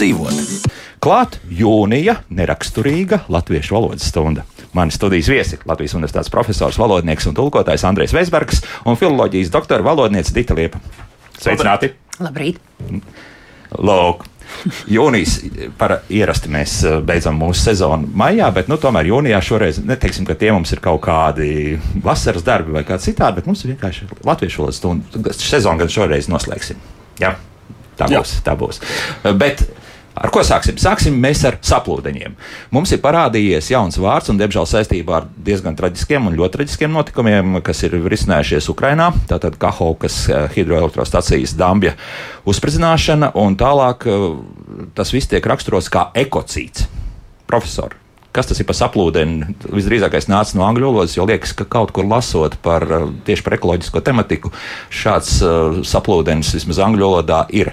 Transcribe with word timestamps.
dzīvot. 0.00 0.70
Klāt 1.00 1.38
jūnija 1.48 2.18
neraksturīga 2.32 3.24
latviešu 3.32 3.76
valodas 3.76 4.08
stunda. 4.08 4.44
Mani 4.76 4.94
studijas 4.94 5.28
viesi- 5.28 5.58
Latvijas 5.70 5.94
Universitātes 5.98 6.30
profesors, 6.32 6.78
valodnieks 6.78 7.26
un 7.26 7.34
tulkotājs 7.34 7.84
Andrēs 7.88 8.14
Veisbergs 8.14 8.62
un 8.84 8.96
filozofijas 8.96 9.50
doktora 9.50 9.84
valodniece 9.84 10.34
Dita 10.34 10.54
Liepa. 10.54 10.80
Sveicināti! 11.40 11.92
Labrīt! 12.20 12.60
Lūk! 13.78 14.26
Jūnijas 14.90 15.38
par 15.78 16.00
ierasti 16.10 16.50
mēs 16.50 16.84
eh, 16.84 17.00
beidzam 17.06 17.38
mūsu 17.38 17.62
sezonu 17.70 18.08
maijā, 18.14 18.50
bet 18.52 18.68
nu, 18.68 18.76
tomēr 18.76 19.06
jūnijā 19.06 19.40
šoreiz 19.40 19.78
neteiksim, 19.84 20.26
ka 20.26 20.34
tie 20.34 20.50
mums 20.52 20.72
ir 20.74 20.80
kaut 20.84 21.00
kādi 21.04 21.78
vasaras 22.02 22.42
darbi 22.42 22.74
vai 22.74 22.82
kādi 22.84 23.10
citādi, 23.10 23.38
bet 23.38 23.46
mums 23.46 23.64
ir 23.64 23.74
vienkārši 23.74 24.08
latviešu 24.26 24.64
valodas 24.64 24.80
stundu 24.82 25.34
sezonu, 25.38 25.78
gan 25.78 25.88
šoreiz 25.88 26.28
noslēgsim. 26.28 26.82
Jā, 27.22 27.36
tā 27.96 28.10
būs. 28.10 28.34
Jā. 28.40 28.44
Tā 28.50 28.56
būs. 28.58 28.82
Bet 29.38 29.64
Ar 30.18 30.32
ko 30.34 30.42
sāksim? 30.42 30.74
Sāksim 30.80 31.14
mēs 31.22 31.44
ar 31.46 31.56
saplūdeņiem. 31.64 32.34
Mums 32.74 32.90
ir 32.90 33.00
parādījies 33.02 33.70
jauns 33.70 33.98
vārds, 34.00 34.30
un, 34.32 34.40
diemžēl, 34.40 34.66
saistībā 34.66 35.20
ar 35.20 35.28
diezgan 35.46 35.76
traģiskiem 35.78 36.26
un 36.26 36.36
ļoti 36.38 36.56
traģiskiem 36.56 36.90
notikumiem, 36.96 37.60
kas 37.64 37.84
ir 37.86 37.94
risinājušies 38.10 38.68
Ukrajinā. 38.72 39.12
Tātad 39.30 39.54
Kahovkas 39.60 40.24
eh, 40.28 40.48
hidroelektrostacijas 40.56 41.54
dambja 41.58 41.94
uzspridzināšana, 42.50 43.30
un 43.38 43.54
tālāk 43.60 44.08
eh, 44.10 44.24
tas 44.98 45.14
viss 45.14 45.30
tiek 45.30 45.46
raksturots 45.46 45.90
kā 45.94 46.08
ekocīts. 46.18 46.88
Profesori, 47.50 47.94
kas 48.34 48.50
tas 48.50 48.58
ir 48.58 48.66
par 48.66 48.78
saplūdeni. 48.80 49.54
Visdrīzākais 49.70 50.26
nāca 50.30 50.58
no 50.58 50.66
angļu 50.66 50.90
valodas, 50.90 51.14
jo 51.14 51.28
liekas, 51.30 51.54
ka 51.54 51.68
kaut 51.70 51.94
kur 51.94 52.08
lasot 52.10 52.58
par 52.66 52.88
eh, 52.88 53.06
tieši 53.30 53.46
par 53.46 53.56
ekoloģisko 53.60 54.02
tematiku, 54.10 54.50
šāds 54.90 55.38
uh, 55.46 55.80
saplūdenis 55.86 56.50
vismaz 56.58 56.82
angļu 56.82 57.06
valodā 57.06 57.44
ir 57.54 57.72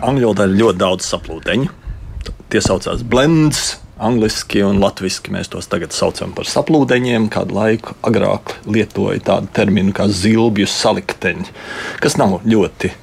Angļu 0.00 0.30
valodā 0.30 0.48
ir 0.48 0.58
ļoti 0.62 0.80
daudz 0.80 1.06
saplūdeņu. 1.12 1.70
Tie 2.50 2.62
saucās 2.64 3.04
blends. 3.06 3.78
Angliski 4.00 4.62
un 4.64 4.78
latviešu 4.80 5.28
mēs 5.34 5.50
tos 5.52 5.68
tagad 5.68 5.92
saucam 5.92 6.32
par 6.32 6.48
saplūdeņiem. 6.48 7.28
Kādu 7.32 7.58
laiku 7.58 7.92
agrāk 8.08 8.54
lietoja 8.64 9.20
tādu 9.26 9.52
terminu 9.52 9.92
kā 9.96 10.08
zilbju 10.08 10.64
salikteņi, 10.72 11.44
kas 12.00 12.16
nav 12.16 12.40
ļoti 12.48 12.94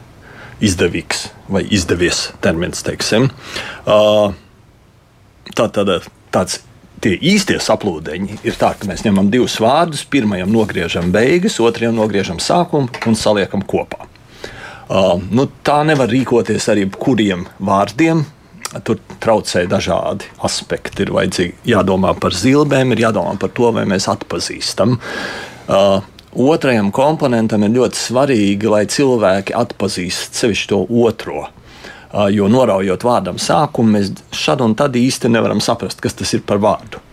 izdevīgs 0.66 1.28
vai 1.54 1.62
izdevies 1.70 2.32
termins. 2.42 2.82
Teiksim. 2.86 3.30
Tā 5.58 5.70
tad 5.78 5.94
tāds 6.34 6.60
tie 7.04 7.14
īstie 7.22 7.60
saplūdeņi 7.62 8.42
ir 8.48 8.58
tā, 8.58 8.74
ka 8.74 8.90
mēs 8.90 9.06
ņemam 9.06 9.30
divus 9.34 9.60
vārdus, 9.62 10.06
pirmajam 10.10 10.50
nogriežam 10.54 11.12
beigas, 11.14 11.60
otrajam 11.62 11.98
nogriežam 12.02 12.42
sākumu 12.42 12.90
un 13.06 13.18
saliekam 13.18 13.62
kopā. 13.62 14.10
Uh, 14.88 15.18
nu, 15.36 15.50
tā 15.68 15.82
nevar 15.84 16.08
rīkoties 16.08 16.70
ar 16.72 16.80
jebkuriem 16.80 17.44
vārdiem. 17.60 18.24
Tur 18.88 19.00
traucē 19.24 19.66
dažādi 19.68 20.28
aspekti. 20.48 21.04
Ir 21.04 21.12
vajadzīgi 21.16 21.72
jādomā 21.74 22.14
par 22.20 22.36
zilbēm, 22.36 22.94
ir 22.94 23.08
jādomā 23.08 23.36
par 23.40 23.52
to, 23.56 23.72
vai 23.76 23.84
mēs 23.90 24.08
atpazīstam. 24.12 24.96
Uh, 25.68 26.00
otrajam 26.32 26.92
komponentam 26.96 27.66
ir 27.68 27.76
ļoti 27.76 28.00
svarīgi, 28.00 28.70
lai 28.72 28.86
cilvēki 28.92 29.56
atpazīst 29.60 30.40
sevišķi 30.40 30.70
to 30.72 30.82
otro. 31.04 31.48
Uh, 32.08 32.30
jo 32.32 32.48
noraujot 32.52 33.04
vārdam 33.04 33.40
sākumu, 33.42 33.98
mēs 33.98 34.14
šad 34.36 34.64
un 34.64 34.76
tad 34.80 34.96
īsti 34.96 35.32
nevaram 35.32 35.60
saprast, 35.64 36.00
kas 36.04 36.16
tas 36.16 36.32
ir 36.38 36.46
par 36.48 36.62
vārdu. 36.64 37.04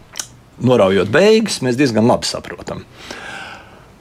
Noraujot 0.63 1.11
beigas, 1.11 1.59
mēs 1.67 1.79
diezgan 1.79 2.07
labi 2.07 2.31
saprotam. 2.31 2.85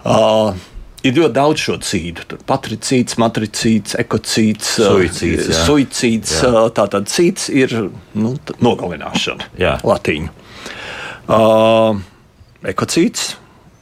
Uh, 0.03 0.53
ir 1.03 1.17
ļoti 1.17 1.35
daudz 1.35 1.65
šo 1.65 1.77
cīdu. 1.83 2.25
Tur 2.31 2.41
patricīts, 2.47 3.19
matricīts, 3.21 3.97
ekocīts, 3.99 4.73
suicīds. 4.79 5.51
Jā. 5.51 5.61
suicīds 5.67 6.39
jā. 6.39 6.65
Tātad 6.79 7.11
cīts 7.11 7.49
ir 7.53 7.75
nu, 8.15 8.33
nogalināšana 8.63 9.51
jā. 9.59 9.77
latīņu. 9.83 10.33
Uh, 11.23 12.01
ekocīts. 12.67 13.33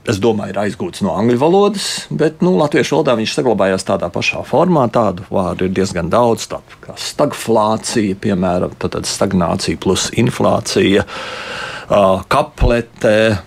Es 0.10 0.18
domāju, 0.18 0.56
ir 0.56 0.58
aizgūts 0.64 1.04
no 1.06 1.12
angļu 1.14 1.38
valodas, 1.38 1.88
bet 2.10 2.40
nu, 2.42 2.56
latviešu 2.58 2.96
valodā 2.96 3.14
viņš 3.20 3.36
saglabājās 3.38 3.86
tādā 3.86 4.08
pašā 4.10 4.42
formā. 4.50 4.88
Tādu 4.90 5.28
vārdu 5.30 5.68
ir 5.68 5.76
diezgan 5.78 6.10
daudz, 6.10 6.48
tādu 6.50 6.80
kā 6.82 6.96
stagflācija, 6.98 8.18
piemēram, 8.24 8.74
stagnācija 9.06 9.78
plus 9.82 10.08
inflācija, 10.18 11.06
uh, 11.06 12.26
kaplete, 12.34 13.38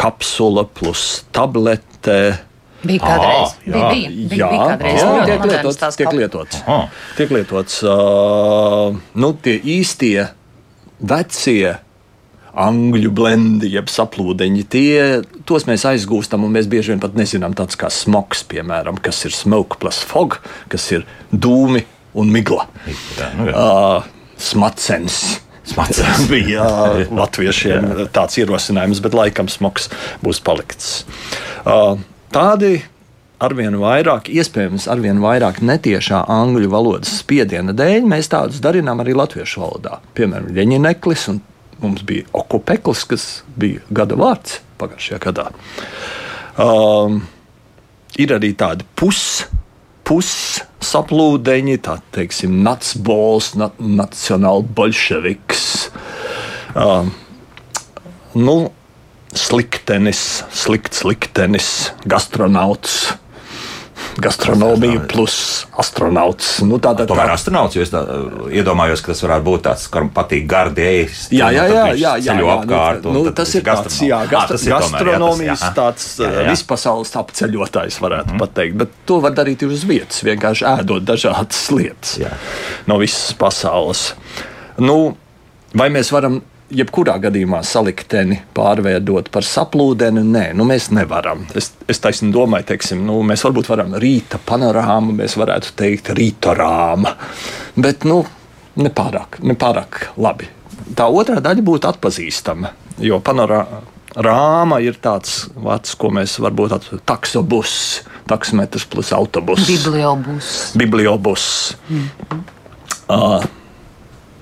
kapsula 0.00 0.64
plus 0.64 1.26
tablete 1.36 2.16
Bija 2.80 3.02
kādreiz. 3.04 3.52
Ah, 3.52 3.66
jā, 3.66 3.72
bija, 3.72 3.90
bija, 3.92 4.10
bija, 4.30 4.48
bija 4.48 4.64
kādreiz. 4.70 4.98
Jā, 5.00 5.26
tiek 5.28 5.44
lietots. 5.50 5.96
Tiek 6.00 6.16
lietots. 6.16 6.62
Ah. 6.64 6.88
Tiek 7.18 7.34
lietots 7.36 7.78
uh, 7.84 8.98
nu, 9.20 9.32
tie 9.44 9.56
īstie, 9.78 10.30
vecie 11.00 11.76
angļu 12.60 13.12
blendi, 13.14 13.70
jeb 13.76 13.90
saplūdeņi. 13.90 14.64
Tie, 14.72 14.94
tos 15.48 15.66
mēs 15.68 15.84
aizgūstam, 15.90 16.44
un 16.46 16.56
mēs 16.56 16.68
bieži 16.70 16.94
vien 16.94 17.02
pat 17.02 17.14
nezinām, 17.18 17.54
tāds 17.58 17.78
kā 17.78 17.90
smogs, 17.94 18.42
piemēram, 18.50 18.98
kas 19.02 19.22
ir 19.28 19.36
smoke 19.36 19.78
plus 19.82 20.00
fog, 20.06 20.40
kas 20.72 20.88
ir 20.96 21.06
dūmi 21.30 21.84
un 22.18 22.32
migla. 22.34 22.66
Jā, 23.20 23.30
nu 23.38 23.50
jā. 23.50 23.54
Uh, 23.54 24.34
smacens. 24.40 25.20
Smacens 25.70 26.26
bija 26.32 26.64
latviešiem 27.12 28.08
tāds 28.14 28.40
ierosinājums, 28.40 29.02
bet 29.04 29.14
laikam 29.14 29.50
smogs 29.52 29.90
būs 30.24 30.42
palikts. 30.42 31.04
Uh, 31.62 32.00
Tādi 32.30 32.76
arvien 33.42 33.74
vairāk, 33.80 34.28
iespējams, 34.30 34.86
arvien 34.92 35.18
vairāk 35.22 35.62
netiešā 35.64 36.22
angļu 36.30 36.68
valodas 36.70 37.16
spiediena 37.22 37.74
dēļ 37.76 38.06
mēs 38.06 38.30
tādus 38.30 38.60
darinām 38.62 39.00
arī 39.02 39.16
latviešu 39.18 39.64
valodā. 39.64 39.98
Piemēram, 40.14 40.52
Leņķineklis 40.54 41.26
un 41.32 41.40
mums 41.80 42.04
bija 42.06 42.28
okupeklis, 42.36 43.06
kas 43.10 43.26
bija 43.58 43.82
gada 43.90 44.18
vārds 44.20 44.60
pagājušajā 44.80 45.20
gadā. 45.24 45.48
Um, 46.60 47.22
ir 48.20 48.34
arī 48.36 48.52
tādi 48.58 48.86
pus, 48.98 49.46
pus 50.06 50.32
saplūdeņi, 50.84 51.78
tā 51.84 51.98
teiksim, 52.14 52.60
nacbols, 52.64 53.54
na, 53.58 53.70
nacionāla 53.80 54.64
bolševiks. 54.76 55.64
Um, 56.78 57.10
nu, 58.36 58.56
sliktenis, 59.36 60.44
slikts 60.50 61.04
liktenis, 61.06 61.90
gastronauts. 62.04 63.16
Gastronomija 64.16 65.00
plus 65.08 65.66
astronauts. 65.78 66.58
Nu, 66.66 66.78
tā, 66.82 66.92
tā, 66.96 67.04
tā. 67.04 67.12
Tomēr 67.12 67.30
astronauts, 67.34 67.76
jo 67.76 67.84
es 67.84 67.92
tā, 67.92 68.00
iedomājos, 68.52 69.02
ka 69.04 69.12
tas 69.12 69.22
varētu 69.24 69.44
būt 69.46 69.62
tāds, 69.68 69.84
kam 69.92 70.10
patīk 70.14 70.46
gardējis. 70.50 71.20
Jā, 71.36 71.50
jā, 71.54 71.66
jā, 71.68 71.84
jā, 71.94 72.12
jā, 72.24 72.34
jā 72.40 72.48
apkārt. 72.54 73.06
Nu, 73.06 73.26
nu, 73.28 73.32
tas 73.36 73.54
ir 73.54 73.64
tāds, 73.64 74.00
jā, 74.04 74.20
gastro, 74.30 74.58
ah, 74.58 74.66
gastronomijas 74.74 75.64
jā, 75.64 75.70
tāds 75.76 76.08
jā, 76.20 76.30
jā. 76.32 76.44
vispasaules 76.50 77.14
apceļotājs, 77.22 78.00
varētu 78.02 78.34
mm 78.34 78.40
pateikt. 78.40 78.76
Bet 78.80 78.92
to 79.08 79.20
var 79.20 79.34
darīt 79.36 79.62
uz 79.68 79.84
vietas, 79.88 80.22
vienkārši 80.24 80.64
ēdot 80.72 81.04
dažādas 81.04 81.66
lietas 81.76 82.16
jā. 82.22 82.32
no 82.88 82.96
visas 83.00 83.34
pasaules. 83.38 84.06
Nu, 84.80 84.96
vai 85.76 85.90
mēs 85.92 86.08
varam 86.14 86.40
jebkurā 86.74 87.16
gadījumā 87.22 87.60
salikteni 87.66 88.40
pārveidot 88.54 89.30
par 89.32 89.46
saplūdeni. 89.46 90.22
Nē, 90.26 90.44
nu 90.56 90.66
mēs 90.68 90.90
nevaram. 90.94 91.44
Es, 91.58 91.72
es 91.90 92.02
taisni 92.02 92.30
domāju, 92.34 92.68
teiksim, 92.70 93.02
nu, 93.06 93.20
mēs 93.26 93.44
varbūt 93.46 93.70
varam 93.72 93.96
rīta 94.00 94.40
panorāmu, 94.46 95.16
mēs 95.20 95.36
varētu 95.40 95.74
teikt 95.78 96.12
rīta 96.16 96.54
rāma, 96.58 97.14
bet 97.78 98.06
nu, 98.08 98.22
nepārāk, 98.80 99.40
nepārāk 99.46 100.04
labi. 100.20 100.50
Tā 100.96 101.06
otrā 101.12 101.38
daļa 101.42 101.64
būtu 101.66 101.90
atpazīstama, 101.90 102.72
jo 103.02 103.20
panorāma 103.24 104.80
ir 104.82 104.98
tāds 105.02 105.44
vārds, 105.54 105.94
ko 105.98 106.10
mēs 106.14 106.38
varbūt 106.42 106.76
atpazīstam. 106.78 107.06
Taksobus, 107.10 107.74
taksometrs 108.30 108.86
plus 108.90 109.12
autobus. 109.14 109.66
Bibliobus. 109.68 110.50
Bibliobus. 110.78 111.46
Mm 111.88 112.04
-hmm. 112.30 112.44
uh, 113.08 113.59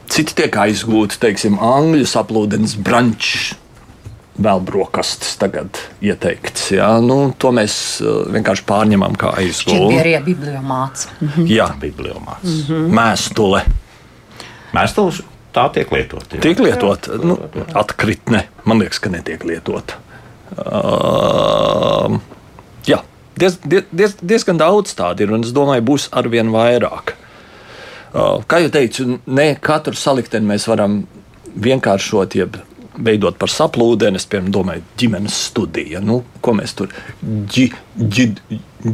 Citi 0.08 0.34
tiek 0.34 0.54
aizgūti, 0.56 1.18
teiksim, 1.20 1.58
angļu 1.60 2.06
saplūdens 2.08 2.76
brančs. 2.80 3.56
Vēl 4.38 4.60
brokastis 4.62 5.32
tagad 5.40 5.80
ieteikts. 6.04 6.68
Jā. 6.76 6.92
Nu, 7.02 7.32
to 7.42 7.50
mēs 7.50 7.74
uh, 8.04 8.20
vienkārši 8.30 8.62
pārņemam 8.68 9.16
kā 9.18 9.32
aizgūtu. 9.40 9.88
Tā 9.90 9.96
ir 9.96 10.04
arī 10.04 10.12
bibliomāts. 10.28 11.08
Mhm. 11.18 11.48
Jā, 11.50 11.72
bibliomāts. 11.82 12.46
Mm 12.46 12.62
-hmm. 12.68 12.94
Mēstule. 13.00 13.64
Mēstules 14.72 15.22
tā 15.52 15.66
tiek 15.74 15.90
lietota. 15.92 16.36
Jā. 16.36 16.42
Tiek 16.44 16.60
lietota. 16.62 17.18
Nu, 17.18 17.38
atkritne. 17.74 18.46
Man 18.64 18.78
liekas, 18.78 19.00
ka 19.02 19.10
netiek 19.10 19.44
lietota. 19.44 19.98
Uh, 20.58 22.18
jā, 22.86 23.02
diez, 23.38 23.58
diez, 23.92 24.16
diezgan 24.22 24.58
daudz 24.60 24.94
tādu 24.98 25.26
ir, 25.26 25.32
un 25.32 25.44
es 25.44 25.52
domāju, 25.54 25.84
būs 25.90 26.08
arvien 26.16 26.50
vairāk. 26.54 27.14
Kā 28.48 28.62
jau 28.64 28.72
teicu, 28.74 29.18
ne 29.26 29.50
katru 29.62 29.98
salikteni 29.98 30.48
mēs 30.48 30.66
varam 30.70 31.02
vienkāršot, 31.58 32.38
jeb 32.38 32.58
veidot 32.98 33.36
par 33.38 33.50
saplūdeni. 33.52 34.18
Es 34.18 34.26
piemēram 34.30 34.54
domāju, 34.54 34.84
ģimenes 35.00 35.36
studija. 35.50 36.00
Nu, 36.04 36.20
ko 36.44 36.54
mēs 36.58 36.74
tur 36.78 36.92
ģi, 37.22 37.66
ģi, 38.16 38.26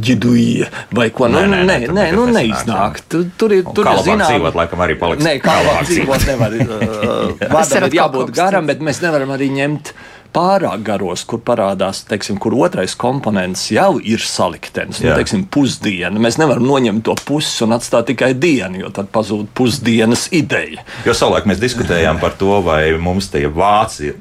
ģiduja 0.09 0.71
vai 0.97 1.09
ko 1.15 1.29
Nē, 1.31 1.41
tādu 1.41 1.53
nē, 1.55 1.63
nē, 1.69 1.79
nu, 1.85 1.89
tur 1.89 1.99
nē, 1.99 2.07
nu, 2.17 2.27
neiznāk. 2.37 3.01
Tur, 3.09 3.27
tur 3.41 3.57
ir, 3.57 3.65
tur 3.77 3.89
kā 3.89 3.97
zināma 4.03 4.31
dzīvot, 4.31 4.59
laikam 4.61 4.85
arī 4.87 4.99
paliks. 5.01 5.25
Nē, 5.27 5.37
kā 5.45 5.57
dzīvot 5.89 6.27
nevar. 6.31 6.59
uh, 6.61 7.33
ir 7.41 7.89
atkal 7.89 7.99
jābūt 8.01 8.35
garam, 8.37 8.69
bet 8.71 8.85
mēs 8.85 9.01
nevaram 9.05 9.35
arī 9.37 9.51
ņemt 9.57 9.95
pārāk 10.35 10.83
garos, 10.87 11.23
kur 11.29 11.41
parādās, 11.47 12.03
teiksim, 12.09 12.39
kur 12.43 12.57
otrais 12.59 12.97
komponents 12.99 13.69
jau 13.73 13.97
ir 14.03 14.23
saliktenis. 14.23 15.01
Nu, 15.05 15.13
teiksim, 15.15 15.45
pusdiena. 15.55 16.19
Mēs 16.23 16.39
nevaram 16.41 16.67
noņemt 16.67 17.05
to 17.07 17.15
pusi 17.27 17.63
un 17.67 17.77
atstāt 17.77 18.09
tikai 18.11 18.33
dienu, 18.35 18.83
jo 18.83 18.91
tad 18.95 19.11
pazūd 19.15 19.53
pusdienas 19.57 20.27
ideja. 20.35 20.83
Jo 21.07 21.15
savulaik 21.17 21.47
mēs 21.51 21.63
diskutējām 21.63 22.21
par 22.23 22.35
to, 22.41 22.59
vai 22.67 22.81
mums 23.01 23.31
tie 23.33 23.47
vāci 23.47 24.13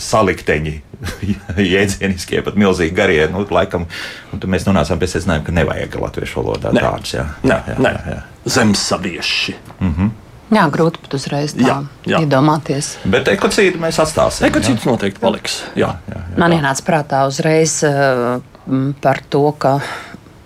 salikteņi, 0.00 0.74
jēdzieniskie, 1.74 2.42
pat 2.46 2.58
milzīgi 2.58 2.94
garie, 2.96 3.22
nu, 3.32 3.44
laikam, 3.52 3.88
mēs 4.32 4.66
nonācām 4.68 5.00
pie 5.02 5.10
secinājuma, 5.10 5.46
ka 5.46 5.56
nevajag 5.60 5.96
latviešu 6.02 6.40
valodā 6.40 6.72
Nē. 6.72 6.84
tādus. 6.86 7.16
Jā, 7.18 7.26
Nē, 7.42 7.62
jā, 7.72 7.78
nē. 7.82 7.94
jā, 7.96 8.16
jā. 8.16 8.20
zemsavieši. 8.58 9.56
Jā, 10.52 10.66
grūti 10.68 11.00
pat 11.00 11.14
uzreiz 11.16 11.54
tā 11.56 11.64
Jā, 11.64 11.76
jā. 12.04 12.18
iedomāties. 12.26 12.96
Bet 13.08 13.30
ekocīdu 13.32 13.80
mēs 13.80 13.96
atstāsim. 14.02 14.44
Ekocīds 14.50 14.84
noteikti 14.84 15.22
paliks. 15.22 15.62
Jā. 15.78 15.94
Man 16.36 16.52
ienāca 16.52 16.84
prātā 16.84 17.22
uzreiz 17.28 17.78
uh, 17.88 18.42
par 19.00 19.22
to, 19.32 19.46
ka 19.56 19.78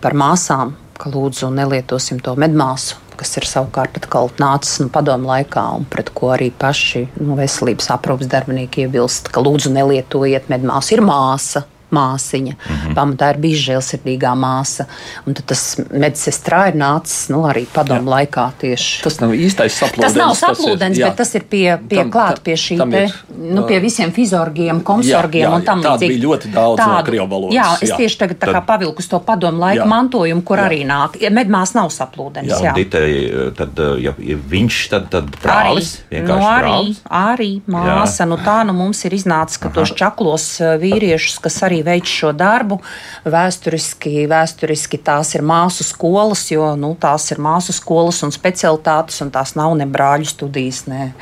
par 0.04 0.14
māsām, 0.14 0.76
ka 0.96 1.10
lūdzu 1.10 1.50
nelietosim 1.54 2.20
to 2.22 2.36
medmāsu, 2.38 3.00
kas 3.18 3.34
ir 3.40 3.48
savukārt 3.48 3.98
atkal 3.98 4.30
nācis 4.38 4.78
nu, 4.84 4.90
padomu 4.92 5.26
laikā, 5.32 5.64
un 5.80 5.86
pret 5.90 6.12
ko 6.14 6.30
arī 6.36 6.52
paši 6.54 7.06
nu, 7.18 7.34
veselības 7.40 7.90
aprūpas 7.96 8.30
darbinieki 8.30 8.86
iebilst, 8.86 9.32
ka 9.34 9.42
lūdzu 9.42 9.72
nelietojiet 9.74 10.46
medmāsu. 10.52 10.94
Ir 10.94 11.02
māsa. 11.02 11.66
Māsiņa. 11.92 12.52
Mm. 12.54 12.74
-hmm. 12.76 12.94
Pamatā 12.94 13.30
ir 13.30 13.38
bijusi 13.38 13.70
žēlsirdīgā 13.70 14.32
māsa. 14.36 14.86
Un 15.26 15.34
tad 15.34 15.44
tas 15.46 15.76
medsestrā 15.92 16.68
ir 16.68 16.74
nācis 16.74 17.28
nu, 17.30 17.42
arī 17.46 17.66
padomu 17.72 18.10
laikā 18.10 18.50
tieši. 18.60 19.02
Tas 19.02 19.20
nav 19.20 19.30
īstais 19.30 19.72
saplūdens. 19.80 20.00
Tas 20.02 20.14
nav 20.14 20.30
ir- 20.30 20.40
saplūdens, 20.40 20.96
jā. 20.98 21.06
bet 21.06 21.16
tas 21.16 21.34
ir 21.34 21.42
pie, 21.50 21.78
pie 21.88 21.96
Tam- 21.96 22.10
klāt 22.10 22.40
pie 22.42 22.54
šī 22.54 22.90
te, 22.90 23.02
ir, 23.04 23.12
nu, 23.54 23.62
pie 23.66 23.80
visiem 23.80 24.12
fizorgiem, 24.12 24.80
komsorgiem 24.82 25.48
jā, 25.50 25.54
un 25.54 25.62
tam 25.62 25.82
tādu 25.82 25.98
līdzīgi. 25.98 26.08
bija 26.08 26.24
ļoti 26.28 26.52
daudz 26.54 26.78
no 26.86 27.02
krievu 27.04 27.28
valodas, 27.28 27.54
Jā, 27.54 27.78
es 27.82 27.90
jā. 27.90 27.96
tieši 27.96 28.18
tagad 28.18 28.38
tā 28.38 28.52
kā 28.52 28.64
pavilku 28.66 28.98
uz 28.98 29.08
to 29.08 29.18
padomu 29.20 29.58
laika 29.60 29.84
Jā. 29.84 29.86
mantojumu, 29.86 30.42
kur 30.44 30.58
Jā. 30.58 30.68
arī 30.68 30.86
nāk. 30.86 31.20
Ja 31.20 31.30
Medmās 31.30 31.74
nav 31.74 31.88
saplūdens. 31.90 32.48
Jā, 32.48 32.60
Jā, 32.62 32.68
un 32.68 32.74
Ditei, 32.74 33.30
tad, 33.56 33.78
ja, 34.00 34.12
ja 34.18 34.36
viņš 34.50 34.88
tad, 34.90 35.10
tad 35.10 35.24
brālis, 35.42 35.98
Arī, 36.10 36.20
vienkārši 36.20 36.40
nu, 36.40 36.46
arī, 36.46 36.62
brālis. 36.62 36.96
arī 37.10 37.60
māsa. 37.68 38.26
Nu, 38.28 38.36
tā 38.36 38.66
nu 38.66 38.72
mums 38.72 39.04
ir 39.04 39.10
iznācis, 39.12 39.58
ka 39.60 39.68
tos 39.68 39.90
čaklos 39.94 40.60
eh, 40.60 40.78
vīriešus, 40.78 41.40
kas 41.40 41.62
arī 41.62 41.75
veic 41.86 42.08
šo 42.08 42.32
darbu, 42.36 42.78
vēsturiski, 43.24 44.26
vēsturiski 44.30 45.00
tās 45.04 45.34
ir 45.36 45.44
māsu 45.46 45.84
skolas, 45.86 46.46
jo 46.50 46.72
nu, 46.78 46.94
tās 47.00 47.28
ir 47.34 47.40
māsu 47.42 47.74
skolas 47.76 48.22
un 48.26 48.32
specialitātes, 48.34 49.20
un 49.24 49.32
tās 49.34 49.54
nav 49.58 49.74
ne 49.78 49.86
brāļu 49.90 50.30
studijas, 50.30 50.84
ne, 50.90 51.12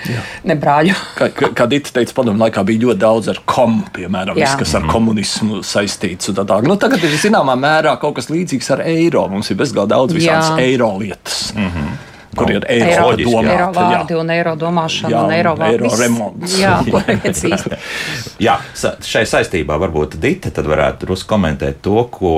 ne 0.45 0.59
brāļu. 0.61 0.97
Kā, 1.19 1.31
kā, 1.33 1.69
Dita 1.75 1.95
teica, 1.99 2.15
padomu 2.17 2.45
laikā 2.45 2.63
bija 2.67 2.85
ļoti 2.87 3.01
daudz 3.01 3.31
ar 3.33 3.41
komu, 3.49 3.89
piemēram, 3.95 4.39
Jā. 4.39 4.47
viss, 4.47 4.61
kas 4.63 4.75
ar 4.79 4.89
komunismu 4.91 5.63
saistīts. 5.67 6.31
tā 6.35 6.45
tālāk. 6.45 6.69
Nu, 6.69 6.77
tagad 6.81 7.03
ir 7.05 7.15
zināmā 7.19 7.57
mērā 7.59 7.97
kaut 8.01 8.19
kas 8.19 8.31
līdzīgs 8.33 8.71
ar 8.77 8.85
eiro. 8.87 9.27
Mums 9.33 9.51
ir 9.51 9.59
bezgalīgi 9.61 9.95
daudz 9.95 10.17
visādas 10.17 10.53
Jā. 10.55 10.67
eiro 10.67 10.93
lietas, 11.01 11.53
mm 11.55 11.71
-hmm. 11.71 12.14
Kur 12.39 12.51
ir 12.51 12.65
eiro, 12.69 12.89
Eiro, 12.91 13.11
jā. 13.17 13.53
eiro 13.53 13.69
domāta. 13.71 13.85
jā. 13.85 13.99
vārdi 13.99 14.19
un 14.21 14.31
eiro 14.35 14.55
domāšana 14.61 15.13
Jā, 15.15 15.23
un 15.25 15.33
eiro 15.37 15.55
vārdi. 15.59 15.75
eiro 15.75 15.91
remonts. 16.01 16.59
Jā. 16.61 16.75
Jā, 18.47 18.57
sa- 18.75 18.97
šai 19.03 19.25
saistībā 19.29 19.77
varbūt 19.81 20.17
Dita 20.23 20.51
tad 20.55 20.67
varētu 20.71 21.07
drusku 21.07 21.29
komentēt 21.35 21.81
to, 21.85 22.05
ko 22.11 22.35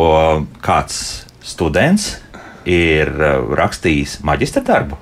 kāds 0.65 1.25
students 1.47 2.17
ir 2.67 3.09
uh, 3.15 3.55
rakstījis 3.57 4.21
maģistra 4.27 4.63
darbu. 4.67 4.99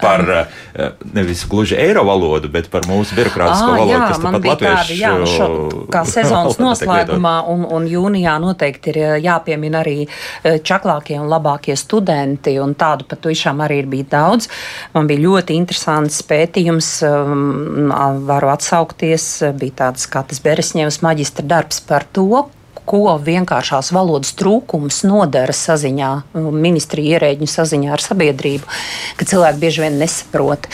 Par 0.00 0.22
uh, 0.28 0.90
nevis 1.16 1.46
gluži 1.48 1.76
eiro 1.80 2.02
valodu, 2.04 2.50
bet 2.52 2.68
par 2.72 2.84
mūsu 2.88 3.16
birokrātisko 3.16 3.70
Ā, 3.70 3.76
valodu, 3.80 3.92
jā, 3.94 4.00
kas 4.10 4.20
tāpat 4.20 4.42
bija 4.44 4.54
latviešu 4.54 4.96
jā, 4.98 5.12
nu 5.22 5.28
šo, 5.30 5.46
kā 5.92 6.02
sezonas 6.16 6.58
noslēgumā 6.60 7.36
un, 7.52 7.64
un 7.78 7.86
jūnijā 7.88 8.36
noteikti 8.42 8.92
ir 8.92 8.98
eh, 9.00 9.14
jāpiemina 9.24 9.80
arī 9.80 9.96
eh, 10.04 10.58
čaklākie 10.60 11.16
un 11.20 11.30
labākie 11.32 11.76
studenti, 11.80 12.58
un 12.60 12.76
tādu 12.78 13.08
pat 13.08 13.24
tiešām 13.24 13.64
arī 13.64 13.80
ir 13.82 13.90
bijis 13.92 14.10
daudz. 14.12 14.50
Man 14.92 15.08
bija 15.08 15.24
ļoti 15.24 15.56
interesants 15.56 16.20
pētījums, 16.28 16.90
um, 17.08 17.94
varu 18.28 18.52
atsaukties, 18.52 19.30
bija 19.56 19.80
tāds 19.86 20.06
kā 20.12 20.22
tas 20.28 20.42
Beresņevas 20.44 21.00
maģistra 21.06 21.46
darbs 21.48 21.80
par 21.88 22.04
to, 22.12 22.46
ko 22.86 23.16
vienkāršās 23.22 23.90
valodas 23.94 24.32
trūkums 24.38 25.02
nodara 25.06 25.54
saziņā, 25.56 26.10
ministrija 26.54 27.16
ierēģiņu 27.16 27.50
saziņā 27.50 27.92
ar 27.96 28.04
sabiedrību, 28.04 28.70
ka 29.18 29.28
cilvēki 29.28 29.62
bieži 29.62 29.84
vien 29.84 29.98
nesaprot, 30.00 30.68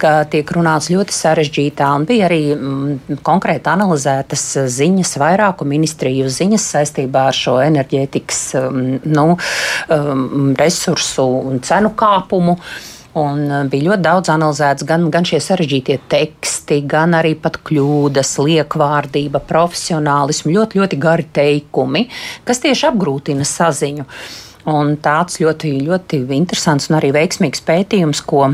ka 0.00 0.12
tiek 0.30 0.50
runāts 0.56 0.90
ļoti 0.92 1.16
sarežģītā, 1.16 1.90
un 1.98 2.06
bija 2.08 2.28
arī 2.30 2.40
mm, 2.54 3.20
konkrēti 3.26 3.72
analizētas 3.72 4.46
ziņas, 4.78 5.16
vairāku 5.22 5.68
ministriju 5.68 6.30
ziņas 6.32 6.70
saistībā 6.76 7.28
ar 7.30 7.36
šo 7.36 7.58
enerģētikas 7.64 8.42
mm, 8.62 9.00
nu, 9.16 9.28
um, 9.36 10.52
resursu 10.58 11.26
un 11.52 11.64
cenu 11.66 11.94
kāpumu. 11.98 12.60
Un 13.16 13.46
uh, 13.48 13.62
bija 13.70 13.90
ļoti 13.90 14.04
daudz 14.04 14.30
analizēts 14.32 14.84
gan, 14.88 15.08
gan 15.12 15.24
šie 15.28 15.40
sarežģītie 15.40 15.98
teksti, 16.12 16.82
gan 16.88 17.16
arī 17.16 17.32
pat 17.40 17.58
kļūdas, 17.64 18.34
liekvārdība, 18.44 19.40
profesionālisms, 19.48 20.52
ļoti, 20.52 20.82
ļoti 20.82 20.98
gari 21.00 21.28
teikumi, 21.38 22.06
kas 22.44 22.60
tieši 22.64 22.90
apgrūtina 22.90 23.46
saziņu. 23.48 24.04
Un 24.66 24.96
tāds 24.98 25.38
ļoti, 25.38 25.76
ļoti 25.86 26.24
interesants 26.34 26.90
un 26.90 26.98
arī 26.98 27.12
veiksmīgs 27.14 27.62
pētījums, 27.64 28.20
ko 28.26 28.48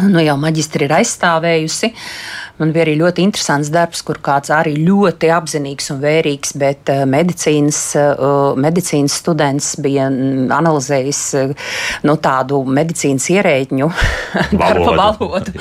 nu, 0.00 0.22
jau 0.22 0.36
maģistri 0.40 0.88
ir 0.88 0.96
aizstāvējusi. 0.98 1.92
Man 2.60 2.72
bija 2.74 2.84
arī 2.84 2.94
ļoti 3.00 3.24
interesants 3.24 3.70
darbs, 3.72 4.02
kur 4.04 4.18
kāds 4.22 4.52
arī 4.52 4.74
ļoti 4.84 5.30
apzinīgs 5.32 5.88
un 5.94 6.02
vērīgs, 6.02 6.52
bet 6.60 6.90
uh, 6.92 7.02
medicīnas, 7.08 7.78
uh, 7.96 8.52
medicīnas 8.60 9.16
students 9.22 9.72
bija 9.82 10.10
mm, 10.12 10.50
analizējis 10.52 11.22
uh, 11.40 11.70
nu, 12.04 12.16
tādu 12.22 12.60
medicīnas 12.68 13.30
ierēģņu 13.32 13.88
darba 14.60 14.96
Valodu. 15.00 15.54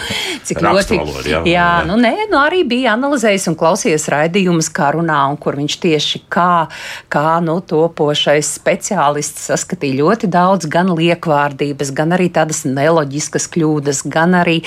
Cik 0.47 0.59
ļoti. 0.65 0.99
valodu, 0.99 1.23
jā, 1.29 1.39
jā, 1.47 1.53
jā. 1.55 1.69
nu, 1.87 1.95
nē, 2.01 2.11
nu, 2.31 2.37
arī 2.41 2.65
bija 2.67 2.97
analizējis 2.97 3.47
un 3.53 3.57
klausījies 3.59 4.09
raidījumus, 4.11 4.71
kā 4.75 4.91
runā, 4.97 5.21
un 5.31 5.39
kur 5.41 5.55
viņš 5.61 5.79
tieši 5.87 6.23
kā, 6.31 6.67
kā 7.11 7.37
nu, 7.45 7.57
topošais 7.71 8.51
speciālists 8.59 9.47
saskatīja 9.49 10.01
ļoti 10.01 10.31
daudz 10.31 10.67
gan 10.71 10.91
liekvārdības, 10.97 11.95
gan 11.95 12.17
arī 12.19 12.27
tādas 12.35 12.65
neloģiskas 12.67 13.47
kļūdas, 13.55 14.03
gan 14.11 14.35
arī 14.43 14.59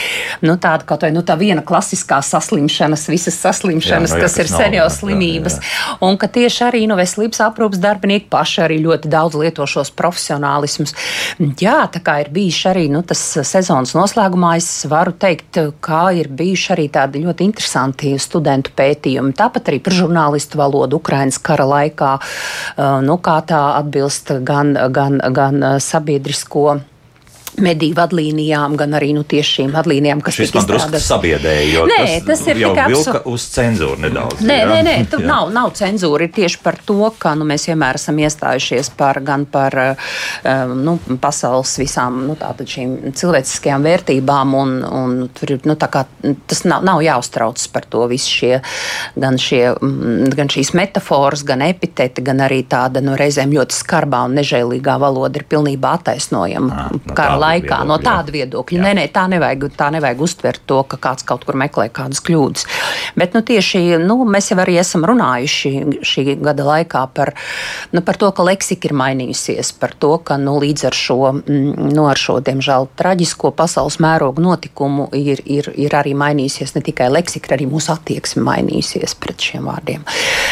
nu, 0.45 0.57
tāda 0.57 0.89
kaut 0.89 1.05
vai 1.05 1.13
nu, 1.15 1.23
tā 1.27 1.37
viena 1.41 1.63
klasiskā 1.67 2.14
saslimšanas, 2.23 3.09
visas 3.09 3.41
saslimšanas, 3.41 4.13
Jā, 4.13 4.17
nu 4.17 4.23
jā, 4.23 4.29
kas 4.29 4.35
kas 4.35 4.43
ir 4.43 4.51
sen 4.51 4.75
jau 4.75 4.83
jā, 4.83 4.89
jā, 4.89 4.95
slimības. 4.99 5.59
Un 6.05 6.19
ka 6.21 6.29
tieši 6.33 6.63
arī 6.69 6.83
nu, 6.91 6.97
veselības 6.99 7.43
aprūpas 7.47 7.81
darbinieki 7.83 8.29
paši 8.33 8.63
arī 8.67 8.79
ļoti 8.85 9.11
daudz 9.13 9.39
lieto 9.39 9.67
šos 9.69 9.93
profesionālismus. 9.97 10.95
Jā, 11.63 11.79
tā 11.93 12.03
kā 12.05 12.19
ir 12.25 12.31
bijis 12.35 12.61
arī 12.71 12.87
nu, 12.93 13.03
tas 13.07 13.23
sezonas 13.47 13.95
noslēgumā, 13.97 14.55
es 14.61 14.69
varu 14.91 15.15
teikt, 15.15 15.61
kā 15.85 16.05
ir 16.19 16.31
bijuši 16.35 16.73
arī 16.77 16.89
tādi 16.95 17.23
ļoti 17.25 17.49
interesanti 17.49 18.15
studentu 18.21 18.75
pētījumi. 18.77 19.35
Tāpat 19.39 19.71
arī 19.71 19.83
par 19.85 19.97
žurnālistu 19.97 20.61
valodu 20.61 20.99
Ukrainas 21.03 21.39
kara 21.43 21.67
laikā, 21.69 22.17
uh, 22.19 22.99
nu, 23.05 23.19
kā 23.23 23.39
tā 23.47 23.63
atbilst 23.79 24.35
gan, 24.47 24.75
gan, 24.95 25.21
gan 25.35 25.63
uh, 25.63 25.79
sabiedrisko. 25.83 26.81
Mediju 27.63 27.95
vadlīnijām, 27.95 28.75
gan 28.79 28.97
arī 28.99 29.13
nu, 29.15 29.23
tieši 29.23 29.61
šīm 29.61 29.75
vadlīnijām, 29.75 30.23
kas 30.25 30.35
Šis 30.41 30.53
man 30.57 30.67
drusku 30.67 31.01
sabiedēja, 31.03 31.85
Nē, 31.87 31.99
tas, 32.03 32.25
tas 32.27 32.41
ir 32.49 32.59
tikai 32.59 32.87
vilka 32.91 33.13
absu- 33.21 33.35
uz 33.35 33.45
cenzūru 33.55 34.01
nedaudz. 34.03 34.43
Nē, 34.43 34.57
jā. 34.59 34.71
nē, 34.73 34.79
nē 34.89 34.95
tur 35.13 35.23
nav, 35.33 35.53
nav 35.55 35.71
cenzūra. 35.79 36.27
Ir 36.27 36.33
tieši 36.35 36.59
par 36.65 36.81
to, 36.87 36.99
ka 37.19 37.37
nu, 37.39 37.47
mēs 37.47 37.69
vienmēr 37.71 38.01
esam 38.01 38.19
iestājušies 38.19 38.91
par 38.99 39.21
gan 39.25 39.45
par 39.47 39.77
um, 39.85 40.75
nu, 40.83 40.97
pasaules 41.23 41.77
visām 41.79 42.25
nu, 42.27 42.35
tātad 42.41 42.71
šīm 42.71 43.15
cilvēciskajām 43.15 43.87
vērtībām, 43.87 44.57
un, 44.59 44.75
un 44.83 45.15
tur 45.37 45.55
ir 45.55 45.69
nu, 45.69 45.79
kā 45.79 46.05
tas 46.51 46.65
nav, 46.67 46.83
nav 46.87 47.05
jāuztraucas 47.07 47.71
par 47.71 47.87
to. 47.87 48.03
Visi 48.11 48.35
šie, 48.41 48.53
gan, 49.21 49.39
šie, 49.41 49.63
mm, 49.79 50.35
gan 50.35 50.51
šīs 50.51 50.75
metafāras, 50.75 51.47
gan 51.47 51.63
epiteti, 51.67 52.25
gan 52.25 52.43
arī 52.45 52.65
tāda 52.67 53.05
nu, 53.05 53.15
reizēm 53.19 53.55
ļoti 53.55 53.79
skarbā 53.79 54.25
un 54.27 54.37
nežēlīgā 54.41 54.99
valoda 55.03 55.39
ir 55.41 55.47
pilnībā 55.51 55.95
attaisnojama. 56.01 56.75
Ah, 56.75 56.93
nu 56.93 57.15
Kara 57.15 57.39
tā 57.39 57.44
laikā. 57.45 57.81
viedokļa, 57.81 57.89
no 57.89 57.99
tāda 58.03 58.35
viedokļa. 58.35 58.79
Jā. 58.79 58.85
Nē, 58.85 58.93
nē, 59.01 59.07
tā 59.15 59.27
nevajag, 59.31 59.69
tā 59.79 59.91
nevajag 59.95 60.25
uztvert 60.25 60.63
to, 60.67 60.83
ka 60.89 60.99
kāds 61.01 61.27
kaut 61.27 61.45
kur 61.47 61.59
meklē 61.61 61.89
kādas 61.95 62.23
kļūdas. 62.25 62.67
Bet 63.19 63.37
nu, 63.37 63.43
tieši 63.47 63.99
nu, 64.03 64.19
mēs 64.29 64.51
jau 64.51 64.59
arī 64.63 64.79
esam 64.81 65.05
runājuši 65.07 66.03
šī 66.05 66.27
gada 66.43 66.67
laikā 66.67 67.05
par, 67.15 67.35
nu, 67.93 68.03
par 68.05 68.19
to, 68.21 68.31
ka 68.35 68.47
leksika 68.47 68.89
ir 68.89 68.97
mainījusies, 68.99 69.75
par 69.81 69.95
to, 69.99 70.17
ka 70.25 70.39
nu, 70.41 70.57
līdz 70.63 70.89
ar 70.89 70.99
šo, 70.99 71.19
mm, 71.37 71.91
nu, 71.95 72.07
ar 72.11 72.21
šo, 72.21 72.39
diemžēl, 72.45 72.89
traģisko 72.99 73.53
pasaules 73.57 74.01
mērogu 74.03 74.43
notikumu 74.45 75.09
ir, 75.17 75.43
ir, 75.45 75.71
ir 75.77 75.95
arī 75.97 76.15
mainījusies 76.19 76.75
ne 76.77 76.85
tikai 76.85 77.11
leksika, 77.13 77.55
arī 77.57 77.69
mūsu 77.71 77.95
attieksme 77.95 78.45
mainījusies 78.47 79.17
pret 79.21 79.49
šiem 79.51 79.69
vārdiem. 79.71 80.05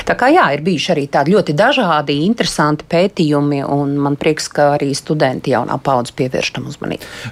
Tā 0.06 0.16
kā 0.18 0.30
jā, 0.32 0.48
ir 0.54 0.64
bijuši 0.66 0.92
arī 0.94 1.06
tādi 1.12 1.36
ļoti 1.36 1.56
dažādi, 1.58 2.20
interesanti 2.26 2.86
pētījumi, 2.90 3.62
un 3.64 3.96
man 4.02 4.18
prieks, 4.20 4.48
ka 4.52 4.72
arī 4.76 4.92
studenti 4.96 5.54
jaunā 5.54 5.78
paudze 5.82 6.14
pievērš 6.18 6.54
tam 6.56 6.68
uzmanību. 6.70 6.81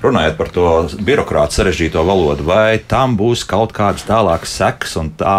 Runājot 0.02 0.36
par 0.38 0.52
to 0.54 0.66
birokrātu 1.06 1.60
sarežģīto 1.60 2.04
valodu, 2.06 2.44
vai 2.46 2.78
tam 2.88 3.16
būs 3.18 3.44
kaut 3.48 3.74
kādas 3.76 4.06
tālākas 4.08 4.54
sekas, 4.60 4.96
un 5.00 5.10
tā, 5.18 5.36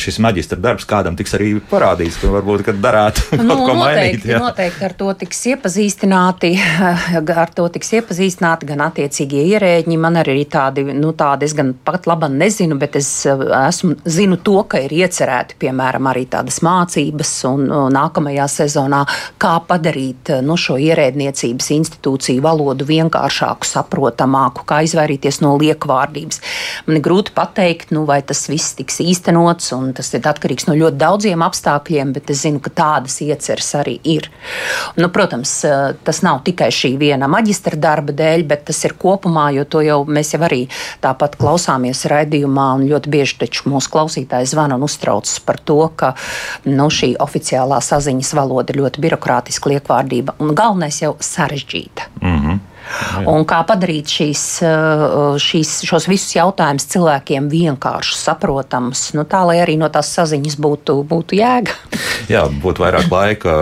šis 0.00 0.20
maģistra 0.24 0.58
darbs 0.60 0.86
kādam 0.88 1.16
tiks 1.18 1.34
arī 1.38 1.54
parādīts, 1.70 2.18
ka 2.20 2.30
varbūt 2.32 2.68
darētu 2.82 3.24
kaut 3.30 3.46
Nu, 3.48 3.56
ko 3.64 3.74
mainīt. 3.78 4.22
noteikti, 4.24 4.34
noteikti 4.42 4.84
ar 4.88 4.94
to 4.98 5.12
tiks 5.22 5.40
iepazīstināti, 5.52 6.52
ar 7.44 7.52
to 7.54 7.68
tiks 7.72 7.92
iepazīstināti 7.98 8.68
gan 8.68 8.84
attiecīgie 8.88 9.44
ierēģi. 9.54 9.98
Man 9.98 10.18
arī 10.20 10.40
ir 10.42 10.50
tādi, 10.52 10.84
nu, 10.94 11.12
tādi, 11.18 11.48
es 11.48 11.54
gan 11.56 11.72
pat 11.84 12.06
labi 12.10 12.28
nezinu, 12.34 12.78
bet 12.80 12.98
es 13.00 13.08
esmu, 13.26 13.96
zinu 14.08 14.38
to, 14.44 14.60
ka 14.68 14.80
ir 14.84 14.94
iecerēti, 15.00 15.58
piemēram, 15.62 16.10
arī 16.10 16.26
tādas 16.30 16.60
mācības 16.66 17.32
un 17.50 17.66
nākamajā 17.94 18.46
sezonā, 18.58 19.02
kā 19.40 19.54
padarīt 19.68 20.32
nu, 20.44 20.56
šo 20.60 20.78
ierēdniecības 20.82 21.70
institūciju 21.78 22.44
valodu 22.44 22.86
vienkāršāku, 23.38 23.66
saprotamāku, 23.66 24.64
kā 24.66 24.82
izvairīties 24.84 25.40
no 25.42 25.56
liekvārdības. 25.58 26.40
Man 26.86 26.98
ir 26.98 27.02
grūti 27.02 27.32
pateikt, 27.34 27.92
nu, 27.92 28.04
vai 28.06 28.22
tas 28.22 28.48
viss 28.48 28.74
tiks 28.74 29.00
īstenots, 29.00 29.72
un 29.72 29.92
tas 29.92 30.12
ir 30.14 30.22
atkarīgs 30.26 30.66
no 30.68 30.74
ļoti 30.74 30.98
daudziem 30.98 31.42
apstākļiem, 31.42 32.12
bet 32.12 32.30
es 32.30 32.42
zinu, 32.42 32.60
ka 32.60 32.70
tādas 32.70 33.20
ieceres 33.20 33.74
arī 33.74 33.98
ir. 34.04 34.28
Nu, 34.96 35.08
protams, 35.08 35.64
uh, 35.64 35.94
tas 36.04 36.22
nav 36.22 36.42
tikai 36.44 36.70
šī 36.70 36.96
viena 36.98 37.28
maģistra 37.28 37.76
darba 37.76 38.12
dēļ, 38.12 38.46
bet 38.48 38.66
tas 38.68 38.82
ir 38.84 38.96
kopumā, 38.98 39.50
jo 39.54 39.64
to 39.64 39.82
jau 39.82 40.04
mēs 40.04 40.34
jau 40.34 40.42
arī 40.46 40.66
tāpat 41.02 41.38
klausāmies 41.38 42.04
raidījumā, 42.08 42.68
un 42.78 42.88
ļoti 42.88 43.12
bieži 43.12 43.38
taču 43.44 43.68
mūsu 43.70 43.92
klausītāji 43.92 44.50
zvana 44.50 44.78
un 44.78 44.86
uztraucas 44.86 45.38
par 45.40 45.60
to, 45.60 45.80
ka 45.96 46.14
nu, 46.66 46.88
šī 46.88 47.14
oficiālā 47.22 47.80
saziņas 47.84 48.34
valoda 48.38 48.74
ir 48.74 48.82
ļoti 48.82 49.04
birokrātiska 49.04 49.74
liekvārdība 49.74 50.38
un 50.42 50.54
galvenais 50.56 51.02
jau 51.02 51.14
sarežģīta. 51.22 52.08
Mm 52.22 52.38
-hmm. 52.38 52.58
Un 53.28 53.44
kā 53.48 53.60
padarīt 53.68 54.10
šīs, 54.12 54.44
uh, 54.64 55.36
šīs, 55.42 55.72
šos 55.88 56.08
visus 56.10 56.34
jautājumus 56.36 56.88
cilvēkiem 56.92 57.48
vienkāršus, 57.52 58.22
saprotamus, 58.28 59.08
nu, 59.16 59.24
tā 59.28 59.42
lai 59.48 59.58
arī 59.62 59.76
no 59.80 59.90
tās 59.92 60.10
saziņas 60.16 60.58
būtu, 60.62 61.00
būtu 61.08 61.38
jēga. 61.38 61.76
Jā, 62.32 62.46
būtu 62.62 62.84
vairāk 62.84 63.10
laika. 63.12 63.58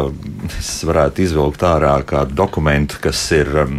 Es 0.59 0.78
varētu 0.87 1.25
izvilkt 1.25 1.64
ārā 1.66 1.97
kādu 2.06 2.37
dokumentu, 2.38 3.00
kas 3.02 3.21
ir 3.35 3.50
um, 3.64 3.76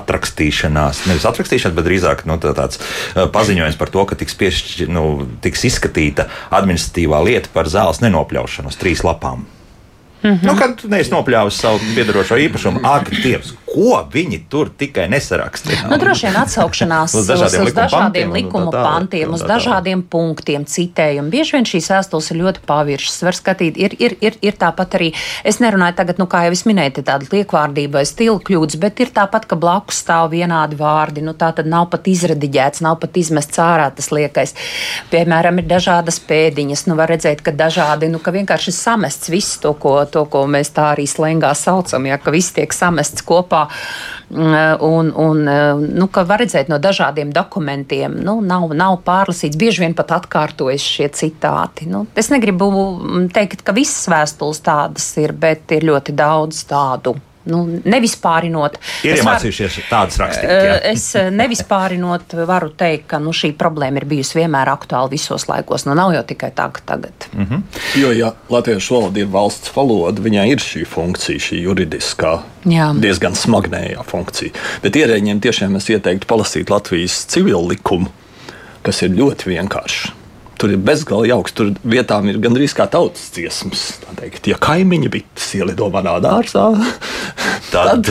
atrakstīšanās, 0.00 1.04
nevis 1.10 1.28
atrakstīšanās, 1.28 1.76
bet 1.76 1.88
drīzāk 1.88 2.24
nu, 2.30 2.38
tā, 2.40 2.54
tāds 2.56 2.80
uh, 2.80 3.26
paziņojums 3.32 3.80
par 3.80 3.92
to, 3.92 4.08
ka 4.08 4.18
tiks, 4.20 4.36
piešķi, 4.40 4.90
nu, 4.92 5.06
tiks 5.44 5.68
izskatīta 5.68 6.30
administratīvā 6.56 7.24
lieta 7.28 7.52
par 7.52 7.68
zāles 7.72 8.02
nenopļaušanu 8.04 8.72
uz 8.72 8.80
trīs 8.80 9.04
lapām. 9.06 9.44
Mm 10.22 10.30
-hmm. 10.30 10.46
nu, 10.46 10.56
kad 10.56 10.84
neesi 10.84 11.10
nopļāvis 11.14 11.60
savu 11.60 11.78
piedarošo 11.94 12.36
īpašumu, 12.36 12.80
ak, 12.84 13.08
Dievs, 13.22 13.54
ko 13.70 14.00
viņi 14.12 14.40
tur 14.50 14.70
tikai 14.78 15.06
nesarakstīja? 15.08 15.86
Nu, 15.90 15.96
droši 15.98 16.26
vien 16.26 16.36
atsaukšanās 16.36 17.14
Uz 17.20 17.28
dažādiem 17.30 17.64
uz 17.64 17.72
dažādiem 17.72 18.02
pantiem 18.02 18.32
likuma 18.32 18.70
pantiem, 18.74 19.28
un 19.28 19.34
uz 19.34 19.44
dažādiem 19.46 20.02
punktiem, 20.02 20.64
citējumi. 20.66 21.30
Bieži 21.30 21.56
vien 21.56 21.68
šīs 21.70 21.90
vēstules 21.92 22.30
ir 22.30 22.40
ļoti 22.42 22.64
paviršas. 22.66 23.22
Var 23.22 23.38
skatīt, 23.38 23.78
ir, 23.78 23.96
ir, 23.98 24.16
ir, 24.20 24.36
ir 24.42 24.58
tāpat 24.60 24.96
arī, 24.98 25.12
es 25.44 25.60
nerunāju 25.62 25.96
tagad, 25.96 26.18
nu, 26.18 26.26
kā 26.26 26.42
jau 26.46 26.52
es 26.52 26.64
minēju, 26.68 27.04
tāda 27.06 27.30
liekvārdība 27.30 28.00
vai 28.00 28.04
stila 28.08 28.38
kļūdas, 28.44 28.80
bet 28.82 29.00
ir 29.00 29.14
tāpat, 29.14 29.46
ka 29.46 29.56
blakus 29.56 30.02
stāv 30.04 30.30
vienādi 30.34 30.76
vārdi. 30.76 31.24
Nu, 31.24 31.32
tā 31.32 31.52
tad 31.54 31.70
nav 31.70 31.88
pat 31.94 32.10
izradiģēts, 32.10 32.82
nav 32.84 32.98
pat 33.00 33.16
izmests 33.16 33.62
ārā 33.62 33.88
tas 33.94 34.10
liekais. 34.12 34.54
Piemēram, 35.10 35.62
ir 35.62 35.70
dažādas 35.70 36.20
pēdiņas. 36.28 36.86
Nu, 36.90 36.98
var 36.98 37.08
redzēt, 37.14 37.40
ka 37.46 37.54
dažādi, 37.54 38.10
nu, 38.10 38.18
ka 38.18 38.34
vienkārši 38.34 38.74
samests 38.74 39.30
viss 39.30 39.60
to, 39.62 39.72
ko, 39.78 39.96
to, 40.12 40.24
ko 40.30 40.44
mēs 40.50 40.72
tā 40.76 40.90
arī 40.94 41.06
slēngā 41.10 41.52
saucam, 41.58 42.06
ja, 42.10 42.18
ka 42.20 42.32
viss 42.34 42.54
tiek 42.56 42.74
samests 42.74 43.24
kopā. 43.26 43.66
Mm, 44.30 44.58
Un, 44.80 45.08
un, 45.18 45.40
nu, 45.90 46.06
ka 46.12 46.22
var 46.28 46.38
redzēt 46.42 46.68
no 46.70 46.78
dažādiem 46.78 47.32
dokumentiem, 47.34 48.14
nu, 48.24 48.36
nav, 48.44 48.70
nav 48.78 49.00
pārlasīts. 49.06 49.58
Bieži 49.58 49.82
vien 49.82 49.96
pat 49.98 50.14
atkārtojas 50.20 50.84
šie 50.86 51.08
citāti. 51.16 51.88
Nu, 51.90 52.04
es 52.14 52.30
negribu 52.30 52.70
teikt, 53.34 53.64
ka 53.66 53.74
visas 53.76 54.06
vēstules 54.10 54.62
tādas 54.64 55.08
ir, 55.20 55.34
bet 55.34 55.74
ir 55.74 55.88
ļoti 55.90 56.14
daudz 56.16 56.62
tādu. 56.70 57.16
Nu, 57.50 57.64
nevispārinot. 57.84 58.76
Ir 59.04 59.14
Es 59.16 59.20
varu- 59.24 59.36
iemācījušies 59.40 59.78
tādas 59.90 60.18
rakstīt. 60.22 60.44
Eh. 60.50 60.92
Es 60.92 61.08
eh, 61.18 61.30
nevispārinot 61.34 62.34
varu 62.46 62.70
teikt, 62.78 63.06
ka 63.10 63.18
nu, 63.22 63.32
šī 63.36 63.52
problēma 63.58 64.00
ir 64.02 64.06
bijusi 64.10 64.38
vienmēr 64.40 64.70
aktuāla 64.72 65.10
visos 65.10 65.46
laikos. 65.50 65.86
Nu, 65.88 65.94
nav 65.98 66.12
jau 66.14 66.22
tikai 66.30 66.52
tā, 66.56 66.68
ka 66.72 66.80
tagad. 66.94 67.26
Mhm. 67.34 67.62
Jo, 68.00 68.12
ja 68.16 68.32
latviešu 68.52 68.94
valoda 68.96 69.20
ir 69.24 69.26
valsts 69.32 69.72
valoda, 69.74 70.22
viņai 70.22 70.46
ir 70.52 70.62
šī 70.62 70.84
funkcija, 70.86 71.38
šī 71.48 71.60
juridiskā, 71.64 72.36
Jā. 72.70 72.90
diezgan 73.00 73.34
smagnējā 73.38 74.04
funkcija. 74.06 74.52
Bet 74.82 74.92
ierēģiem 75.00 75.40
tiešām 75.42 75.76
es 75.76 75.88
ieteiktu 75.90 76.26
palasīt 76.30 76.70
Latvijas 76.70 77.24
civilu 77.26 77.66
likumu, 77.72 78.10
kas 78.86 79.02
ir 79.02 79.10
ļoti 79.10 79.50
vienkāršs. 79.56 80.12
Tur 80.60 80.74
ir 80.74 80.80
bezgalīgi 80.84 81.32
jauks. 81.32 81.54
Tur 81.56 81.70
vietām 81.88 82.28
ir 82.28 82.36
gandrīz 82.42 82.74
kā 82.76 82.84
tautas 82.92 83.30
dziesmas. 83.32 83.86
Tā 84.04 84.12
teikt, 84.20 84.50
ja 84.52 84.58
kaimiņi 84.60 85.08
bites 85.12 85.54
ielido 85.56 85.88
manā 85.94 86.18
dārzā, 86.24 86.68
Tad- 87.70 88.08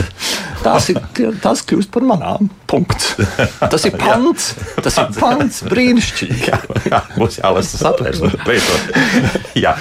tās, 0.64 0.86
ir, 0.92 0.98
tās 1.42 1.60
kļūst 1.68 1.90
par 1.92 2.04
manām. 2.08 2.48
Punkts. 2.70 3.14
Tas 3.60 3.82
ir 3.88 3.94
pants. 4.00 4.50
Tas 4.82 4.96
ir 5.02 5.08
pants. 5.20 5.60
Brīnišķīgi. 5.68 6.38
Jā, 6.48 6.58
jā, 6.88 7.00
būs 7.18 7.38
jālasa 7.40 7.80
satversme. 7.80 8.30
beidzot. 8.46 8.92
Jā. 9.58 9.72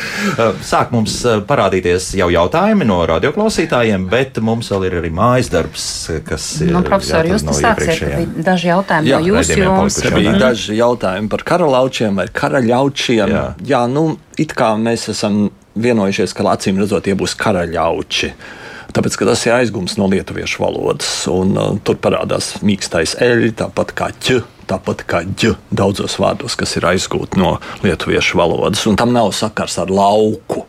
Sāk 0.65 0.91
mums 0.95 1.13
eh, 1.29 1.39
parādīties 1.47 2.09
jau 2.19 2.27
jautājumi 2.33 2.87
no 2.89 2.97
radioklausītājiem, 3.09 4.07
bet 4.11 4.39
mums 4.43 4.71
vēl 4.73 4.87
ir 4.89 4.97
arī 5.01 5.11
mājas 5.15 5.51
darbs, 5.53 5.85
kas 6.27 6.47
ir 6.65 6.73
Nu, 6.75 6.81
profesori, 6.87 7.31
jūs 7.35 7.45
te 7.47 7.55
sāksiet, 7.59 8.35
daži 8.45 8.71
jautājumi 8.71 9.13
Jā, 9.13 9.19
no 9.21 9.29
jūsu 9.31 9.59
jomas. 9.61 9.99
bija 10.03 10.15
jautājumi. 10.17 10.41
daži 10.43 10.79
jautājumi 10.79 11.31
par 11.35 11.45
karalaučiem 11.53 12.19
vai 12.19 12.27
karaļaučiem. 12.59 13.31
Jā. 13.31 13.45
Jā, 13.65 13.83
nu, 13.91 14.17
it 14.37 14.53
kā 14.57 14.73
mēs 14.79 15.09
esam 15.13 15.49
vienojušies, 15.79 16.33
ka 16.35 16.45
acīm 16.51 16.79
redzot, 16.81 17.05
tie 17.05 17.15
būs 17.17 17.35
karaļauči. 17.39 18.33
Tāpēc, 18.89 19.15
ka 19.21 19.27
tas 19.29 19.43
ir 19.45 19.53
aizgums 19.53 19.97
no 19.99 20.07
lietuviešu 20.09 20.63
valodas, 20.63 21.09
un 21.29 21.53
uh, 21.57 21.75
tur 21.85 21.99
parādās 22.01 22.55
mīkstais 22.65 23.19
eļļa, 23.21 23.51
tāpat 23.61 23.93
kā 23.97 24.09
ķa, 24.17 24.39
tāpat 24.69 25.03
kā 25.09 25.21
ģa 25.29 25.53
daudzos 25.69 26.17
vārdos, 26.21 26.57
kas 26.57 26.73
ir 26.79 26.87
aizgūti 26.89 27.37
no 27.37 27.59
lietuviešu 27.85 28.39
valodas, 28.41 28.81
un 28.89 28.97
tam 28.97 29.13
nav 29.13 29.29
sakars 29.37 29.77
ar 29.83 29.93
lauku. 29.93 30.65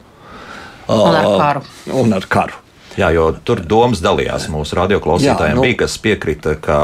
Un 0.90 1.16
ar 1.16 1.25
Uh, 1.30 1.38
karu. 1.38 1.64
Un 2.02 2.12
ar 2.12 2.26
karu. 2.28 2.61
Jā, 2.99 3.11
jo 3.14 3.26
tur 3.47 3.61
domas 3.66 4.00
dalījās 4.02 4.49
mūsu 4.50 4.75
radioklausītājiem. 4.80 5.59
Nu- 5.59 5.62
bija, 5.66 5.76
kas 5.85 5.97
piekrita, 6.02 6.56
ka. 6.61 6.78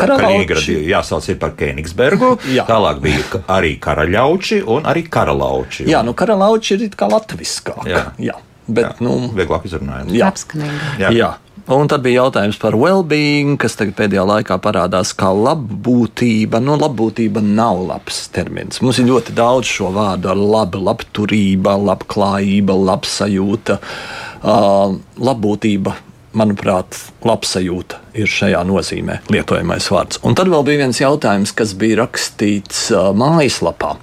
Kaliningradu 0.00 0.80
jāsauc 0.88 1.28
par 1.38 1.54
Kēnigsbergu. 1.58 2.38
Jā. 2.54 2.66
Tālāk 2.66 3.00
bija 3.04 3.42
arī 3.48 3.76
karaļauči 3.78 4.64
un 4.66 4.82
arī 4.90 5.06
karalauči. 5.08 5.86
Jā, 5.90 6.02
nu 6.04 6.14
karalauči 6.14 6.74
ir 6.74 6.90
kā 6.98 7.08
latviskāk. 7.10 7.86
Jā. 7.86 8.10
Jā. 8.18 8.34
Bet, 8.66 8.84
Jā, 8.84 8.92
nu, 9.04 9.28
vieglāk 9.36 9.66
izrunājams. 9.68 10.12
jā. 10.16 10.30
Apskanīgi. 10.32 10.78
Jā. 10.98 11.10
Jā. 11.12 11.34
Un 11.68 11.88
tad 11.88 12.02
bija 12.04 12.24
jautājums 12.24 12.58
par 12.60 12.74
well-being, 12.76 13.56
kas 13.56 13.76
tagad 13.76 13.94
pēdējā 13.96 14.24
laikā 14.28 14.58
parādās 14.60 15.14
kā 15.16 15.30
labbūtība. 15.32 16.60
Nu, 16.60 16.76
labbūtība 16.76 17.40
nav 17.40 17.80
labs 17.88 18.28
termins. 18.28 18.82
Mums 18.84 18.98
ir 19.00 19.08
ļoti 19.08 19.32
daudz 19.36 19.64
šo 19.68 19.88
vārdu 19.94 20.28
ar 20.32 20.36
labu, 20.36 20.82
labturība, 20.84 21.76
labklājība, 21.80 22.76
labsajūta. 22.90 23.78
Uh, 23.80 24.23
labbūtība, 24.44 25.94
manuprāt, 26.34 26.98
labsajūta 27.24 28.00
ir 28.18 28.30
šajā 28.30 28.60
nozīmē 28.66 29.20
lietojamais 29.32 29.86
vārds. 29.92 30.20
Un 30.26 30.36
tad 30.36 30.50
vēl 30.52 30.66
bija 30.66 30.82
viens 30.84 31.00
jautājums, 31.00 31.54
kas 31.56 31.74
bija 31.78 32.02
rakstīts 32.02 32.88
uh, 32.92 33.12
mājaslapā 33.16 33.94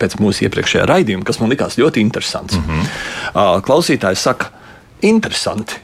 pēc 0.00 0.16
mūsu 0.20 0.46
iepriekšējā 0.46 0.86
raidījuma, 0.88 1.26
kas 1.28 1.40
man 1.42 1.50
likās 1.52 1.76
ļoti 1.80 2.00
interesants. 2.00 2.56
Mm 2.56 2.62
-hmm. 2.68 2.86
uh, 3.34 3.58
klausītājs 3.64 4.22
saka, 4.28 4.52
interesanti, 5.02 5.76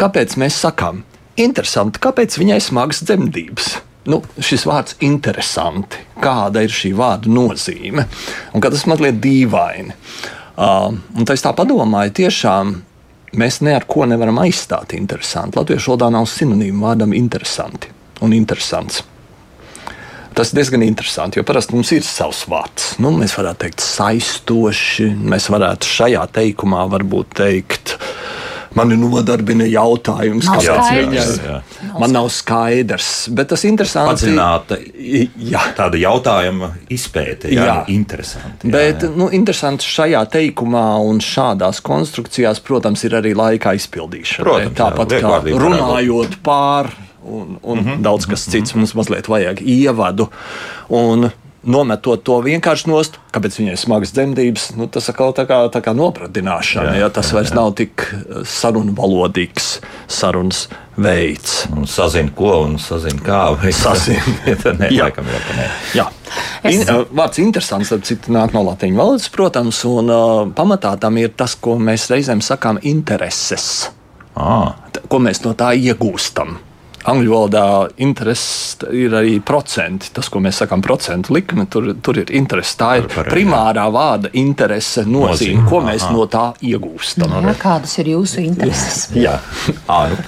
kāpēc 0.00 0.34
mēs 0.40 0.58
sakām, 0.64 1.04
interesanti, 1.36 2.02
kāpēc 2.02 2.38
viņai 2.38 2.60
smagas 2.60 3.04
dzemdības. 3.04 3.76
Nu, 4.10 4.22
šis 4.40 4.64
vārds 4.66 4.96
ir 4.96 5.10
interesanti. 5.10 5.98
Kāda 6.20 6.62
ir 6.64 6.72
šī 6.72 6.94
vārda 6.96 7.28
nozīme? 7.28 8.06
Un 8.54 8.60
tas 8.60 8.86
mazliet 8.88 9.20
dīvaini. 9.20 9.92
Uh, 10.56 10.94
un 11.16 11.26
tā 11.28 11.36
es 11.36 11.44
tā 11.44 11.52
padomāju, 11.56 12.12
tiešām 12.16 12.74
mēs 13.36 13.60
ne 13.66 13.76
ar 13.78 13.86
ko 13.90 14.06
nevaram 14.10 14.40
aizstāt 14.42 14.94
interesanti. 14.96 15.58
Latviešu 15.60 15.94
valodā 15.94 16.10
nav 16.14 16.28
sinonīmu 16.30 16.86
vārdam 16.86 17.16
interesanti. 17.16 17.96
un 18.20 18.32
interesants. 18.36 19.02
Tas 20.34 20.52
ir 20.52 20.60
diezgan 20.60 20.84
interesanti, 20.86 21.40
jo 21.40 21.44
parasti 21.44 21.74
mums 21.74 21.90
ir 21.92 22.04
savs 22.06 22.44
vārds. 22.48 22.92
Nu, 23.02 23.10
mēs 23.16 23.34
varētu 23.36 23.64
teikt, 23.64 23.82
saistoši. 23.82 25.08
Mēs 25.32 25.48
varētu 25.52 25.88
šajā 25.90 26.26
teikumā 26.36 26.84
varbūt 26.92 27.34
teikt, 27.40 27.96
mani 28.78 28.96
nodarbina 29.00 29.66
jautājums, 29.66 30.46
Nav 30.46 30.60
kāpēc 30.60 30.86
skaidrs. 30.86 31.30
viņa 31.40 31.98
man 31.98 32.14
nav 32.14 32.28
skaidrs. 32.32 33.10
Bet 33.34 33.50
tas 33.52 33.64
ir 33.64 33.72
interesanti. 33.72 34.12
Padziļināta 34.12 34.78
Jā. 35.50 35.64
tāda 35.78 36.00
jautājuma 36.00 36.70
izpēte, 36.92 37.50
jā, 37.52 37.66
Jā. 37.66 37.76
interesanti. 37.92 38.70
Jā, 38.70 38.72
Bet 38.76 39.06
jā. 39.06 39.12
nu, 39.16 39.30
interesanti 39.34 39.88
šajā 39.90 40.22
teikumā 40.36 40.86
un 41.06 41.20
šādās 41.24 41.82
konstrukcijās, 41.84 42.62
protams, 42.64 43.04
ir 43.08 43.18
arī 43.20 43.34
laika 43.38 43.74
izpildīšana. 43.78 44.46
Protams, 44.46 44.70
jā, 44.70 44.78
Tāpat 44.80 45.06
kā 45.06 45.16
vieglvārdība 45.16 45.58
varētu 45.58 45.76
runājot 45.80 46.40
pār, 46.46 46.92
un, 47.22 47.58
un 47.62 47.78
mm 47.78 47.84
-hmm. 47.84 48.02
daudz 48.02 48.26
kas 48.26 48.46
cits 48.50 48.74
mums 48.74 48.94
mazliet 48.94 49.28
vajag 49.28 49.60
ievadu. 49.62 50.30
Un, 50.88 51.30
Nometot 51.60 52.22
to 52.24 52.38
vienkārši 52.40 52.88
nost, 52.88 53.18
kāpēc 53.36 53.58
viņai 53.60 53.74
ir 53.74 53.80
smagas 53.80 54.14
dzemdības, 54.16 54.62
nu, 54.80 54.86
tas 54.88 55.10
atkal 55.12 55.34
tā 55.36 55.44
kā, 55.44 55.58
tā 55.68 55.82
kā 55.84 55.92
nopratināšana. 55.92 56.94
Jā, 56.94 56.94
Jā, 56.96 57.02
ja, 57.04 57.08
tas 57.12 57.28
vairs 57.36 57.50
jā. 57.52 57.58
nav 57.58 57.74
tik 57.76 58.06
sarunvalodīgs 58.48 59.66
sarunas 60.08 60.62
veids. 60.96 61.66
Un 61.76 61.84
sazina, 61.84 62.32
ko 62.36 62.62
un 62.64 62.78
sazina, 62.80 63.20
kā. 63.24 63.40
vai- 63.60 63.72
Sazina. 63.76 64.24
nē, 64.80 64.88
Jā. 64.88 65.04
laikam 65.10 65.28
jau, 65.28 65.40
ka 65.48 65.58
nē. 65.58 65.68
Jā. 66.00 66.06
Es- 66.64 66.74
In, 66.80 66.82
uh, 66.88 67.04
vārds 67.12 67.38
interesants, 67.44 67.92
ap 67.92 68.02
citu 68.08 68.32
nāk 68.32 68.52
no 68.56 68.64
latīņu 68.64 68.96
valodas, 68.96 69.28
protams, 69.28 69.84
un 69.84 70.08
uh, 70.10 70.46
pamatā 70.56 70.94
tam 71.00 71.16
ir 71.20 71.28
tas, 71.36 71.54
ko 71.60 71.76
mēs 71.76 72.08
reizēm 72.12 72.40
sakām, 72.44 72.80
intereses. 72.82 73.90
Ah, 74.36 74.76
Ko 75.10 75.18
mēs 75.18 75.42
no 75.44 75.52
tā 75.58 75.72
iegūstam? 75.76 76.56
Angļu 77.08 77.30
valodā 77.32 77.64
interesi 78.04 78.76
ir 78.92 79.14
arī 79.16 79.38
procenti. 79.40 80.10
Tas, 80.12 80.28
ko 80.28 80.40
mēs 80.44 80.60
sakām, 80.60 80.82
procentu 80.84 81.32
likme, 81.36 81.64
tur, 81.70 81.92
tur 82.04 82.18
ir 82.20 82.32
interese. 82.36 82.76
Tā 82.80 82.90
ir 83.00 83.06
Par- 83.08 83.24
par- 83.24 83.30
primārā 83.32 83.86
vārda 83.92 84.30
interese 84.36 85.06
Nozīme, 85.08 85.64
ko 85.68 85.80
mēs 85.84 86.04
aha. 86.04 86.12
no 86.12 86.26
tā 86.30 86.44
iegūstam. 86.60 87.32
Jā, 87.40 87.54
kādas 87.60 87.96
ir 88.02 88.12
jūsu 88.12 88.44
intereses? 88.44 89.08
Jā, 89.16 89.38
nu. 90.10 90.18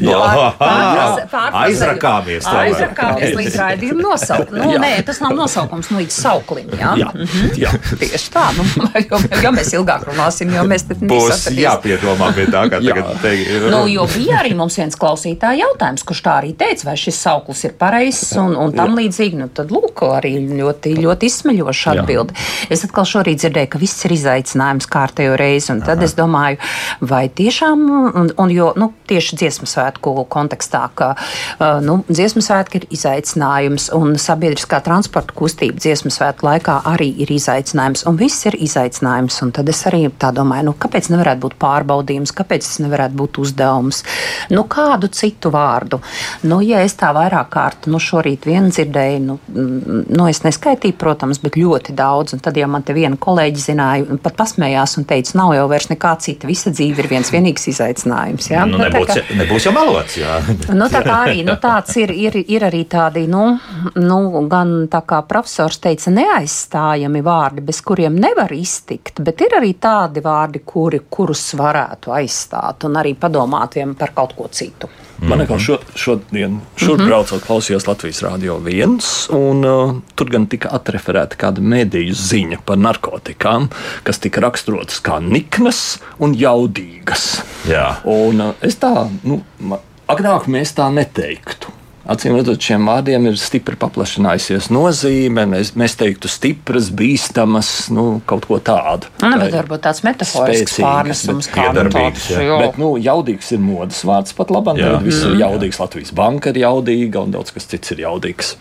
Jā. 0.00 0.22
Aizrakāmies. 1.64 2.46
Aizrakāmies 2.48 3.34
līdz 3.38 3.58
raidījuma 3.60 4.04
nosaukuma. 4.08 4.62
Nu, 4.64 4.72
Jā. 4.74 4.80
nē, 4.82 4.90
tas 5.06 5.20
nav 5.22 5.34
nosaukums 5.36 5.90
nu, 5.92 6.00
līdz 6.02 6.16
sauklim. 6.16 6.70
Jā? 6.78 6.94
jā, 7.00 7.10
jā. 7.66 7.72
Tieši 8.00 8.32
tā, 8.34 8.46
nu, 8.56 8.64
jo, 9.10 9.20
jo 9.44 9.52
mēs 9.54 9.72
ilgāk 9.76 10.06
runāsim, 10.08 10.52
jo 10.54 10.64
mēs 10.68 10.86
te 10.88 10.96
Būs 11.04 11.46
jāpiedomā 11.54 12.30
pie 12.36 12.46
tā, 12.52 12.64
kā 12.72 12.80
Jā. 12.84 12.96
tagad 12.96 13.22
teikt. 13.24 13.68
Nu, 13.72 13.84
jo 13.90 14.06
bija 14.14 14.40
arī 14.42 14.54
mums 14.58 14.78
viens 14.80 14.96
klausītāja 15.00 15.64
jautājums, 15.64 16.04
kurš 16.14 16.22
tā 16.24 16.38
arī 16.38 16.52
teica, 16.54 16.86
vai 16.86 16.94
šis 16.98 17.18
sauklis 17.26 17.64
ir 17.66 17.74
pareizs 17.78 18.34
un, 18.38 18.54
un 18.54 18.72
tam 18.74 18.94
līdzīgi. 18.98 19.38
Nu, 19.40 19.48
tad, 19.50 19.72
lūk, 19.74 20.04
arī 20.14 20.36
ļoti, 20.46 20.94
ļoti 21.02 21.30
izsmeļoša 21.30 21.94
atbilde. 21.98 22.36
Es 22.72 22.84
atkal 22.86 23.06
šorīt 23.08 23.42
dzirdēju, 23.42 23.70
ka 23.72 23.80
viss 23.82 24.06
ir 24.06 24.14
izaicinājums 24.14 24.88
kārtējo 24.90 25.34
reizi, 25.40 25.72
un 25.74 25.82
tad 25.82 25.98
Aha. 25.98 26.06
es 26.06 26.14
domāju, 26.14 26.60
vai 27.02 27.26
tiešām, 27.28 27.82
un, 28.14 28.30
un 28.38 28.54
jo 28.54 28.70
nu, 28.78 28.92
tieši 29.10 29.38
dziesmu 29.40 29.68
svētku 29.68 30.14
kontekstā, 30.30 30.84
ka 30.94 31.10
nu, 31.84 31.98
dziesmu 32.08 32.44
svētki 32.44 32.82
ir 32.82 32.86
izaicinājums, 32.94 33.90
un 33.96 34.14
sabiedriskā 34.20 34.80
transporta 34.84 35.34
kustība 35.36 35.80
dziesmu 35.82 36.12
svētku 36.14 36.46
laikā 36.46 36.80
arī 36.94 37.10
ir 37.24 37.32
izaicinājums, 37.34 38.06
un 38.10 38.20
viss 38.20 38.46
ir 38.50 38.58
izaicinājums. 38.60 39.40
Un 39.44 39.52
tad 39.56 39.68
es 39.72 39.82
arī 39.88 40.04
tā 40.20 40.30
domāju, 40.36 40.70
nu, 40.70 40.76
kāpēc 40.78 41.10
nevarētu 41.12 41.42
būt 41.42 41.58
pārbaudījums, 41.62 42.34
kāpēc 42.36 42.68
tas 42.68 42.80
nevarētu 42.84 43.18
būt 43.18 43.40
uzdevums, 43.42 44.04
nu, 44.54 44.64
kādu 44.70 45.10
citu 45.14 45.50
vārdu. 45.54 46.03
Nu, 46.44 46.60
ja 46.64 46.82
es 46.84 46.94
tā 47.00 47.10
vairāk 47.16 47.50
kārt, 47.54 47.88
nu, 47.90 47.98
šorīt 48.02 48.46
vien 48.48 48.70
dzirdēju, 48.70 49.20
nu, 49.24 49.38
mm, 49.48 50.04
nu 50.14 50.28
es 50.30 50.42
neskaitīju, 50.44 50.96
protams, 51.00 51.40
bet 51.42 51.58
ļoti 51.60 51.94
daudz, 51.96 52.36
un 52.36 52.42
tad 52.44 52.56
jau 52.60 52.68
man 52.70 52.84
te 52.86 52.94
viena 52.96 53.16
kolēģi 53.20 53.64
zināja, 53.64 54.18
pat 54.22 54.36
pasmējās 54.38 54.98
un 55.00 55.08
teica, 55.08 55.34
nav 55.40 55.54
jau 55.56 55.66
vairs 55.70 55.90
nekā 55.92 56.14
cita, 56.24 56.48
visa 56.50 56.70
dzīve 56.74 57.04
ir 57.04 57.10
viens 57.10 57.30
vienīgs 57.32 57.68
izaicinājums. 57.74 58.50
Jā? 58.52 58.64
Nu, 58.68 58.74
Nu, 58.74 58.82
nebūs, 58.84 59.10
kā- 59.10 59.36
nebūs 59.38 59.66
jau 59.68 59.72
melots. 59.74 60.16
Jā. 60.18 60.38
Nu, 60.74 60.88
tā 60.90 61.00
kā 61.06 61.20
arī 61.28 61.44
nu, 61.46 61.54
tāds 61.62 61.94
ir, 62.00 62.10
ir, 62.10 62.36
ir 62.50 62.64
arī 62.66 62.82
tādi, 62.90 63.26
nu, 63.30 63.44
nu, 64.00 64.18
gan 64.50 64.88
tā 64.90 65.00
kā 65.06 65.20
profesors 65.28 65.78
teica, 65.82 66.10
neaizstājami 66.14 67.22
vārdi, 67.24 67.64
bez 67.64 67.80
kuriem 67.84 68.16
nevar 68.20 68.52
iztikt, 68.54 69.22
bet 69.24 69.44
ir 69.46 69.56
arī 69.60 69.74
tādi 69.80 70.22
vārdi, 70.24 70.64
kuri, 70.66 71.04
kurus 71.10 71.46
varētu 71.58 72.14
aizstāt 72.14 72.84
un 72.88 73.00
arī 73.00 73.14
padomāt 73.14 73.78
par 73.98 74.12
kaut 74.14 74.34
ko 74.36 74.48
citu. 74.50 74.88
Man 75.22 75.38
liekas, 75.38 75.62
šo, 75.62 75.76
šodien, 75.98 76.56
šur 76.80 76.98
braucot, 76.98 77.42
klausījos 77.46 77.86
Latvijas 77.86 78.20
Rādio 78.24 78.56
1, 78.58 78.96
un 79.36 79.68
uh, 79.68 79.92
tur 80.18 80.32
gan 80.32 80.48
tika 80.50 80.72
atreferēta 80.74 81.38
kāda 81.38 81.62
mediju 81.62 82.16
ziņa 82.18 82.58
par 82.66 82.80
narkotikām, 82.82 83.70
kas 84.06 84.18
tika 84.24 84.42
raksturotas 84.44 84.98
kā 85.04 85.20
niknas 85.22 86.00
un 86.18 86.34
jaudīgas. 86.38 87.28
Jā. 87.70 87.86
Un 88.10 88.42
uh, 88.50 88.52
es 88.66 88.80
tā, 88.82 89.06
nu, 89.22 89.40
agrāk 90.10 90.50
mēs 90.50 90.74
tā 90.76 90.90
neteiktu. 90.92 91.72
Acīm 92.04 92.34
redzot, 92.36 92.60
šiem 92.60 92.84
vārdiem 92.84 93.30
ir 93.30 93.38
stipri 93.40 93.78
paplašinājusies 93.80 94.66
nozīme. 94.74 95.46
Mēs, 95.48 95.70
mēs 95.80 95.94
teiktu, 95.96 96.28
stipras, 96.28 96.90
bīstamas, 96.92 97.70
nu, 97.96 98.20
kaut 98.28 98.44
ko 98.50 98.58
tādu. 98.60 99.08
Nu, 99.22 99.30
Tā 99.30 99.38
bet 99.40 99.56
varbūt 99.56 99.84
tāds 99.86 100.04
metaforisks 100.04 100.74
spēcīgas, 100.76 100.84
pārnesums, 100.84 101.48
kā 101.54 101.70
tāds. 101.72 102.28
Bet, 102.36 102.76
nu, 102.80 102.92
jaudīgs 103.00 103.54
ir 103.56 103.64
modes 103.64 104.02
vārds 104.04 104.36
pat 104.36 104.52
labam. 104.52 104.76
Jā. 104.76 104.92
Tagad 104.92 105.08
viss 105.08 105.24
ir 105.24 105.38
jaudīgs. 105.40 105.80
Latvijas 105.80 106.12
banka 106.20 106.52
ir 106.52 106.60
jaudīga 106.66 107.24
un 107.24 107.32
daudz 107.38 107.56
kas 107.56 107.72
cits 107.72 107.96
ir 107.96 108.04
jaudīgs. 108.04 108.52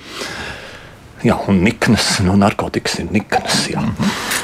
Jā, 1.24 1.38
un 1.48 1.62
niknas, 1.64 2.18
nu, 2.26 2.36
narkotikas 2.40 3.00
ir 3.00 3.12
niknas. 3.16 3.68
Jā. 3.72 3.84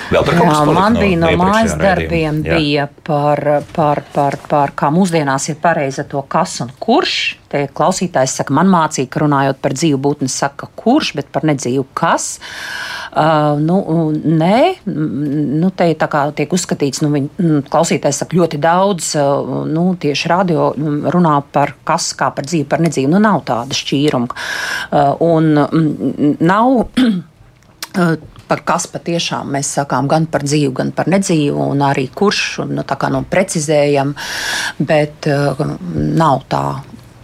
Vēl 0.09 0.23
par 0.25 0.37
kaut 0.39 0.47
kas 0.49 0.69
man 0.73 0.95
bija 0.97 1.17
no 1.21 1.27
iepriekšējā 1.29 1.39
mājas 1.41 1.75
darbiem, 1.77 2.39
Jā. 2.45 2.55
bija 2.57 2.85
par, 3.05 3.43
par, 3.75 4.01
par, 4.13 4.39
par 4.49 4.73
kā 4.77 4.89
mūsdienās 4.93 5.51
ir 5.51 5.59
pareiza 5.61 6.07
to 6.07 6.23
kas 6.31 6.55
un 6.63 6.71
kurš. 6.81 7.19
Te 7.49 7.63
klausītājs 7.73 8.35
saka, 8.37 8.53
man 8.53 8.69
mācīja, 8.69 9.09
ka 9.09 9.23
runājot 9.23 9.57
par 9.61 9.73
dzīvu 9.73 9.97
būtni, 10.05 10.29
saka 10.29 10.67
kurš, 10.77 11.15
bet 11.17 11.31
par 11.33 11.47
nedzīvu 11.49 11.87
kas. 11.97 12.35
Uh, 13.09 13.57
nu, 13.57 13.79
nē, 14.13 14.59
mm, 14.85 15.39
nu, 15.57 15.71
te 15.73 15.87
tā 15.97 16.05
kā 16.13 16.27
tiek 16.37 16.53
uzskatīts, 16.53 17.01
nu, 17.01 17.09
viņ, 17.15 17.29
mm, 17.41 17.63
klausītājs 17.73 18.21
saka 18.21 18.37
ļoti 18.37 18.59
daudz, 18.61 19.15
uh, 19.17 19.65
nu, 19.65 19.87
tieši 19.97 20.29
radio 20.29 20.69
mm, 20.75 21.09
runā 21.15 21.39
par 21.49 21.73
kas, 21.89 22.11
kā 22.17 22.29
par 22.37 22.45
dzīvu, 22.45 22.67
par 22.69 22.85
nedzīvu. 22.85 23.09
Nu, 23.15 23.21
nav 23.23 23.41
tāda 23.49 23.77
šķīruma. 23.77 24.29
Uh, 24.29 25.15
un 25.25 25.49
mm, 25.57 26.37
nav. 26.69 26.87
Uh, 27.89 28.19
Par 28.49 28.59
kas 28.65 28.87
patiešām 28.89 29.51
mēs 29.53 29.67
sakām, 29.77 30.07
gan 30.09 30.27
par 30.29 30.41
dzīvu, 30.45 30.71
gan 30.77 30.91
par 30.93 31.07
nedzīvu, 31.09 31.67
un 31.73 31.81
arī 31.85 32.07
kurš, 32.13 32.41
un, 32.63 32.71
nu, 32.77 32.83
kā 32.85 33.09
nu, 33.13 33.23
precizējam, 33.29 34.15
bet 34.77 35.25
uh, 35.29 35.59
nav 36.17 36.43
tā, 36.49 36.63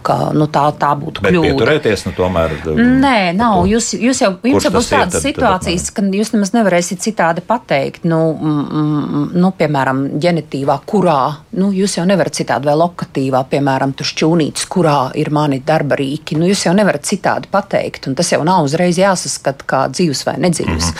ka 0.06 0.16
nu, 0.36 0.46
tā, 0.52 0.64
tā 0.78 0.92
būtu 0.98 1.24
Bet 1.24 1.34
kļūda. 1.34 1.48
pieturēties, 1.50 2.04
nu, 2.06 2.12
tomēr. 2.16 2.54
Nē, 2.76 3.16
nav. 3.36 3.64
Jūs, 3.70 3.90
jūs 3.98 4.20
jau, 4.22 4.30
jums 4.46 4.66
jau 4.66 4.72
būs 4.74 4.90
tādas 4.92 5.10
tad- 5.10 5.16
tad 5.16 5.24
situācijas, 5.24 5.88
ka 5.96 6.04
jūs 6.14 6.32
nemaz 6.34 6.52
nevarēsiet 6.54 7.02
citādi 7.02 7.42
pateikt. 7.46 8.04
Nu, 8.06 8.20
mm, 8.34 8.66
mm, 8.66 9.26
nu, 9.42 9.52
piemēram, 9.58 10.04
ģenitīvā, 10.22 10.78
kurā 10.86 11.18
nu, 11.58 11.72
jūs 11.74 11.96
jau 11.98 12.06
nevarat 12.06 12.38
citādi, 12.38 12.68
vai 12.70 12.76
lokatīvā, 12.78 13.42
piemēram, 13.50 13.94
tur 13.96 14.06
šķūnītis, 14.06 14.68
kurā 14.70 15.10
ir 15.18 15.30
mani 15.34 15.60
darba 15.66 15.98
rīki. 15.98 16.36
Nu, 16.38 16.46
jūs 16.46 16.66
jau 16.68 16.74
nevarat 16.76 17.02
citādi 17.08 17.50
pateikt, 17.50 18.06
un 18.06 18.14
tas 18.14 18.30
jau 18.30 18.42
nav 18.46 18.64
uzreiz 18.68 18.98
jāsaskata 19.00 19.66
kā 19.66 19.82
dzīves 19.90 20.24
vai 20.28 20.36
nedzīves. 20.46 20.92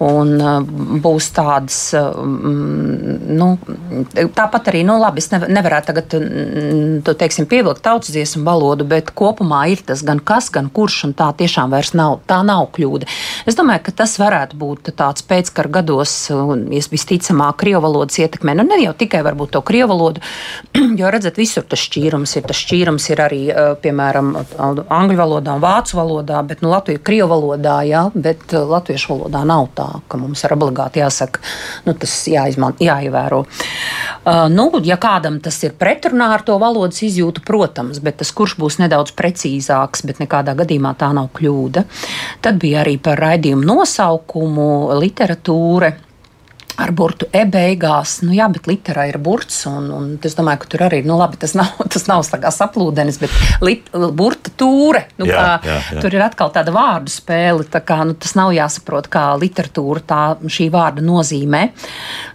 Un 0.00 0.30
uh, 0.40 0.62
būs 1.04 1.26
tādas, 1.36 1.76
uh, 1.92 2.14
mm, 2.16 3.16
nu, 3.36 3.48
tāpat 4.32 4.70
arī, 4.72 4.80
nu, 4.88 4.94
labi, 4.96 5.20
es 5.20 5.28
nev- 5.28 5.44
nevarētu 5.52 5.90
tagad, 5.90 6.14
mm, 6.16 7.02
tu, 7.04 7.12
teiksim, 7.20 7.44
pievilkt 7.50 7.82
tautas 7.84 8.14
dziesmu 8.14 8.40
valodu, 8.46 8.86
bet 8.88 9.12
kopumā 9.16 9.66
ir 9.68 9.82
tas 9.84 10.00
gan 10.06 10.22
kas, 10.24 10.48
gan 10.54 10.70
kurš, 10.72 11.02
un 11.10 11.12
tā 11.18 11.28
tiešām 11.36 11.74
vairs 11.74 11.92
nav, 11.92 12.22
tā 12.30 12.38
nav 12.46 12.70
kļūda. 12.72 13.08
Es 13.50 13.58
domāju, 13.58 13.82
ka 13.90 13.94
tas 14.00 14.16
varētu 14.22 14.56
būt 14.60 14.88
tāds 14.96 15.26
pēckara 15.28 15.74
gados, 15.80 16.14
visticamāk, 16.70 17.60
krievu 17.60 17.84
valodas 17.84 18.16
ietekmē, 18.24 18.56
nu, 18.56 18.64
ne 18.70 18.80
jau 18.80 18.96
tikai 18.96 19.20
varbūt 19.26 19.52
to 19.58 19.64
krievu 19.68 19.92
valodu, 19.92 20.24
jo, 21.00 21.12
redzat, 21.12 21.36
visur 21.36 21.68
tas 21.68 21.84
šķīrums 21.84 22.38
ir, 22.40 22.48
tas 22.48 22.64
šķīrums 22.64 23.10
ir 23.12 23.24
arī, 23.26 23.42
uh, 23.52 23.74
piemēram, 23.84 24.32
angļu 24.88 25.20
valodā 25.20 25.60
un 25.60 25.64
vācu 25.68 26.00
valodā, 26.00 26.40
bet, 26.48 26.64
nu, 26.64 26.72
Latviju 26.72 27.04
krievu 27.04 27.28
valodā, 27.34 27.80
jā, 27.84 28.06
bet 28.14 28.54
latviešu 28.54 29.12
valodā 29.12 29.44
nav 29.48 29.68
tā, 29.76 29.89
ka 30.08 30.20
mums 30.20 30.44
ir 30.44 30.54
obligāti 30.56 31.02
jāsaka, 31.02 31.42
nu, 31.86 31.94
tas 31.98 32.14
jāizman, 32.30 32.76
jāievēro. 32.80 33.44
Uh, 34.20 34.46
nu, 34.52 34.68
ja 34.84 34.98
kādam 35.00 35.40
tas 35.42 35.58
ir 35.66 35.76
pretrunā 35.80 36.30
ar 36.34 36.44
to 36.46 36.58
valodas 36.60 37.02
izjūtu, 37.06 37.44
protams, 37.46 38.02
bet 38.04 38.20
tas 38.20 38.32
kurš 38.36 38.56
būs 38.60 38.80
nedaudz 38.82 39.14
precīzāks, 39.16 40.04
bet 40.08 40.20
nekādā 40.22 40.54
gadījumā 40.58 40.94
tā 41.00 41.10
nav 41.16 41.30
kļūda. 41.36 41.86
Tad 42.44 42.60
bija 42.62 42.84
arī 42.84 42.98
par 43.02 43.20
raidījumu 43.20 43.66
nosaukumu 43.66 44.70
literatūra. 45.00 45.94
Ar 46.80 46.92
burtu 46.96 47.28
e 47.32 47.44
beigās. 47.48 48.18
Nu, 48.24 48.32
jā, 48.36 48.48
bet 48.52 48.68
literā 48.70 49.06
ir 49.10 49.18
burts. 49.22 49.62
Un, 49.70 49.90
un 49.94 50.10
es 50.24 50.36
domāju, 50.38 50.62
ka 50.62 50.70
tur 50.72 50.84
arī 50.88 51.02
nu, 51.06 51.16
labi, 51.20 51.38
tas 51.40 51.54
nav, 51.58 51.76
tas 51.92 52.06
nav 52.10 52.24
saplūdenis, 52.24 53.20
bet 53.20 53.34
lit, 53.64 53.90
burta 54.16 54.52
tūre. 54.60 55.04
Nu, 55.20 55.28
jā, 55.28 55.36
kā, 55.36 55.70
jā, 55.70 55.78
jā. 55.96 56.04
Tur 56.04 56.16
ir 56.16 56.24
atkal 56.24 56.52
tāda 56.54 56.74
vārdu 56.74 57.12
spēle. 57.12 57.66
Tā 57.70 57.82
kā, 57.84 58.00
nu, 58.08 58.16
tas 58.18 58.34
nav 58.38 58.54
jāsaprot, 58.56 59.10
kā 59.12 59.26
literatūra 59.40 60.04
tā 60.10 60.22
šī 60.50 60.70
vārda 60.72 61.04
nozīmē. 61.04 61.62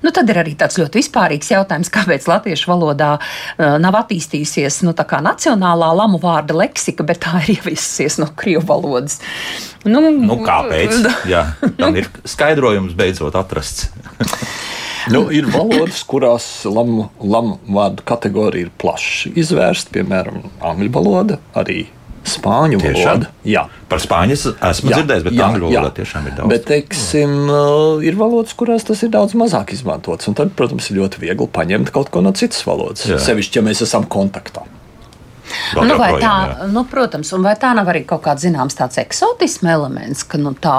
Nu, 0.06 0.14
tad 0.16 0.30
ir 0.32 0.42
arī 0.44 0.56
tāds 0.60 0.80
ļoti 0.80 1.02
vispārīgs 1.02 1.54
jautājums, 1.56 1.92
kāpēc 1.94 2.28
latviešu 2.30 2.72
valodā 2.72 3.16
uh, 3.18 3.76
nav 3.82 4.02
attīstījusies 4.04 4.84
nu, 4.86 4.94
nacionālā 5.26 5.92
lamu 5.96 6.20
vārda 6.22 6.56
leksika, 6.58 7.06
bet 7.08 7.24
tā 7.26 7.40
ir 7.44 7.58
ieviesusies 7.58 8.20
no 8.22 8.30
krievu 8.38 8.66
valodas. 8.70 9.20
Nu, 9.86 10.02
nu, 10.10 10.40
kāpēc? 10.42 10.98
Jā, 11.34 11.44
tam 11.78 11.98
ir 12.00 12.10
skaidrojums 12.28 12.96
beidzot 12.98 13.38
atrasts. 13.38 13.92
nu, 15.14 15.26
ir 15.34 15.50
valodas, 15.54 16.04
kurās 16.08 16.48
lamu, 16.70 17.10
lamu 17.22 17.60
vārdu 17.68 18.06
kategorija 18.08 18.68
ir 18.68 18.74
plaši 18.82 19.36
izvērsta, 19.38 19.94
piemēram, 19.96 20.44
angļu 20.72 20.92
valoda, 20.96 21.40
arī 21.58 21.86
spāņu 22.26 22.80
valoda. 22.82 23.30
Jā. 23.46 23.66
Par 23.90 24.02
spāņu 24.02 24.36
esmu 24.36 24.92
jā, 24.92 24.98
dzirdējis, 24.98 25.26
bet 25.28 25.36
jā, 25.38 25.50
angļu 25.50 25.70
valodā 25.70 25.92
tiešām 26.00 26.30
ir 26.30 26.38
daudz. 26.40 26.52
Bet, 26.52 26.66
teiksim, 26.70 27.36
uh, 27.46 28.06
ir 28.06 28.18
valodas, 28.20 28.56
kurās 28.58 28.88
tas 28.88 29.04
ir 29.06 29.12
daudz 29.14 29.36
mazāk 29.38 29.76
izmantots. 29.76 30.30
Un 30.32 30.38
tad, 30.38 30.56
protams, 30.58 30.90
ir 30.90 31.04
ļoti 31.04 31.22
viegli 31.22 31.50
paņemt 31.60 31.94
kaut 31.96 32.10
ko 32.14 32.26
no 32.26 32.34
citas 32.38 32.66
valodas. 32.66 33.06
Jā. 33.10 33.22
Sevišķi, 33.22 33.62
ja 33.62 33.68
mēs 33.68 33.86
esam 33.86 34.10
kontaktā. 34.10 34.66
Vēl 35.76 35.90
nu, 35.90 35.98
projām, 36.00 36.22
tā, 36.22 36.34
jā. 36.50 36.70
nu, 36.74 36.86
protams, 36.90 37.32
un 37.36 37.46
vai 37.46 37.56
tā 37.60 37.72
nav 37.78 37.90
arī 37.92 38.04
kaut 38.08 38.24
kāds 38.26 38.46
zināms 38.46 38.78
tāds 38.78 39.00
eksotisms 39.02 39.72
elements, 39.76 40.24
ka 40.28 40.40
nu, 40.42 40.54
tā 40.62 40.76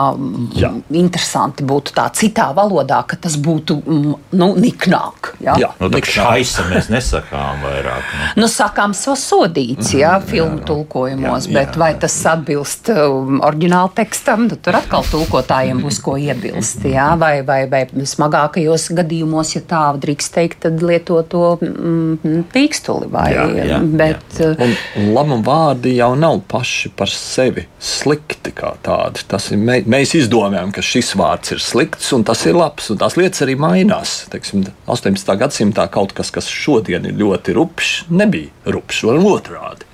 jā. 0.57 0.71
interesanti 0.97 1.67
būtu 1.67 1.95
tā 1.97 2.07
citā 2.17 2.49
valodā, 2.57 3.03
ka 3.09 3.19
tas 3.27 3.37
būtu 3.41 3.79
nu, 3.87 4.49
niknāk. 4.57 5.33
Jā, 5.45 5.57
jā 5.61 5.71
nu, 5.81 5.91
tā 5.93 6.03
šaisa 6.07 6.67
mēs 6.71 6.91
nesakām 6.93 7.65
vairāk. 7.65 8.15
Nu, 8.37 8.47
nu 8.47 8.51
sakām 8.53 8.95
sodīts, 8.97 9.93
jā, 9.97 10.15
mm, 10.21 10.27
filmu 10.31 10.61
jā, 10.61 10.67
tulkojumos, 10.71 11.49
jā, 11.49 11.55
bet 11.59 11.75
jā, 11.75 11.83
vai 11.83 11.91
tas 12.01 12.17
atbilst 12.31 12.91
um, 12.95 13.41
oriģināla 13.47 13.93
tekstam, 13.99 14.47
nu, 14.51 14.59
tur 14.61 14.79
atkal 14.79 15.07
tulkotājiem 15.11 15.83
būs 15.85 16.01
ko 16.05 16.17
iebilst, 16.21 16.85
jā, 16.87 17.09
vai, 17.21 17.41
vai, 17.47 17.65
vai 17.71 17.85
smagākajos 17.87 18.91
gadījumos, 18.97 19.57
ja 19.57 19.65
tā 19.67 19.83
drīkst 20.01 20.35
teikt, 20.37 20.63
tad 20.67 20.85
lieto 20.85 21.19
to 21.27 21.45
mm, 21.61 22.47
pīkstuli 22.55 23.11
vai, 23.13 23.29
jā, 23.35 23.47
jā, 23.73 23.81
bet, 23.99 24.41
jā. 24.41 24.53
Un, 24.67 24.75
un 24.99 25.11
lama 25.15 25.39
vārdi 25.47 25.97
jau 25.97 26.13
nav 26.19 26.41
paši 26.51 26.91
par 26.99 27.11
sevi 27.13 27.67
slikti 27.83 28.53
kā 28.57 28.73
tādi. 28.87 29.23
Ir, 29.55 29.61
mē, 29.63 29.79
mēs 29.91 30.17
izdomājam, 30.19 30.73
ka 30.75 30.85
šis 30.85 31.13
vārds 31.19 31.55
ir 31.55 31.63
slikts 31.63 32.11
un 32.17 32.27
tas 32.27 32.43
ir 32.49 32.59
labs. 32.59 32.91
Un 32.93 33.01
tās 33.01 33.19
lietas 33.21 33.45
arī 33.47 33.57
mainās. 33.61 34.19
Teiksim, 34.33 34.67
18. 34.91 35.37
gadsimtā 35.39 35.87
kaut 35.93 36.17
kas, 36.17 36.33
kas 36.35 36.51
šodien 36.51 37.07
ir 37.07 37.19
ļoti 37.21 37.55
rupšs, 37.57 38.07
nebija 38.11 38.75
rupšs, 38.75 39.05
vai 39.07 39.21
otrādi. 39.37 39.87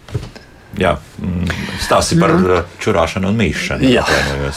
Jā, 0.81 0.97
stāsti 1.83 2.19
par 2.21 2.35
mm. 2.37 2.77
čurāšanu 2.83 3.31
un 3.31 3.39
mīšanu. 3.39 3.89
Jā, 3.91 4.05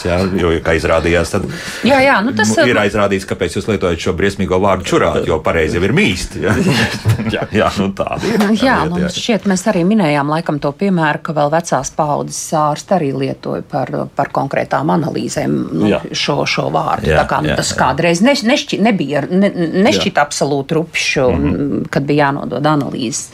jā 0.06 0.18
jo, 0.38 0.52
kā 0.64 0.76
izrādījās, 0.78 1.32
tad 1.34 1.46
jā, 1.86 1.98
jā, 2.04 2.16
nu 2.24 2.34
tas 2.36 2.52
ir 2.62 2.78
aizrādīts, 2.80 3.26
kāpēc 3.28 3.58
jūs 3.58 3.68
lietojat 3.70 4.02
šo 4.02 4.14
briesmīgo 4.18 4.58
vārdu 4.62 4.86
čurāt, 4.90 5.22
jo 5.28 5.38
pareizi 5.44 5.78
jau 5.78 5.84
ir 5.86 5.94
mīst. 5.96 6.36
Jā, 6.40 6.54
jā, 7.34 7.46
jā 7.54 7.70
nu 7.80 7.90
tā 7.96 8.18
ir. 8.22 8.46
Jā, 8.60 8.78
lieta, 8.84 8.90
nu, 8.92 9.00
jā. 9.04 9.10
šķiet, 9.14 9.48
mēs 9.50 9.66
arī 9.72 9.84
minējām 9.88 10.32
laikam 10.32 10.60
to 10.62 10.72
piemēru, 10.76 11.22
ka 11.26 11.36
vēl 11.36 11.52
vecās 11.54 11.92
paudzes 11.96 12.40
ārsti 12.56 12.96
arī 12.96 13.12
lietoja 13.24 13.66
par, 13.70 13.92
par 14.16 14.32
konkrētām 14.34 14.92
analīzēm 14.96 15.56
nu, 15.72 15.90
jā. 15.90 16.02
šo, 16.12 16.42
šo 16.48 16.68
vārdu. 16.74 17.10
Jā, 17.10 17.22
Tā 17.22 17.26
kā 17.30 17.42
nu, 17.44 17.52
jā, 17.52 17.58
tas 17.60 17.72
jā. 17.72 17.80
kādreiz 17.80 18.22
ne, 18.24 18.36
nešķi, 18.50 18.80
nebija, 18.86 19.24
ne, 19.30 19.50
nešķita 19.86 20.22
absolūti 20.22 20.78
rupšs, 20.78 21.08
mm 21.16 21.46
-hmm. 21.46 21.88
kad 21.90 22.06
bija 22.08 22.26
jānodod 22.26 22.66
analīzes. 22.66 23.30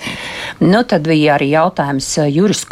Nu, 0.61 0.83
tad 0.89 1.07
bija 1.09 1.37
arī 1.37 1.53
jautājums 1.53 2.09
jurists 2.31 2.69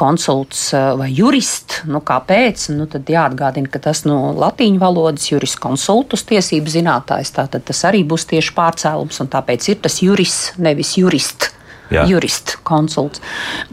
juriskonsults 0.50 0.72
eh, 0.72 0.96
vai 0.96 1.10
jurists. 1.12 1.82
Nu, 1.86 2.00
kāpēc? 2.00 2.70
Nu, 2.74 2.86
tad 2.86 3.08
jāatgādina, 3.08 3.68
ka 3.70 3.78
tas 3.78 4.04
no 4.04 4.32
latīņu 4.34 4.78
valodas 4.80 5.30
juriskonsultus 5.30 6.24
tiesību 6.24 6.68
zinātājs. 6.68 7.32
Tātad 7.32 7.64
tas 7.64 7.84
arī 7.84 8.04
būs 8.04 8.26
tieši 8.26 8.54
pārcēlums, 8.54 9.20
un 9.20 9.28
tāpēc 9.28 9.68
ir 9.70 9.80
tas 9.80 10.00
jurists, 10.02 10.58
nevis 10.58 10.96
jurists. 10.98 11.54
Jā. 11.90 12.04
Jurists, 12.06 12.54
konsults. 12.62 13.18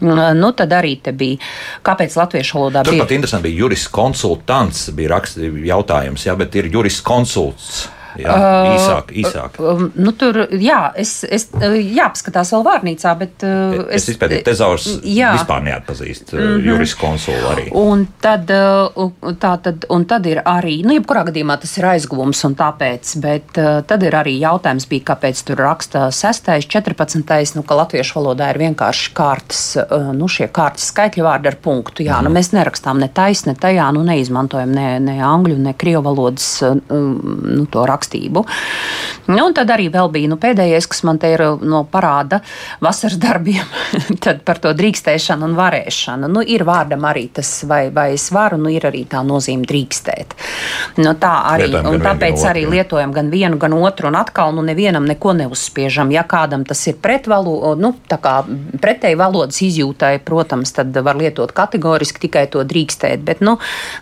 Mm, 0.01 0.39
nu, 0.39 0.49
tad 0.57 0.71
arī 0.73 0.95
bija, 1.13 1.37
kāpēc 1.85 2.15
latviešu 2.17 2.57
valodā 2.57 2.81
Tur 2.81 2.95
bija. 2.95 3.03
Turpat 3.03 3.13
interesanti 3.13 3.45
bija 3.45 3.59
jurists 3.59 3.91
konsultants, 3.93 4.87
bija 4.89 5.11
rakst, 5.11 5.37
jautājums, 5.37 6.25
jā, 6.25 6.33
bet 6.33 6.55
ir 6.57 6.65
jurists 6.73 7.05
konsults. 7.05 7.83
Jā, 8.21 8.33
uh, 8.33 8.71
īsāk, 8.73 9.13
īsāk. 9.23 9.59
Uh, 9.61 9.87
nu, 9.95 10.13
tur 10.17 10.39
jā, 10.57 10.81
es, 10.97 11.19
es, 11.23 11.47
uh, 11.53 11.75
jāpaskatās 11.77 12.51
vēl 12.55 12.65
vārnīcā, 12.65 13.13
bet. 13.19 13.45
Uh, 13.45 13.85
es 13.91 14.07
es 14.07 14.15
izpētīju, 14.15 14.45
tezaurs 14.47 14.87
jā. 15.03 15.33
vispār 15.35 15.63
neatpazīst 15.67 16.33
mm 16.33 16.39
-hmm. 16.39 16.65
juris 16.67 16.95
konsulu 16.95 17.51
arī. 17.51 17.67
Un 17.77 18.07
tad, 18.21 18.51
tā 19.41 19.53
tad, 19.61 19.85
un 19.89 20.05
tad 20.05 20.25
ir 20.25 20.41
arī, 20.45 20.79
nu, 20.85 20.95
jebkurā 20.97 21.25
gadījumā 21.27 21.59
tas 21.61 21.77
ir 21.77 21.85
aizguvums 21.91 22.43
un 22.47 22.55
tāpēc, 22.55 23.13
bet 23.23 23.57
uh, 23.57 23.81
tad 23.87 24.03
ir 24.03 24.15
arī 24.15 24.37
jautājums 24.39 24.87
bija, 24.89 25.03
kāpēc 25.11 25.43
tur 25.47 25.57
raksta 25.57 26.07
6. 26.11 26.67
14. 26.67 27.55
nu, 27.55 27.63
ka 27.63 27.75
latviešu 27.75 28.19
valodā 28.19 28.49
ir 28.53 28.57
vienkārši 28.57 29.13
kārtas, 29.13 29.63
uh, 29.75 30.13
nu, 30.13 30.27
šie 30.27 30.47
kārtas 30.47 30.87
skaitļu 30.91 31.23
vārdi 31.23 31.47
ar 31.47 31.55
punktu. 31.55 32.03
Jā, 32.03 32.19
mm. 32.19 32.23
nu, 32.23 32.29
mhm. 32.29 32.37
mēs 32.37 32.53
nerakstām 32.55 32.99
ne 32.99 33.09
taisni, 33.09 33.51
ne 33.51 33.59
tajā, 33.59 33.91
nu, 33.91 34.03
neizmantojam 34.03 34.71
ne, 34.71 34.99
ne 34.99 35.19
angļu, 35.23 35.57
ne 35.57 35.73
krievu 35.73 36.03
valodas, 36.07 36.61
uh, 36.61 36.77
nu, 36.87 37.65
to 37.71 37.85
rakstu 37.85 38.06
rakstību. 38.07 38.45
Nu, 39.27 39.45
un 39.45 39.53
tad 39.53 39.69
arī 39.69 39.89
bija 39.91 40.29
nu, 40.29 40.37
pēdējais, 40.39 40.87
kas 40.87 41.03
man 41.03 41.17
te 41.19 41.33
ir 41.33 41.41
no 41.61 41.83
parāda 41.91 42.39
vasaras 42.79 43.17
darbiem, 43.19 43.65
tad 44.23 44.43
par 44.47 44.59
to 44.59 44.71
drīkstēšanu 44.73 45.43
un 45.43 45.55
varēšanu. 45.57 46.29
Nu, 46.31 46.41
ir 46.41 46.63
vārdam 46.63 47.03
arī 47.05 47.27
tas, 47.33 47.63
vai, 47.67 47.89
vai 47.91 48.13
es 48.15 48.29
varu, 48.31 48.57
nu, 48.57 48.69
ir 48.71 48.87
arī 48.87 49.05
tā 49.05 49.23
nozīme 49.27 49.67
drīkstēt. 49.67 50.35
Nu, 50.97 51.13
tā 51.19 51.33
arī, 51.51 51.67
Lietojam, 51.67 51.89
un 51.91 52.05
tāpēc 52.05 52.45
arī 52.47 52.63
otru. 52.65 52.75
lietojam 52.77 53.15
gan 53.15 53.31
vienu, 53.31 53.57
gan 53.57 53.73
otru, 53.75 54.07
un 54.07 54.15
atkal 54.15 54.55
nu, 54.55 54.63
nevienam 54.63 55.05
neko 55.07 55.35
neuzspiežam. 55.41 56.11
Ja 56.15 56.23
kādam 56.23 56.63
tas 56.67 56.85
ir 56.87 56.95
pretvaloda, 57.01 57.75
nu, 57.81 57.93
pretēji 58.07 59.19
valodas 59.19 59.59
izjūtai, 59.65 60.17
protams, 60.23 60.71
tad 60.77 60.95
var 61.03 61.19
lietot 61.19 61.51
kategoriski 61.51 62.27
tikai 62.27 62.47
to 62.51 62.63
drīkstēt, 62.63 63.25
bet 63.27 63.43
nu, 63.43 63.57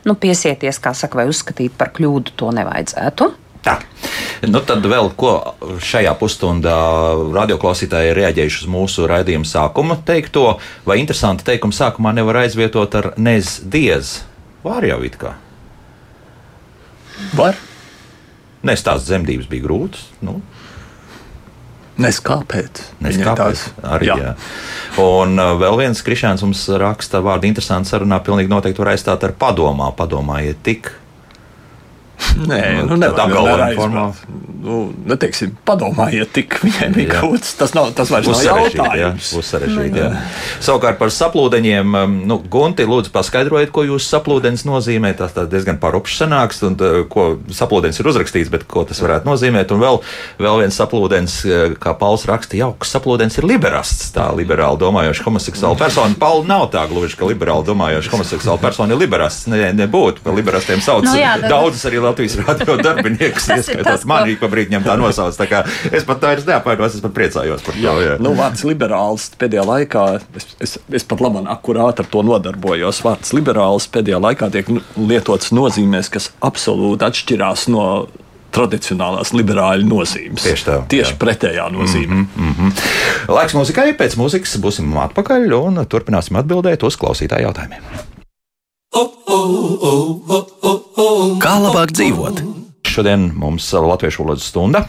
nu, 0.06 0.18
piesieties, 0.20 0.80
kā 0.84 0.94
saka, 0.94 1.24
vai 1.24 1.28
uzskatīt 1.32 1.74
par 1.80 1.92
kļūdu, 1.96 2.38
to 2.38 2.54
nevajadzētu. 2.56 3.34
Tā. 3.66 3.80
Nu, 4.46 4.60
tad 4.62 4.86
vēl 4.86 5.10
ko 5.18 5.32
šajā 5.82 6.12
pusstundā 6.20 6.76
radioklausītāji 7.34 8.12
ir 8.12 8.20
reaģējuši 8.20 8.62
uz 8.66 8.70
mūsu 8.70 9.08
raidījuma 9.10 9.48
sākuma 9.50 9.98
teikto, 10.06 10.60
vai 10.86 11.00
interesanti 11.02 11.48
teikumu 11.48 11.74
sākumā 11.74 12.14
nevar 12.14 12.44
aizvietot 12.44 13.00
ar 13.00 13.14
nez 13.18 13.58
diez. 13.64 14.20
Var 14.66 14.86
jau 14.86 15.00
it 15.08 15.18
kā. 15.22 15.34
Var. 17.38 17.58
Nes 18.66 18.84
tās 18.86 19.08
dzemdības 19.08 19.50
bija 19.50 19.66
grūtas. 19.66 20.06
Nu. 20.26 20.40
Nes 22.02 22.20
kāpēc? 22.20 22.82
Nes 23.06 23.18
kāpēc? 23.22 23.62
Arī, 23.88 24.10
jā. 24.10 24.18
Jā. 24.20 24.32
Un 25.00 25.40
uh, 25.40 25.54
vēl 25.62 25.80
viens 25.80 26.02
krišāns 26.04 26.44
mums 26.44 26.66
raksta 26.82 27.22
vārdu 27.24 27.48
interesantu 27.48 27.94
sarunā, 27.94 28.20
pilnīgi 28.26 28.52
noteikti 28.52 28.84
var 28.84 28.92
aizstāt 28.94 29.24
ar 29.24 29.34
padomā. 29.40 29.94
Padomājiet 29.96 30.60
tik 30.66 30.92
Nē, 32.36 32.62
nu, 32.84 32.98
nu 33.00 33.14
tā 33.16 33.30
galvenā 33.32 33.72
formā. 33.78 34.10
Nu, 34.66 34.80
neteiksim, 35.06 35.52
padomājiet, 35.62 36.32
tik 36.34 36.56
viņai 36.64 36.88
bija 36.96 37.20
kaut 37.20 37.44
kas. 37.44 37.54
Tas, 37.60 37.74
nav, 37.78 37.92
tas 37.94 38.10
vairs 38.10 38.26
nav 38.32 38.42
jautājums. 38.42 39.28
Jā, 39.36 39.44
sarežģīt, 39.46 39.98
jā. 40.00 40.08
Savukārt 40.66 40.98
par 40.98 41.12
saplūdeņiem, 41.14 41.98
um, 42.00 42.16
nu, 42.26 42.40
Gunti, 42.52 42.88
lūdzu, 42.90 43.12
paskaidrojiet, 43.14 43.70
ko 43.76 43.84
jūs 43.86 44.08
saplūdenis 44.10 44.66
nozīmē. 44.66 45.14
Tas 45.20 45.36
diezgan 45.52 45.78
parupšs 45.82 46.18
sanāks, 46.24 46.64
un 46.66 46.78
tā, 46.80 46.90
ko 47.12 47.28
saplūdenis 47.54 48.02
ir 48.02 48.10
uzrakstīts, 48.10 48.50
bet 48.54 48.66
ko 48.72 48.88
tas 48.90 49.04
varētu 49.06 49.30
nozīmēt. 49.30 49.76
Un 49.76 49.84
vēl, 49.86 50.02
vēl 50.42 50.64
viens 50.64 50.82
saplūdenis, 50.82 51.38
uh, 51.46 51.78
kā 51.78 51.94
Pauls 52.02 52.26
raksta, 52.26 52.58
jauks 52.58 52.96
saplūdenis 52.98 53.38
ir 53.38 53.50
liberasts. 53.52 54.10
Tā 54.18 54.32
liberāli 54.34 54.82
domājoša 54.82 55.28
homoseksuāla 55.30 55.78
persona. 55.84 56.18
Pauli 56.18 56.50
nav 56.50 56.72
tā 56.74 56.88
gluži, 56.90 57.20
ka 57.20 57.30
liberāli 57.30 57.70
domājoša 57.70 58.16
homoseksuāla 58.18 58.66
persona 58.66 58.98
ir 58.98 59.04
liberasts. 59.06 59.46
Ne, 59.52 59.70
nebūtu, 59.78 60.26
par 60.26 60.34
liberastiem 60.34 60.82
sauc 60.82 61.06
no, 61.06 61.14
jā, 61.20 61.36
daudzas 61.46 61.86
arī 61.86 62.02
Latvijas 62.02 62.25
radio 62.40 62.78
darbiniekus, 62.82 63.48
ieskaitot 63.56 64.06
manī, 64.10 64.36
pa 64.40 64.50
brīdi 64.52 64.74
viņam 64.74 64.88
tā 64.88 64.98
nosauc. 65.00 65.38
Tā 65.38 65.62
es 65.92 66.08
pat 66.08 66.26
vairs 66.26 66.48
neapvainos, 66.50 66.98
es 66.98 67.06
pat 67.06 67.16
priecājos 67.16 67.64
par 67.66 67.78
to. 67.78 67.84
Jā, 67.84 67.96
jā. 68.04 68.18
Nu, 68.24 68.34
vārds 68.38 68.66
liberāls 68.68 69.30
pēdējā 69.40 69.66
laikā, 69.70 70.06
es, 70.42 70.50
es, 70.66 70.78
es 71.02 71.08
pat 71.08 71.24
labi 71.24 71.46
akurāti 71.54 72.04
ar 72.04 72.12
to 72.12 72.26
nodarbojos. 72.26 73.04
Vārds 73.06 73.34
liberāls 73.38 73.90
pēdējā 73.94 74.22
laikā 74.28 74.52
tiek 74.54 74.72
lietots 74.98 75.54
nozīmēs, 75.56 76.12
kas 76.14 76.32
absolūti 76.46 77.10
atšķirās 77.10 77.70
no 77.74 77.88
tradicionālās 78.56 79.34
liberāļu 79.36 79.88
nozīmes. 79.90 80.46
Tieši 80.46 80.68
tā. 80.68 80.80
Tieši 80.92 81.14
jā. 81.14 81.20
pretējā 81.22 81.68
nozīme. 81.76 82.22
Mm 82.22 82.28
-hmm, 82.36 82.50
mm 82.50 82.72
-hmm. 82.72 83.36
Laiks 83.36 83.58
mūzikai, 83.58 83.92
pēc 84.00 84.18
mūzikas 84.22 84.58
būsim 84.64 84.98
atpakaļ 85.10 85.56
un 85.60 85.86
turpināsim 85.86 86.40
atbildēt 86.40 86.88
uz 86.88 87.00
klausītāju 87.02 87.50
jautājumiem. 87.50 88.15
Kā 91.44 91.58
labāk 91.62 91.92
dzīvot? 91.96 92.46
šodien 92.96 93.32
mums 93.36 93.74
Latviešu 93.74 94.24
valodas 94.24 94.48
stunda 94.48 94.86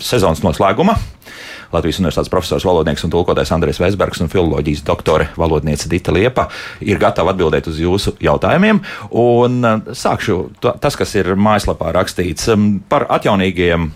sezonas 0.00 0.40
noslēguma. 0.44 0.96
Latvijas 1.70 2.00
Universitātes 2.00 2.30
profesors, 2.32 2.64
valodnieks 2.66 3.04
un 3.06 3.12
tulkotājs 3.12 3.52
Andrēs 3.54 3.78
Vēsbergs 3.78 4.24
un 4.24 4.30
filozofijas 4.32 4.82
doktore 4.88 5.28
valodniece 5.38 5.90
Dita 5.92 6.14
Liepa 6.16 6.48
ir 6.82 6.98
gatava 6.98 7.34
atbildēt 7.34 7.68
uz 7.70 7.78
jūsu 7.78 8.16
jautājumiem. 8.24 8.80
Un 9.20 9.60
sākšu 9.94 10.40
tas, 10.64 10.98
kas 10.98 11.14
ir 11.20 11.34
mājaslapā 11.36 11.92
rakstīts 11.94 12.50
par 12.90 13.06
atjaunīgiem 13.20 13.90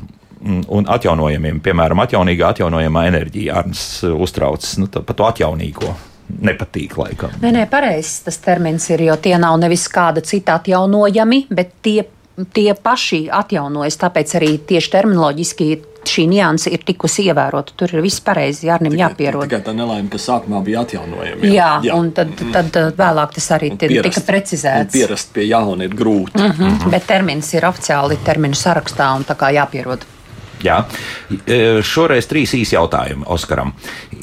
un 0.68 0.90
atjaunojamiem, 0.92 1.62
piemēram, 1.64 2.04
atjaunīgā, 2.04 2.54
atjaunojamā 2.54 3.08
enerģija. 3.10 3.62
Arns 3.64 3.86
uztraucas 4.12 4.76
nu, 4.78 4.92
par 4.92 5.16
to 5.16 5.32
atjaunīgo 5.32 5.96
nepatīk 6.28 6.96
laikam. 6.98 7.32
Nē, 7.42 7.52
nē, 7.54 7.64
pareizs 7.70 8.22
tas 8.26 8.38
termins 8.44 8.88
ir, 8.90 9.06
jo 9.08 9.16
tie 9.20 9.36
nav 9.40 9.58
nevis 9.60 9.86
kāda 9.92 10.24
cita 10.24 10.58
atjaunojami, 10.60 11.46
bet 11.50 11.74
tie, 11.82 12.04
tie 12.52 12.74
paši 12.74 13.26
atjaunojas. 13.32 13.98
Tāpēc 14.00 14.38
arī 14.40 14.54
tieši 14.68 14.94
terminoloģiski 14.96 15.68
šī 16.04 16.26
nianse 16.28 16.70
ir 16.72 16.84
tikusi 16.86 17.26
ievērota. 17.28 17.74
Tur 17.76 17.94
ir 17.96 18.02
viss 18.04 18.22
pareizi, 18.24 18.68
Jārnim 18.68 18.96
jāpierod. 18.98 19.46
Tikai 19.48 19.62
tā 19.64 19.74
nelaime, 19.76 20.10
ka 20.12 20.20
sākumā 20.20 20.60
bija 20.64 20.84
atjaunojami. 20.84 21.48
Jā, 21.48 21.54
jā, 21.54 21.68
jā. 21.88 21.98
un 21.98 22.10
tad, 22.16 22.34
tad 22.54 22.76
vēlāk 22.98 23.36
tas 23.38 23.50
arī 23.56 23.70
pierast, 23.78 24.08
tika 24.10 24.24
precizēts. 24.28 24.92
Pierast 24.94 25.32
pie 25.36 25.48
jauna 25.48 25.88
ir 25.88 25.94
grūti. 25.96 26.38
Mm 26.40 26.50
-hmm. 26.50 26.64
Mm 26.64 26.78
-hmm. 26.78 26.90
Bet 26.90 27.06
termins 27.06 27.54
ir 27.54 27.64
oficiāli 27.64 28.18
terminu 28.24 28.54
sarakstā 28.54 29.16
un 29.16 29.24
tā 29.24 29.36
kā 29.36 29.52
jāpierod. 29.54 30.04
Jā. 30.64 30.82
E, 31.46 31.82
šoreiz 31.84 32.28
trīs 32.30 32.54
īsi 32.56 32.76
jautājumi 32.76 33.26
Oskaram. 33.30 33.74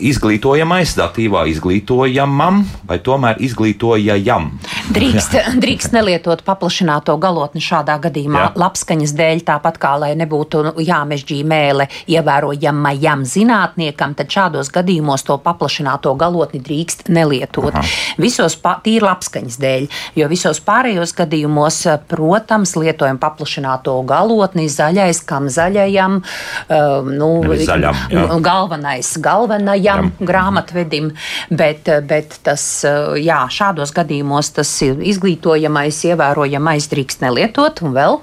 Izglītojamais, 0.01 0.95
datīvā 0.97 1.43
izglītojamam 1.51 2.63
vai 2.87 2.97
tomēr 3.03 3.41
izglītojamam? 3.43 4.47
Drīkst, 4.91 5.35
drīkst 5.61 5.93
nelietot 5.95 6.41
paplašināto 6.47 7.17
galotni 7.21 7.61
šādā 7.63 7.97
gadījumā 8.01 8.45
Jā. 8.45 8.51
labskaņas 8.63 9.13
dēļ, 9.17 9.43
tāpat 9.51 9.77
kā 9.81 9.93
lai 10.01 10.11
nebūtu 10.19 10.63
jāmežģī 10.81 11.41
mēle 11.47 11.87
ievērojamajam 12.11 13.25
zinātniekam, 13.27 14.15
tad 14.17 14.31
šādos 14.33 14.71
gadījumos 14.73 15.25
to 15.27 15.37
paplašināto 15.43 16.15
galotni 16.19 16.61
drīkst 16.63 17.09
nelietot. 17.13 17.73
Aha. 17.75 17.85
Visos 18.21 18.57
tīri 18.85 19.05
labskaņas 19.05 19.59
dēļ, 19.61 19.87
jo 20.17 20.29
visos 20.31 20.61
pārējos 20.65 21.13
gadījumos, 21.17 21.83
protams, 22.11 22.75
lietojam 22.79 23.19
paplašināto 23.21 23.97
galotni 24.07 24.67
zaļais, 24.71 25.21
kam 25.27 25.49
zaļajam, 25.51 26.20
uh, 26.21 27.07
nu, 27.07 27.29
zaļam, 27.61 27.97
galvenais, 28.43 29.13
galvenajam 29.21 30.11
jā. 30.11 30.27
grāmatvedim, 30.31 31.11
bet, 31.49 31.89
bet 32.07 32.39
tas, 32.45 32.65
uh, 32.87 33.15
jā, 33.19 33.43
šādos 33.51 33.93
gadījumos 33.95 34.53
tas 34.59 34.75
izglītojamais, 34.85 36.03
ievērojamais 36.11 36.91
drīkst 36.91 37.25
nelietot 37.25 37.83
un 37.85 37.97
vēl. 37.97 38.21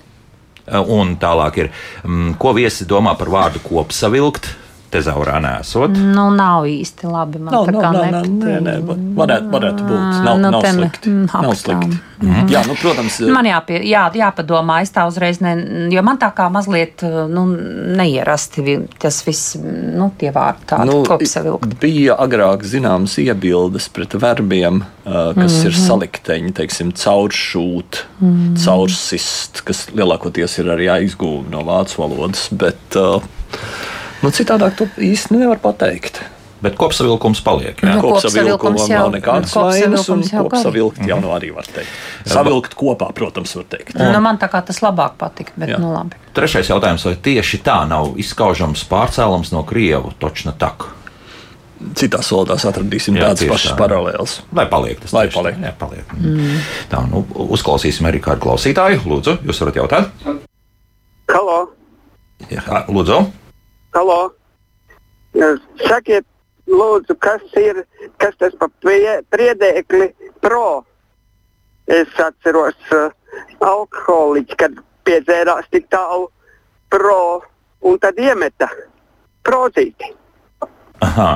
Un 0.68 1.14
tālāk 1.20 1.62
ir, 1.62 1.70
mm, 2.04 2.34
ko 2.40 2.52
viesi 2.56 2.84
domā 2.88 3.14
par 3.18 3.30
vārdu 3.32 3.62
kopsavilkt? 3.64 4.50
Tezaurā 4.92 5.38
nesot. 5.42 5.94
Nu, 5.96 6.28
nav 6.34 6.66
īsti 6.68 7.08
labi. 7.10 7.40
Man 7.42 7.54
nav, 7.54 7.68
tā 7.68 7.74
kā 7.76 7.90
nav, 7.94 8.10
nav, 8.14 8.28
nē, 8.28 8.58
nē, 8.64 8.76
varētu, 9.18 9.50
varētu 9.52 9.88
būt. 9.88 10.04
Nav, 10.24 10.38
nu, 10.40 10.52
nav 10.54 10.66
slikti. 10.66 11.14
Nav 11.28 11.54
slikti. 11.54 11.98
Mm 12.18 12.30
-hmm. 12.34 12.48
Jā, 12.50 12.66
nu, 12.66 12.74
protams. 12.74 13.20
Man 13.20 13.46
jāpie, 13.46 13.78
jā, 13.86 14.10
jāpadomā, 14.14 14.80
es 14.82 14.90
tā 14.90 15.06
uzreiz, 15.06 15.40
ne, 15.40 15.52
jo 15.90 16.02
man 16.02 16.18
tā 16.18 16.32
kā 16.34 16.48
mazliet 16.50 17.02
nu, 17.28 17.46
neierasti 17.96 18.88
tas 18.98 19.26
viss, 19.26 19.56
nu, 19.94 20.10
tie 20.18 20.32
vārdi 20.32 20.66
tādi 20.66 20.86
nu, 20.86 21.04
kopsavilkt. 21.06 21.78
Bija 21.80 22.16
agrāk 22.18 22.64
zināmas 22.64 23.18
iebildes 23.18 23.88
pret 23.88 24.14
verbiem, 24.14 24.82
uh, 25.04 25.12
kas 25.12 25.34
mm 25.34 25.58
-hmm. 25.58 25.66
ir 25.66 25.72
mhm. 25.72 25.86
salikteņi, 25.86 26.52
teiksim, 26.52 26.92
cauršūt, 26.92 28.04
mm 28.20 28.34
-hmm. 28.34 28.64
caursist, 28.64 29.60
kas 29.60 29.86
lielākoties 29.94 30.58
ir 30.58 30.66
arī 30.66 30.90
aizgūmi 30.98 31.50
no 31.50 31.62
vācu 31.62 31.98
valodas, 31.98 32.48
bet 32.50 32.96
uh, 32.96 33.22
Nu, 34.24 34.32
citādāk 34.34 34.74
to 34.78 34.88
īsti 34.98 35.38
nevar 35.38 35.60
pateikt. 35.62 36.20
Bet 36.58 36.74
kopsavilkums 36.74 37.38
paliek. 37.46 37.78
Jā, 37.78 37.92
nu, 37.94 38.02
kopsavilkums 38.02 38.88
jau 38.90 39.04
nav 39.04 39.12
nekādas 39.14 39.52
vainas, 39.54 40.08
un 40.10 40.24
kopsavilkt 40.26 41.04
jau 41.06 41.20
nu 41.22 41.30
arī 41.36 41.52
var 41.54 41.68
teikt. 41.70 41.92
Savilkt 42.26 42.74
kopā, 42.78 43.12
protams, 43.14 43.54
var 43.60 43.68
teikt. 43.70 43.94
Nu, 43.94 44.18
man 44.24 44.40
tā 44.42 44.48
kā 44.50 44.64
tas 44.66 44.82
labāk 44.82 45.14
patika, 45.20 45.54
bet 45.54 45.76
jā. 45.76 45.78
nu 45.78 45.92
labi. 45.94 46.18
Trešais 46.34 46.72
jautājums, 46.72 47.06
vai 47.06 47.14
tieši 47.28 47.62
tā 47.62 47.78
nav 47.86 48.18
izskaužams 48.18 48.82
pārcēlums 48.90 49.54
no 49.54 49.62
Krievu 49.68 50.10
točna 50.18 50.56
tak? 50.58 50.90
Citās 51.94 52.26
valodās 52.34 52.66
atradīsim 52.66 53.14
jā, 53.14 53.30
tādas 53.30 53.46
pašas 53.54 53.70
tā. 53.76 53.78
paralēlas. 53.78 54.38
Lai 54.50 54.66
paliek 54.66 54.98
tas. 54.98 55.14
Lai 55.14 55.28
paliek. 55.30 55.62
Jā, 55.62 55.76
paliek. 55.78 56.14
Mm. 56.18 56.56
Tā, 56.90 57.06
nu, 57.06 57.22
uzklausīsim 57.54 58.10
arī 58.10 58.18
kādu 58.24 58.48
klausītāju. 58.48 59.04
Lūdzu, 59.06 59.38
jūs 59.46 59.62
varat 59.62 59.78
jautāt? 59.84 60.24
Halo! 61.30 61.60
Jā, 62.50 62.82
lūdzu! 62.90 63.22
Halo! 63.96 64.34
Sakiet, 65.86 66.26
lūdzu, 66.68 67.14
kas 67.24 67.44
ir 67.56 67.84
kas 68.20 68.36
tas 68.40 68.54
par 68.60 68.70
priedēkli 68.84 70.08
pro? 70.44 70.84
Es 71.88 72.12
atceros 72.20 72.76
uh, 72.92 73.08
alkoholiķi, 73.64 74.56
kad 74.60 74.74
piedzērās 75.08 75.70
tik 75.72 75.86
tālu 75.88 76.26
pro 76.92 77.40
un 77.88 77.96
tad 78.02 78.18
iemeta 78.20 78.68
prozīti. 79.46 80.10
Aha, 81.06 81.30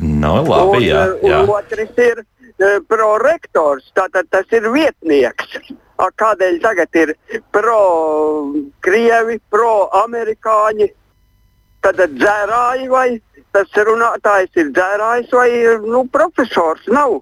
nu 0.00 0.32
labi, 0.46 0.78
un, 0.78 0.86
jā, 0.86 1.02
jā. 1.26 1.42
Un 1.42 1.52
otrs 1.58 2.00
ir 2.00 2.22
uh, 2.22 2.78
prorektors, 2.88 3.90
tātad 3.98 4.30
tas 4.32 4.48
ir 4.56 4.70
vietnieks. 4.72 5.58
A, 5.98 6.08
kādēļ 6.14 6.56
tagad 6.62 6.96
ir 6.96 7.12
pro-krievi, 7.52 9.40
pro-amerikāņi? 9.52 10.88
Tad 11.80 12.00
dzērāji 12.14 12.88
vai 12.92 13.08
tas 13.52 13.80
runātājs 13.88 14.60
ir 14.60 14.72
dzērājs 14.76 15.32
vai 15.32 15.48
nu, 15.86 16.04
profesors. 16.12 16.86
Nav. 16.86 17.20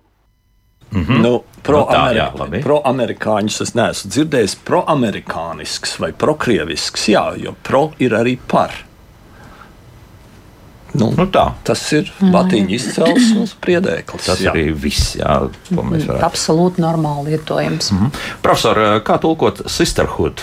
Mm 0.91 1.05
-hmm. 1.05 1.23
nu, 1.23 1.45
Pro-amerikāņus 1.67 3.57
pro 3.57 3.65
es 3.65 3.75
neesmu 3.75 4.11
dzirdējis. 4.11 4.57
Pro-amerikānisks 4.65 5.97
vai 5.99 6.13
prokrievisks, 6.13 7.09
jā, 7.09 7.25
jo 7.43 7.55
pro 7.63 7.91
ir 7.99 8.15
arī 8.15 8.39
par. 8.49 8.71
Nu, 10.97 11.11
nu 11.17 11.27
tā. 11.27 11.51
Tas 11.67 11.83
ir 11.93 12.13
latīņu 12.21 12.73
izcelsmes 12.79 13.57
priedēklis. 13.61 14.29
Tas 14.31 14.41
jā. 14.41 14.53
arī 14.55 14.71
viss, 14.73 15.17
jā, 15.19 15.51
ko 15.69 15.83
mēs 15.83 16.07
varētu. 16.07 16.25
Absolūti 16.25 16.85
normāli 16.85 17.35
lietojams. 17.35 17.91
Mm 17.93 17.99
-hmm. 17.99 18.11
Profesor, 18.43 18.77
kā 19.05 19.19
tulkot 19.21 19.63
sisterhood 19.67 20.41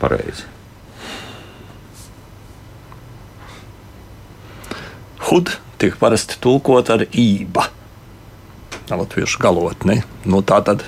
pareizi? 0.00 0.53
Hud 5.30 5.54
tiek 5.80 5.96
parasti 6.00 6.38
tulkot 6.42 6.90
ar 6.92 7.06
ība. 7.10 7.68
Latviešu 8.90 9.40
galotni. 9.40 10.02
Nu, 10.28 10.42
tā 10.44 10.60
tad 10.64 10.84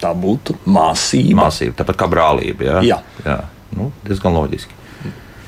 tā 0.00 0.12
būtu 0.16 0.56
māsība. 0.64 1.46
Māsība, 1.46 1.76
tāpat 1.82 2.00
kā 2.00 2.08
brālība. 2.10 2.70
Jā, 2.70 2.80
jā. 2.84 2.98
jā. 3.26 3.36
Nu, 3.76 3.90
diezgan 4.06 4.36
loģiski. 4.36 4.72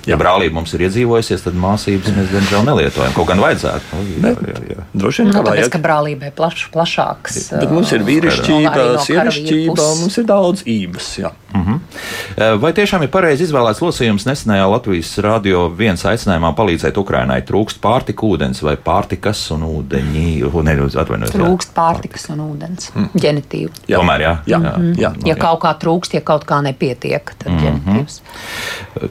Ja 0.09 0.17
brālība 0.21 0.59
mums 0.59 0.73
ir 0.77 0.87
iedzīvojusies, 0.87 1.45
tad 1.45 1.57
māsības 1.59 2.15
mēs 2.17 2.31
diemžēl 2.33 2.65
nelietojam. 2.69 3.13
Kaut 3.17 3.29
gan 3.29 3.43
vajadzētu. 3.43 3.99
Nu, 3.99 4.05
jā, 4.25 4.35
jā, 4.49 4.63
jā. 4.73 4.87
Droši 4.95 5.23
vien, 5.23 5.31
nu, 5.31 5.43
tāpēc, 5.43 5.69
ka 5.75 5.81
brālība 5.85 6.31
ir 6.31 6.37
plaš, 6.39 6.65
plašāks. 6.75 7.41
Bet 7.53 7.75
mums 7.75 7.93
ir 7.93 8.07
vīrišķība, 8.07 8.87
no 8.95 9.05
sievišķība, 9.05 9.89
mums 10.03 10.19
ir 10.19 10.29
daudz 10.29 10.65
ības. 10.65 11.11
Jā. 11.21 11.33
Uh 11.55 11.61
mhm. 11.61 11.75
-huh. 11.75 12.61
Vai 12.61 12.73
tiešām 12.73 13.03
ir 13.03 13.11
pareizi 13.11 13.45
izvēlēts 13.45 13.81
locījums 13.81 14.27
nesenajā 14.27 14.71
Latvijas 14.71 15.19
radio 15.19 15.69
viens 15.69 16.05
aicinājumā 16.05 16.53
palīdzēt 16.55 16.99
Ukrainai? 16.99 17.41
Trūkst 17.43 17.81
pārtika, 17.81 18.27
ūdens 18.27 18.63
vai 18.63 18.77
pārtikas 18.77 19.51
un 19.51 19.63
ūdeņi? 19.63 20.45
Atvainojos, 20.49 21.33
trūkst 21.33 21.73
pārtikas 21.75 22.29
un 22.31 22.41
ūdens. 22.41 22.91
Mm. 22.95 23.09
Ģenitīvi. 23.15 23.71
Jā. 23.89 23.99
Tomēr, 23.99 24.21
jā. 24.21 24.35
jā. 24.47 24.59
jā. 24.59 24.77
Mm 24.77 24.93
-hmm. 24.93 25.01
jā. 25.01 25.13
Ja 25.27 25.35
kaut 25.35 25.61
kā 25.61 25.75
trūkst, 25.79 26.15
ja 26.15 26.21
kaut 26.21 26.45
kā 26.45 26.63
nepietiek, 26.63 27.35
tad 27.39 27.53
mm 27.53 27.59
-hmm. 27.59 27.65
ģenitīvs. 27.65 28.21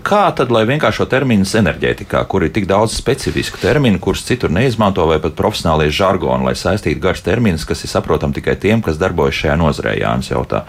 Kā 0.04 0.32
tad, 0.36 0.52
lai 0.52 0.66
vienkārši 0.66 0.87
vienkāršo 0.88 1.10
terminus 1.12 1.52
enerģētikā, 1.60 2.22
kur 2.32 2.46
ir 2.46 2.52
tik 2.56 2.66
daudz 2.68 2.94
specifisku 2.96 3.60
terminu, 3.60 4.00
kurus 4.00 4.24
citur 4.24 4.50
neizmanto, 4.50 5.04
vai 5.10 5.20
pat 5.20 5.36
profesionālie 5.36 5.92
žargoni, 5.92 6.46
lai 6.48 6.56
saistītu 6.56 7.02
garš 7.04 7.26
terminus, 7.26 7.66
kas 7.68 7.84
ir 7.84 7.92
saprotami 7.92 8.34
tikai 8.34 8.56
tiem, 8.56 8.82
kas 8.82 8.98
darbojas 8.98 9.36
šajā 9.36 9.58
nozarē, 9.60 9.98
Jānis 10.00 10.32
jautā. 10.32 10.64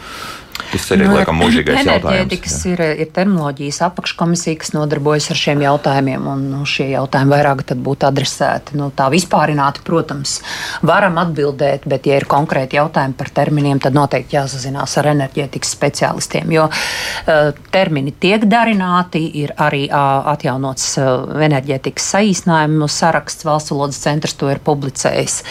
Tas 0.68 0.84
ir 0.92 1.00
nu, 1.00 1.14
laikam 1.16 1.38
mūžīgais 1.40 1.86
jautājums. 1.88 2.56
Ir, 2.68 2.82
ir 3.04 3.10
terminoloģijas 3.14 3.80
apakškomisija, 3.88 4.58
kas 4.60 4.74
nodarbojas 4.74 5.30
ar 5.32 5.40
šiem 5.40 5.62
jautājumiem, 5.64 6.26
un 6.28 6.44
nu, 6.52 6.64
šie 6.68 6.90
jautājumi 6.92 7.34
vairāk 7.34 7.64
būtu 7.84 8.08
adresēti. 8.08 8.76
Nu, 8.78 8.90
tā 8.94 9.08
vispārināti, 9.12 9.82
protams, 9.86 10.38
varam 10.86 11.18
atbildēt, 11.22 11.88
bet, 11.88 12.08
ja 12.08 12.18
ir 12.20 12.28
konkrēti 12.28 12.78
jautājumi 12.78 13.16
par 13.18 13.32
terminiem, 13.40 13.80
tad 13.82 13.96
noteikti 13.96 14.36
jāsazinās 14.36 14.98
ar 15.00 15.10
enerģētikas 15.14 15.72
speciālistiem, 15.78 16.52
jo 16.58 16.68
uh, 16.68 17.50
termini 17.74 18.14
tiek 18.20 18.44
darināti, 18.48 19.24
ir 19.42 19.54
arī 19.56 19.86
uh, 19.88 20.28
atjaunots 20.34 20.90
uh, 21.00 21.10
enerģētikas 21.48 22.12
saīsinājumu 22.14 22.90
saraksts, 22.92 23.48
valsts 23.48 23.74
valodas 23.74 24.00
centrs 24.04 24.36
to 24.38 24.52
ir 24.52 24.62
publicējis. 24.64 25.42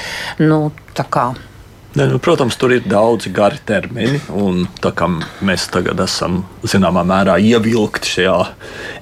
Nu, 0.43 0.67
Ne, 1.97 2.05
nu, 2.05 2.19
protams, 2.21 2.53
tur 2.61 2.75
ir 2.75 2.83
daudzi 2.85 3.31
gari 3.33 3.57
termini, 3.65 4.19
un 4.37 4.67
tā 4.83 4.91
kā 4.93 5.07
mēs 5.41 5.63
tagad 5.73 5.97
esam 6.03 6.43
zināmā 6.61 7.01
mērā 7.09 7.39
ievilkti 7.41 8.11
šajā 8.11 8.35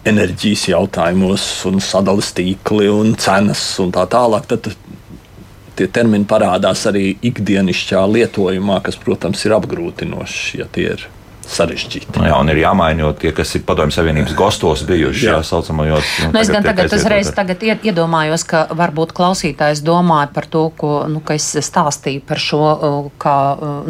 enerģijas 0.08 0.64
jautājumos, 0.70 1.44
un 1.68 1.82
sadalījuma 1.84 2.38
tīkli 2.38 2.88
un 2.94 3.12
cenas 3.20 3.66
un 3.84 3.92
tā 3.92 4.06
tālāk, 4.14 4.48
tad 4.48 4.72
tie 5.76 5.90
termini 5.92 6.24
parādās 6.30 6.86
arī 6.88 7.18
ikdienišķā 7.20 8.06
lietojumā, 8.14 8.80
kas, 8.86 8.96
protams, 9.04 9.44
ir 9.44 9.58
apgrūtinoši, 9.58 10.62
ja 10.62 10.72
tie 10.72 10.88
ir 10.94 11.08
sarežģīti. 11.52 12.24
Jā, 12.26 12.36
un 12.40 12.50
ir 12.52 12.60
jāmaina 12.60 13.12
tie, 13.20 13.32
kas 13.36 13.54
ir 13.58 13.64
Padomju 13.68 13.96
Savienības 13.96 14.36
gastos 14.38 14.84
bijuši. 14.88 15.28
Jā, 15.28 15.38
saucamajos. 15.46 16.12
Nu, 16.24 16.32
nu, 16.34 16.42
es 16.42 16.52
gan 16.52 16.66
tagad 16.66 16.94
uzreiz 16.96 17.30
tagad 17.36 17.62
iedomājos, 17.66 18.46
ka 18.50 18.66
varbūt 18.76 19.14
klausītājs 19.16 19.84
domāja 19.86 20.30
par 20.34 20.50
to, 20.52 20.66
ko 20.78 20.92
nu, 21.12 21.22
es 21.36 21.48
stāstīju 21.68 22.24
par 22.28 22.42
šo, 22.42 22.62
ka 23.22 23.36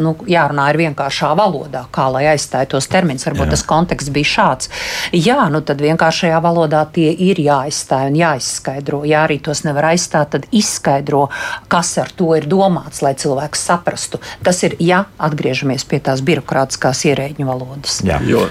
nu, 0.00 0.14
jārunā 0.28 0.68
ir 0.72 0.80
vienkāršā 0.84 1.32
valodā, 1.38 1.86
kā 1.94 2.08
lai 2.12 2.26
aizstāj 2.34 2.68
tos 2.74 2.88
terminus. 2.92 3.26
Varbūt 3.28 3.48
jā. 3.48 3.54
tas 3.56 3.64
konteksts 3.66 4.12
bija 4.14 4.32
šāds. 4.32 4.70
Jā, 5.16 5.38
nu 5.52 5.62
tad 5.66 5.82
vienkāršajā 5.84 6.40
valodā 6.44 6.84
tie 6.92 7.08
ir 7.10 7.40
jāaizstāj 7.42 8.10
un 8.12 8.20
jāizskaidro. 8.20 9.02
Ja 9.08 9.24
arī 9.26 9.40
tos 9.42 9.64
nevar 9.66 9.92
aizstāt, 9.92 10.34
tad 10.36 10.48
izskaidro, 10.54 11.26
kas 11.72 11.94
ar 12.02 12.12
to 12.16 12.34
ir 12.36 12.48
domāts, 12.50 13.02
lai 13.04 13.14
cilvēks 13.18 13.66
saprastu. 13.70 14.20
Tas 14.44 14.62
ir, 14.66 14.76
ja 14.82 15.04
atgriežamies 15.22 15.86
pie 15.88 16.02
tās 16.04 16.22
birokrātiskās 16.26 17.04
ierēģņu 17.10 17.45
viņu 17.45 17.45
valodas. 17.46 18.00
Jā. 18.06 18.20
Jo 18.26 18.44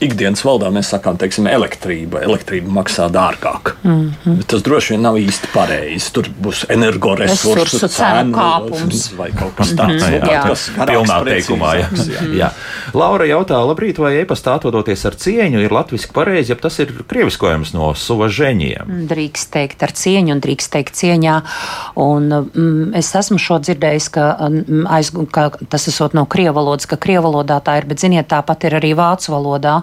ikdienas 0.00 0.42
valodā 0.44 0.70
mēs 0.72 0.90
sakām, 0.94 1.18
teiksim, 1.20 1.46
elektrība. 1.50 2.22
Elektrība 2.24 2.72
maksā 2.80 3.08
dārgāk. 3.12 3.74
Mm 3.82 4.12
-hmm. 4.24 4.42
Tas 4.46 4.62
droši 4.62 4.94
vien 4.94 5.02
nav 5.02 5.18
īsti 5.20 5.50
pareizi. 5.54 6.12
Tur 6.12 6.30
būs 6.42 6.64
energoresursu 6.68 7.88
cenu 7.88 8.36
kāpums 8.36 9.10
vai 9.20 9.30
kaut 9.32 9.54
kas 9.56 9.74
tāds. 9.74 10.00
Mm 10.00 10.14
-hmm. 10.14 10.32
jā, 10.32 10.42
tas 10.48 10.68
ir 10.68 10.74
pilnā 10.74 11.24
teikumā. 11.24 11.74
Jā. 11.80 11.88
Jā. 11.92 12.22
jā. 12.42 12.50
Laura 12.94 13.24
jautā, 13.24 13.60
labrīt, 13.66 13.98
vai 13.98 14.16
e-pastā 14.20 14.54
atvadoties 14.54 15.04
ar 15.06 15.14
cieņu 15.14 15.60
ir 15.60 15.72
latviski 15.72 16.12
pareizi, 16.12 16.52
ja 16.52 16.56
tas 16.56 16.78
ir 16.78 16.92
krieviskojums 17.08 17.72
no 17.72 17.94
suvažēņiem? 17.94 19.06
Drīkst 19.08 19.50
teikt 19.50 19.82
ar 19.82 19.92
cieņu 19.92 20.32
un 20.32 20.40
drīkst 20.40 20.70
teikt 20.70 20.94
cieņā. 20.94 21.42
Un, 21.96 22.28
mm, 22.54 22.94
es 22.94 23.14
esmu 23.14 23.38
šo 23.38 23.58
dzirdējis, 23.58 24.10
ka, 24.10 24.36
mm, 24.48 24.86
aiz, 24.86 25.12
ka 25.30 25.50
tas 25.68 25.88
esot 25.88 26.14
no 26.14 26.24
krievu 26.26 26.54
valodas, 26.54 26.86
ka 26.86 26.96
krievu 26.96 27.30
valodā 27.30 27.60
tā 27.60 27.78
ir, 27.78 27.84
bet 27.86 28.00
ziniet, 28.00 28.28
tāpat 28.28 28.64
ir 28.64 28.80
arī 28.80 28.94
vācu 28.94 29.32
valodā. 29.32 29.82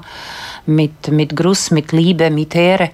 Mit, 0.67 1.07
mit 1.15 1.31
grus, 1.31 1.69
mit 1.71 1.93
lībe, 1.95 2.27
mit 2.33 2.57
ēre. 2.59 2.91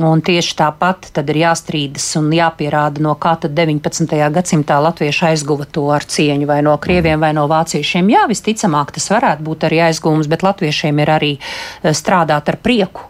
Un 0.00 0.22
tieši 0.24 0.54
tāpat 0.56 1.10
ir 1.20 1.38
jāstrīdas 1.42 2.06
un 2.16 2.30
jāpierāda, 2.32 3.02
no 3.04 3.12
kā 3.20 3.34
tad 3.42 3.52
19. 3.58 4.08
gadsimtā 4.32 4.78
latvieši 4.80 5.26
aizguva 5.28 5.66
to 5.68 5.84
ar 5.92 6.06
cieņu, 6.08 6.48
vai 6.48 6.62
no 6.64 6.78
krieviem, 6.80 7.20
vai 7.20 7.34
no 7.36 7.44
vāciešiem. 7.50 8.08
Jā, 8.14 8.24
visticamāk, 8.30 8.94
tas 8.96 9.10
varētu 9.12 9.44
būt 9.44 9.68
arī 9.68 9.82
aizgūms, 9.90 10.32
bet 10.32 10.46
latviešiem 10.48 11.04
ir 11.04 11.14
arī 11.18 11.32
eh, 11.36 11.92
strādāt 11.92 12.48
ar 12.48 12.60
prieku 12.64 13.04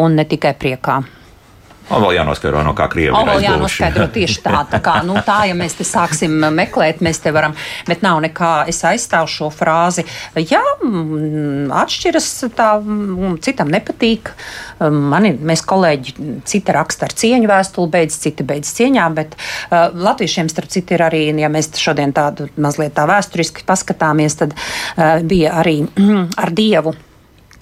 un 0.00 0.16
ne 0.16 0.24
tikai 0.28 0.56
priekā. 0.56 1.02
Un 1.88 2.04
vēl 2.04 2.18
jānoskaidro, 2.18 2.60
no 2.66 2.74
kā 2.76 2.88
krievi 2.92 3.14
ir. 3.14 3.28
Vēl 3.30 3.44
jānoskaidro 3.46 4.08
tieši 4.12 4.42
tā. 4.44 4.60
Tā, 4.68 4.80
kā, 4.84 4.98
nu, 5.06 5.16
tā, 5.24 5.38
ja 5.48 5.56
mēs 5.56 5.78
te 5.78 5.86
sāksim 5.88 6.34
meklēt, 6.52 7.00
mēs 7.04 7.22
te 7.24 7.32
varam, 7.32 7.54
bet 7.88 8.04
nav 8.04 8.20
nekā, 8.24 8.52
es 8.68 8.82
aizstāvu 8.84 9.30
šo 9.32 9.48
frāzi. 9.54 10.04
Jā, 10.36 10.60
mm, 10.84 11.72
atšķiras 11.80 12.28
tā, 12.58 12.68
mm, 12.82 13.38
citam 13.44 13.72
nepatīk. 13.72 14.34
Mani, 14.84 15.32
mēs 15.32 15.64
kolēģi, 15.68 16.14
cita 16.48 16.76
raksta 16.76 17.08
ar 17.08 17.16
cieņu 17.16 17.48
vēstuli, 17.50 17.92
beidz, 17.96 18.20
cita 18.20 18.46
beidz 18.46 18.70
cieņā, 18.76 19.08
bet 19.16 19.36
uh, 19.38 19.88
latviešiem, 19.96 20.52
starp 20.52 20.70
citu, 20.74 20.98
ir 20.98 21.08
arī, 21.08 21.24
ja 21.40 21.50
mēs 21.52 21.72
šodien 21.80 22.12
tādu 22.16 22.50
mazliet 22.60 22.96
tā 22.98 23.08
vēsturiski 23.08 23.64
paskatāmies, 23.68 24.38
tad 24.44 24.54
uh, 24.54 25.18
bija 25.24 25.56
arī 25.64 25.80
mm, 25.88 26.32
ar 26.36 26.52
Dievu 26.52 26.98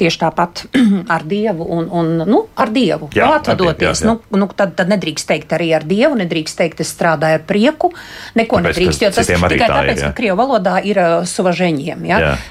tieši 0.00 0.20
tāpat 0.22 0.64
ar 1.14 1.26
Dievu 1.28 1.66
un, 1.78 1.88
un 1.90 2.12
nu, 2.24 2.40
ar 2.54 2.72
Dievu 2.74 3.10
jā, 3.16 3.30
atvadoties. 3.40 4.02
Ar 4.02 4.06
dievu, 4.06 4.16
jā, 4.16 4.16
jā. 4.16 4.32
Nu, 4.32 4.40
nu, 4.44 4.50
tad, 4.56 4.74
tad 4.78 4.90
nedrīkst 4.92 5.30
teikt 5.30 5.54
arī 5.56 5.70
ar 5.76 5.86
Dievu, 5.88 6.18
nedrīkst 6.20 6.60
teikt, 6.60 6.82
es 6.84 6.92
strādāju 6.94 7.40
ar 7.40 7.46
prieku. 7.48 7.92
Neko 8.38 8.60
tāpēc, 8.60 8.72
nedrīkst, 8.72 9.06
jo 9.06 9.12
tas 9.16 9.30
tikai 9.30 9.70
tāpēc, 9.70 10.02
jā. 10.02 10.10
ka 10.10 10.12
Krievu 10.18 10.40
valodā 10.40 10.78
ir 10.84 11.00
uh, 11.00 11.16
suvaženiem. 11.28 12.06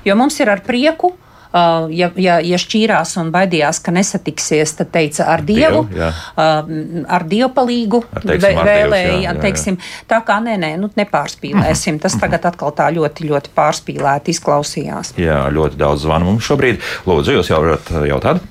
Jo 0.05 0.17
mums 0.19 0.39
ir 0.41 0.51
ar 0.51 0.63
prieku 0.65 1.15
ja, 1.95 2.09
ja, 2.19 2.37
ja 2.43 2.57
šķīrās 2.59 3.15
un 3.21 3.29
baidījās, 3.33 3.79
ka 3.83 3.93
nesatiksies, 3.95 4.75
tad 4.79 4.91
teica 4.95 5.27
ar 5.31 5.43
Dievu, 5.45 5.85
Dievu 5.91 6.07
uh, 6.09 7.05
ar 7.17 7.25
dievpalīgu 7.31 8.01
teiksim, 8.15 8.59
vēlēja. 8.67 9.13
Jā, 9.13 9.21
jā, 9.23 9.35
teiksim, 9.43 9.77
tā 10.09 10.19
kā 10.27 10.39
nē, 10.43 10.57
nē, 10.61 10.71
nu, 10.81 10.89
nepārspīlēsim. 10.99 12.01
Tas 12.03 12.17
tagad 12.19 12.47
atkal 12.49 12.75
tā 12.75 12.89
ļoti, 12.95 13.29
ļoti 13.29 13.53
pārspīlēti 13.55 14.35
izklausījās. 14.35 15.15
Jā, 15.21 15.45
ļoti 15.55 15.79
daudz 15.79 16.03
zvanu 16.07 16.31
mums 16.31 16.49
šobrīd. 16.49 16.83
Lūdzu, 17.07 17.37
jūs 17.39 17.53
jau 17.53 17.61
varat 17.63 17.93
jautāt? 18.09 18.43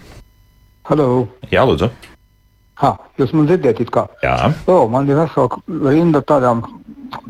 Halo! 0.89 1.09
Jā, 1.53 1.67
lūdzu! 1.69 1.91
Ha, 2.83 2.91
jūs 3.21 3.31
man 3.37 3.47
dzirdat, 3.47 3.85
kā? 3.95 4.09
Jā. 4.25 4.35
O, 4.67 4.81
man 4.91 5.07
ir 5.09 5.21
vesela 5.21 5.93
rinda 5.93 6.25
tādām 6.27 6.65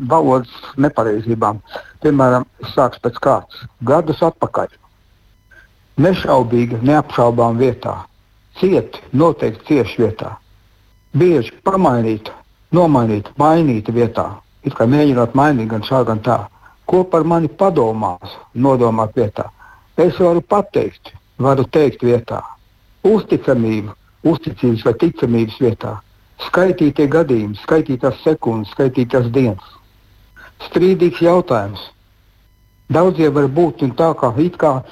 valodas 0.09 0.49
nepareizībām. 0.81 1.59
Piemēram, 2.01 2.47
sāks 2.73 3.03
pēc 3.03 3.19
kārtas. 3.21 3.67
Gadus 3.85 4.23
atpakaļ 4.25 4.73
nešaubīga, 6.01 6.79
neapšaubām 6.83 7.59
vietā, 7.59 8.05
cieti, 8.59 9.01
noteikti 9.13 9.65
cieši 9.69 10.01
vietā, 10.03 10.35
bieži 11.15 11.53
pamainīta, 11.63 12.33
nomainīta, 12.75 13.31
mainīta 13.39 13.93
vietā, 13.95 14.27
it 14.63 14.75
kā 14.75 14.87
mēģinot 14.89 15.35
mainīt 15.37 15.71
gan 15.71 15.85
šā, 15.85 16.03
gan 16.07 16.21
tā. 16.25 16.39
Ko 16.85 17.03
par 17.09 17.23
mani 17.25 17.47
padomās, 17.49 18.35
nodomāt 18.53 19.15
vietā? 19.17 19.49
Es 19.97 20.19
varu 20.19 20.41
pateikt, 20.41 21.13
varu 21.41 21.63
teikt 21.65 22.03
vietā. 22.03 22.41
Uzticamība, 23.05 23.95
uzticības 24.27 24.83
vai 24.85 24.93
ticamības 25.01 25.57
vietā. 25.61 25.95
Skaitītie 26.45 27.07
gadījumi, 27.07 27.57
skaitītās 27.63 28.19
sekundes, 28.25 28.73
skaitītās 28.75 29.31
dienas. 29.33 29.65
Strīdīgs 30.67 31.23
jautājums. 31.23 31.89
Daudzie 32.91 33.31
var 33.33 33.47
būt 33.47 33.81
tā, 33.97 34.11
kā 34.19 34.33
it 34.37 34.57
kā 34.61 34.83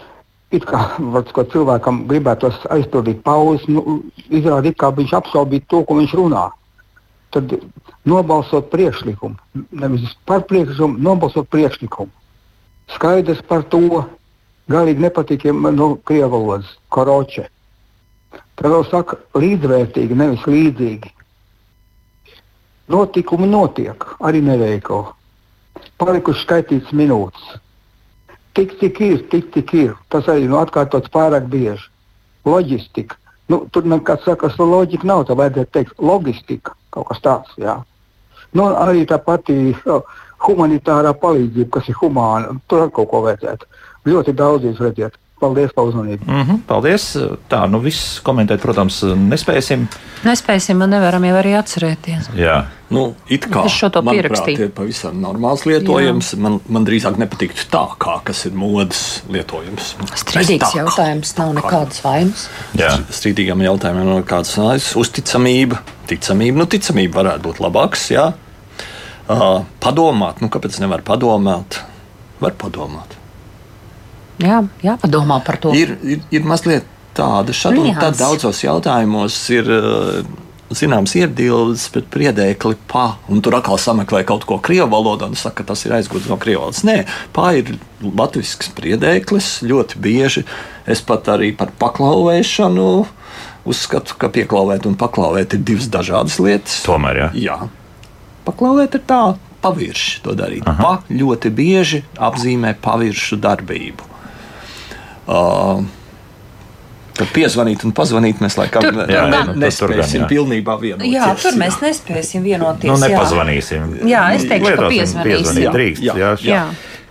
it 0.54 0.66
kā 0.70 0.82
vats, 1.14 1.34
cilvēkam 1.54 2.04
gribētos 2.10 2.60
aizpildīt 2.74 3.24
pauzes, 3.26 3.66
nu, 3.72 4.02
izrādīt, 4.30 4.78
kā 4.80 4.92
viņš 4.96 5.16
apšaubītu 5.20 5.70
to, 5.70 5.82
ko 5.88 5.98
viņš 6.00 6.14
runā. 6.20 6.50
Tad 7.34 7.56
nobalsot 8.06 8.70
priekšlikumu, 8.74 9.40
nevis 9.72 10.14
par 10.30 10.46
priekšlikumu, 10.50 11.02
nobalsot 11.02 11.50
priekšlikumu. 11.50 12.14
Skaidrs 12.94 13.42
par 13.50 13.66
to, 13.74 14.04
galīgi 14.70 15.08
nepatīk 15.08 15.48
no 15.50 15.72
nu, 15.74 15.90
krievu 16.06 16.36
valodas, 16.36 16.70
koroče. 16.94 17.48
Tad 18.60 18.70
vēl 18.70 18.86
saka 18.92 19.18
līdzvērtīgi, 19.40 20.20
nevis 20.20 20.46
līdzīgi. 20.46 21.14
Notikumi 22.94 23.48
notiek, 23.50 24.06
arī 24.22 24.44
neveikli. 24.46 25.02
Palikuši 25.98 26.44
skaitīts 26.44 26.94
minūtes 26.94 27.63
tik, 28.58 28.78
cik 28.80 29.02
ir, 29.02 29.24
tik, 29.32 29.50
cik 29.54 29.74
ir. 29.80 29.94
Tas 30.14 30.30
arī 30.32 30.48
nu, 30.50 30.60
atkārtots 30.62 31.12
pārāk 31.14 31.50
bieži. 31.52 31.90
Loģistika. 32.46 33.18
Nu, 33.52 33.64
tur 33.72 33.88
nekāds 33.88 34.26
sakas, 34.28 34.56
ka 34.58 34.68
loģika 34.68 35.08
nav. 35.08 35.26
Tā 35.28 35.38
vajadzētu 35.40 35.74
teikt, 35.76 35.98
loģistika. 36.00 36.76
Kaut 36.94 37.10
kas 37.10 37.24
tāds. 37.24 37.58
Jā. 37.60 37.80
Nu, 38.54 38.70
arī 38.70 39.08
tā 39.10 39.20
pati 39.22 39.74
humanitārā 40.44 41.14
palīdzība, 41.18 41.72
kas 41.78 41.90
ir 41.90 42.00
humāna. 42.02 42.56
Tur 42.68 42.86
ar 42.86 42.94
kaut 42.96 43.10
ko 43.12 43.24
vajadzētu. 43.26 43.70
Ļoti 44.10 44.36
daudz 44.40 44.68
jūs 44.68 44.82
redzat. 44.84 45.18
Paldies 45.44 45.74
par 45.76 45.90
uzmanību. 45.90 46.24
Mm 46.28 46.44
-hmm, 46.44 46.60
paldies. 46.68 47.10
Tā, 47.52 47.66
nu 47.70 47.82
viss 47.84 48.22
komentēt, 48.24 48.62
protams, 48.64 49.02
nespēsim. 49.04 49.88
Nespēsim 50.24 50.84
un 50.84 50.90
nevaram 50.96 51.24
jau 51.28 51.36
arī 51.42 51.58
atcerēties. 51.60 52.30
Jā. 52.40 52.64
Nu, 52.94 53.16
it 53.28 53.48
kā 53.50 53.66
es 53.66 53.80
to 53.80 54.02
pierakstīju. 54.06 54.58
Tas 54.58 54.66
ir 54.68 54.72
pavisam 54.78 55.18
normāls 55.22 55.66
lietojums. 55.66 56.34
Jā. 56.34 56.40
Man, 56.46 56.60
man 56.70 56.86
drīzāk 56.86 57.18
nepatiktu 57.18 57.66
tā, 57.74 57.84
kā 57.98 58.20
kas 58.24 58.46
ir 58.46 58.54
modes 58.54 59.24
lietojums. 59.30 59.96
Strīdīgs 60.22 60.68
tā, 60.68 60.78
jautājums, 60.84 61.34
nav 61.38 61.56
nekādas 61.58 62.04
vainas. 62.06 62.46
Jā. 62.80 62.94
Strīdīgam 63.10 63.66
jautājumam 63.66 64.12
nav 64.12 64.22
nekādas 64.22 64.54
vainas. 64.58 64.92
Uzticamība, 65.00 65.82
ticamība. 66.12 66.62
Nu, 66.62 66.70
ticamība 66.70 67.24
varētu 67.24 67.50
būt 67.50 67.64
labāks. 67.66 68.12
Jā. 68.14 68.30
Uh, 69.24 69.64
padomāt, 69.80 70.44
nu, 70.44 70.52
kāpēc 70.54 70.80
nevar 70.84 71.02
padomāt? 71.02 71.82
Var 72.44 72.56
padomāt. 72.60 73.23
Jā, 74.44 74.64
jāpadomā 74.84 75.40
par 75.46 75.60
to. 75.64 75.74
Ir, 75.78 75.96
ir, 76.04 76.24
ir 76.34 76.48
mazliet 76.48 76.88
tāda 77.16 77.56
šāda, 77.56 77.84
un 77.84 78.00
tad 78.00 78.18
daudzos 78.20 78.64
jautājumos 78.66 79.38
ir. 79.56 79.72
Zināms, 80.74 81.12
iebildes 81.14 81.84
pret 81.94 82.08
priedēkli 82.10 82.80
pa, 82.90 83.20
un 83.30 83.44
tur 83.46 83.60
atkal 83.60 83.78
sameklē 83.78 84.24
kaut 84.26 84.48
ko 84.50 84.56
krievu 84.64 84.88
valodā 84.90 85.28
un 85.30 85.36
saka, 85.38 85.60
ka 85.60 85.68
tas 85.70 85.84
ir 85.86 85.94
aizgūts 85.94 86.26
no 86.32 86.38
krievu 86.42 86.64
valodas. 86.64 86.80
Nē, 86.88 86.96
pā 87.36 87.52
ir 87.60 87.76
latviešu 88.02 88.72
priedēklis 88.80 89.50
ļoti 89.70 90.02
bieži. 90.02 90.42
Es 90.90 91.04
pat 91.06 91.30
arī 91.30 91.52
par 91.60 91.76
paklauvēšanu 91.78 92.88
uzskatu, 93.70 94.18
ka 94.18 94.32
pieklauvēt 94.34 94.88
un 94.90 94.98
paklauvēt 94.98 95.54
ir 95.60 95.62
divas 95.68 95.92
dažādas 95.94 96.40
lietas. 96.42 96.80
Tomēr, 96.88 97.22
jā. 97.22 97.30
jā. 97.44 97.60
Paklauvēt 98.48 98.98
ir 98.98 99.06
tā, 99.08 99.22
pavirši 99.64 100.24
to 100.26 100.34
darīt. 100.38 100.66
Pa 100.66 100.98
ļoti 101.12 101.54
bieži 101.54 102.02
apzīmē 102.18 102.74
paviršu 102.82 103.38
darbību. 103.44 104.13
Uh, 105.28 105.84
Tad 107.14 107.30
piezvanīt 107.30 107.84
un 107.86 107.92
pazvanīt 107.94 108.40
mēs 108.42 108.56
laikam 108.58 108.82
Tur- 108.82 108.96
ne- 108.98 109.04
tur 109.06 109.14
ne- 109.14 109.30
gan. 109.30 109.46
Tur 109.46 109.54
gan, 109.54 109.60
nespēsim 109.62 110.24
jā. 110.24 110.30
pilnībā 110.32 110.74
vienoties. 110.82 111.12
Jā, 111.14 111.28
tur 111.44 111.52
mēs 111.62 111.76
nespēsim 111.84 112.42
vienoties. 112.42 112.90
Nu, 112.90 112.96
jā. 112.98 113.12
nepazvanīsim. 113.14 113.84
Jā, 114.10 114.24
es 114.34 114.48
teikšu, 114.50 114.66
ka 114.66 114.88
Lietosim, 114.90 114.96
piezvanīsim. 114.96 115.28
piezvanīt 115.30 115.64
Jā, 115.68 115.74
drīkst. 115.78 116.02
jā, 116.02 116.16
Jā, 116.18 116.32
jā. 116.42 116.64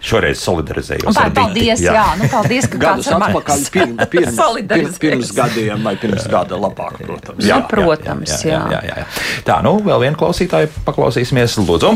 Šoreiz 0.02 0.40
solidarizējos. 0.42 1.14
Diti. 1.14 1.30
paldies, 1.36 1.80
jā. 1.80 1.92
jā, 1.94 2.06
nu 2.18 2.26
paldies, 2.32 2.66
ka 2.66 2.78
Gadus 2.82 3.06
kāds 3.06 3.22
atpakaļ, 3.22 3.60
pirms, 3.70 4.08
pirms, 4.10 4.36
pirms, 4.66 4.98
pirms 4.98 5.30
gadiem 5.38 5.84
vai 5.86 5.94
pirms 5.94 6.26
gada 6.26 6.58
labāk, 6.58 6.98
protams. 7.06 7.46
Jā. 7.46 7.60
protams, 7.70 8.42
jā, 8.42 8.58
jā, 8.74 8.80
jā, 8.82 8.96
jā. 8.98 9.06
Tā, 9.46 9.62
nu, 9.62 9.78
vēl 9.86 10.00
vienu 10.02 10.18
klausītāju 10.18 10.66
paklausīsimies. 10.84 11.54
Lūdzu, 11.62 11.94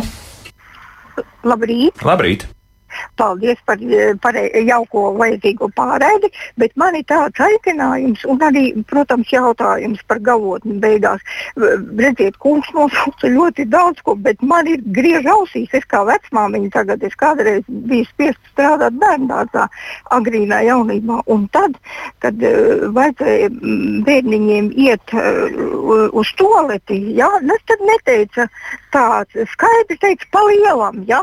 Labrīt! 1.42 1.98
labrīt! 2.06 2.46
Paldies 3.16 3.59
par, 3.66 3.76
eh, 3.80 4.14
par 4.20 4.34
jauko 4.34 5.14
vajadzīgo 5.18 5.70
pārēdi, 5.76 6.30
bet 6.57 6.76
man 6.76 6.96
ir 6.96 7.04
tāds 7.04 7.40
aicinājums 7.40 8.24
un 8.26 8.38
arī, 8.38 8.64
protams, 8.86 9.30
jautājums 9.32 10.02
par 10.09 10.18
galotni 10.18 10.78
beigās. 10.80 11.20
Redziet, 11.57 12.38
kungs 12.38 12.68
nosauca 12.74 13.30
ļoti 13.30 13.68
daudz 13.70 14.02
ko, 14.02 14.14
bet 14.14 14.42
man 14.42 14.66
ir 14.66 14.82
griež 14.98 15.24
ausīs. 15.24 15.72
Es 15.72 15.84
kā 15.84 16.02
vecmāmiņa 16.07 16.70
tagad, 16.72 17.02
es 17.02 17.14
kādreiz 17.14 17.64
biju 17.68 18.07
spiest 18.11 18.38
strādāt 18.52 18.96
bērndārzā 19.00 19.68
agrīnā 20.16 20.62
jaunībā. 20.66 21.22
Un 21.32 21.46
tad, 21.54 21.76
kad 22.24 22.42
uh, 22.42 22.86
vajadzēja 22.96 23.50
mm, 23.50 24.02
bērniņiem 24.07 24.70
iet 24.86 25.14
uh, 25.16 26.09
uz 26.12 26.32
toleti, 26.38 26.98
ja, 27.16 27.30
es 27.57 27.64
tad 27.70 27.82
neteica 27.86 28.48
tāds 28.94 29.52
skaidri 29.52 29.98
teica 30.00 30.28
pa 30.32 30.42
lielam, 30.48 31.02
ja, 31.09 31.22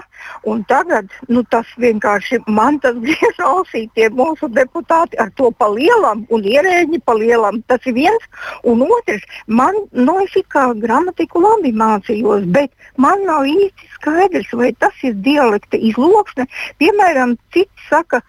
un 0.49 0.63
tagad, 0.69 1.09
nu 1.29 1.43
tas 1.49 1.69
vienkārši 1.79 2.39
man 2.47 2.79
tas 2.83 2.95
griež 3.03 3.39
ausī 3.43 3.85
tie 3.95 4.09
mūsu 4.09 4.49
deputāti 4.53 5.19
ar 5.19 5.29
to 5.37 5.51
pa 5.51 5.67
lielam 5.71 6.25
un 6.29 6.41
ierēģi 6.43 7.01
pa 7.05 7.13
lielam. 7.17 7.61
Tas 7.67 7.79
ir 7.85 7.93
viens, 7.93 8.25
un 8.63 8.81
otrs, 8.85 9.23
man, 9.47 9.75
nu 9.91 10.17
es 10.23 10.33
kā 10.53 10.65
gramatiku 10.79 11.41
labi 11.43 11.71
mācījos, 11.73 12.45
bet 12.51 12.71
man 12.97 13.25
nav 13.25 13.45
īsti 13.49 13.89
skaidrs, 13.97 14.51
vai 14.53 14.73
tas 14.79 14.93
ir 15.03 15.13
dialekta 15.13 15.77
izloksne. 15.77 16.47
Piemēram, 16.79 17.37
cits 17.53 17.87
saka, 17.89 18.21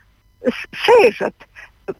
"S- 0.47 0.69
sēžat. 0.87 1.35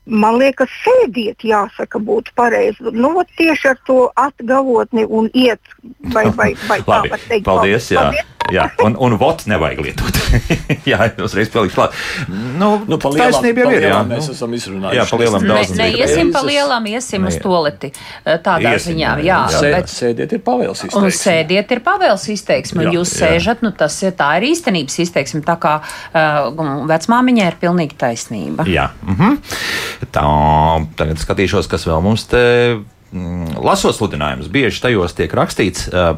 Man 0.07 0.39
liekas, 0.41 0.69
sēdiet, 0.81 1.45
jāsaka, 1.45 2.01
būtu 2.01 2.33
pareizi. 2.35 2.81
Nu, 2.93 3.23
tieši 3.37 3.69
ar 3.69 3.79
to 3.87 4.11
atgalotni 4.17 5.05
un 5.05 5.29
iet, 5.35 5.61
vai, 6.01 6.25
vai, 6.31 6.55
vai 6.69 6.79
tā 6.81 7.11
var 7.11 7.19
teikt. 7.29 7.45
paldies. 7.45 7.91
Jā, 7.91 8.01
Paldies. 8.01 8.25
Jā. 8.53 8.67
Un, 8.85 8.97
un 9.01 9.15
vot 9.21 9.45
nevajag 9.49 9.81
lietot. 9.85 10.19
jā, 10.91 10.99
uzreiz 11.25 11.49
palikšu 11.55 11.77
klāt. 11.79 11.95
Nu, 12.29 12.73
Nu, 12.89 12.99
pa 13.01 13.09
lielam- 13.15 13.33
taisnība 13.33 13.65
pa 13.65 13.71
jau 13.71 13.73
ir. 13.73 13.85
Jā, 13.85 13.89
lielam 13.89 14.11
mēs 14.11 14.29
nu, 14.29 14.35
esam 14.37 14.55
izrunājuši. 14.59 14.99
Jā, 14.99 15.05
pa 15.11 15.19
lielam 15.21 15.43
Ne, 15.45 15.49
daudz. 15.55 15.75
neiesim 15.79 16.33
pa 16.35 16.43
lielam, 16.45 16.89
iesim 16.91 17.25
uz 17.29 17.35
Neiet. 17.39 17.43
toleti. 17.45 17.91
Tādā 18.45 18.75
Iesim, 18.75 18.95
ziņā, 18.95 19.13
jā, 19.25 19.39
jā. 19.55 19.61
bet- 19.77 19.93
sēdiet, 19.95 20.33
ir 20.37 20.43
pavēles 20.45 20.83
Un 20.85 20.91
izteiksme. 20.91 21.23
sēdiet 21.23 21.73
ir 21.77 21.81
pavēles 21.87 22.27
izteiksme, 22.35 22.85
un 22.85 22.91
Jā, 22.91 22.97
jūs 22.99 23.15
jā. 23.15 23.21
sēžat, 23.23 23.63
nu 23.63 23.71
tas 23.73 23.97
ir 24.03 24.13
tā 24.19 24.31
ir 24.41 24.49
īstenības 24.53 24.99
izteiksme, 25.07 25.41
tā 25.47 25.57
kā 25.61 25.75
uh, 25.81 26.85
vecmāmiņai 26.91 27.47
ir 27.53 27.57
pilnīgi 27.63 27.97
taisnība. 28.01 28.67
Jā, 28.69 28.91
mhm. 29.07 29.39
tā. 30.13 30.27
Tagad 30.99 31.19
skatīšos, 31.23 31.69
kas 31.71 31.87
vēl 31.89 32.03
mums 32.05 32.25
te 32.31 32.43
mm, 33.13 33.57
lasot 33.65 33.97
sludinājumus. 33.97 34.51
Bieži 34.53 34.83
tajos 34.85 35.15
tiek 35.17 35.33
rakstīts. 35.33 35.89
Uh, 35.93 36.17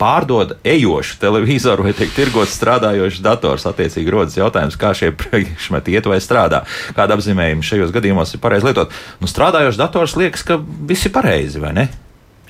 Pārdod 0.00 0.54
ejošu 0.64 1.18
televizoru 1.20 1.84
vai 1.84 1.92
tiek 1.92 2.08
tirgots 2.16 2.54
strādājošs 2.56 3.20
dators. 3.24 3.66
Attiecīgi 3.68 4.10
rodas 4.14 4.38
jautājums, 4.38 4.78
kā 4.80 4.94
šie 4.96 5.10
priekšmeti 5.12 5.92
iet 5.92 6.06
vai 6.08 6.16
strādā. 6.24 6.62
Kāda 6.96 7.18
apzīmējuma 7.18 7.66
šajos 7.66 7.92
gadījumos 7.92 8.32
ir 8.32 8.40
pareizi 8.40 8.70
lietot? 8.70 8.94
Nu, 9.20 9.28
strādājošs 9.28 9.76
dators 9.80 10.16
liekas, 10.16 10.46
ka 10.48 10.56
viss 10.88 11.04
ir 11.04 11.12
pareizi, 11.12 11.60
vai 11.60 11.74
ne? 11.76 11.90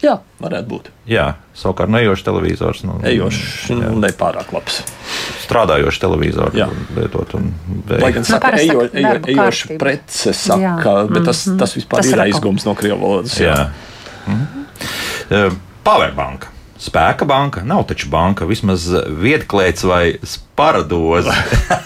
Jā, 0.01 0.15
varētu 0.41 0.65
būt. 0.71 0.87
Jā, 1.11 1.27
savukārt 1.59 1.91
nejošs 1.93 2.23
televizors. 2.25 2.79
Nu, 2.89 2.95
Ejošs, 3.05 3.67
nu, 3.77 3.91
nepārāk 4.01 4.49
labs. 4.55 4.79
Strādājošs 5.43 5.99
televizors 6.01 6.57
Jā. 6.57 6.71
lietot. 6.97 7.35
Un, 7.37 7.51
Lai 7.91 8.09
gan 8.15 8.25
saka, 8.25 8.47
parasti 8.47 8.71
ejo, 8.71 8.87
ejo, 8.87 9.11
kārtība. 9.27 9.77
prece 9.83 10.33
saka, 10.39 10.95
Jā. 10.95 10.95
bet 11.11 11.27
tas, 11.29 11.43
tas 11.61 11.77
vispār 11.77 12.01
Tas 12.01 12.15
ir 12.15 12.23
aizgums 12.25 12.65
no 12.65 12.73
krievu 12.79 13.03
valodas. 13.03 13.37
Jā. 13.43 13.59
Mhm. 14.31 15.59
Powerbanka. 15.85 16.50
Spēka 16.81 17.27
banka? 17.29 17.65
Nav 17.67 17.85
taču 17.91 18.09
banka, 18.13 18.49
vismaz 18.49 18.87
vietklēts 19.21 19.85
vai 19.85 20.05
sparadoze. 20.53 21.33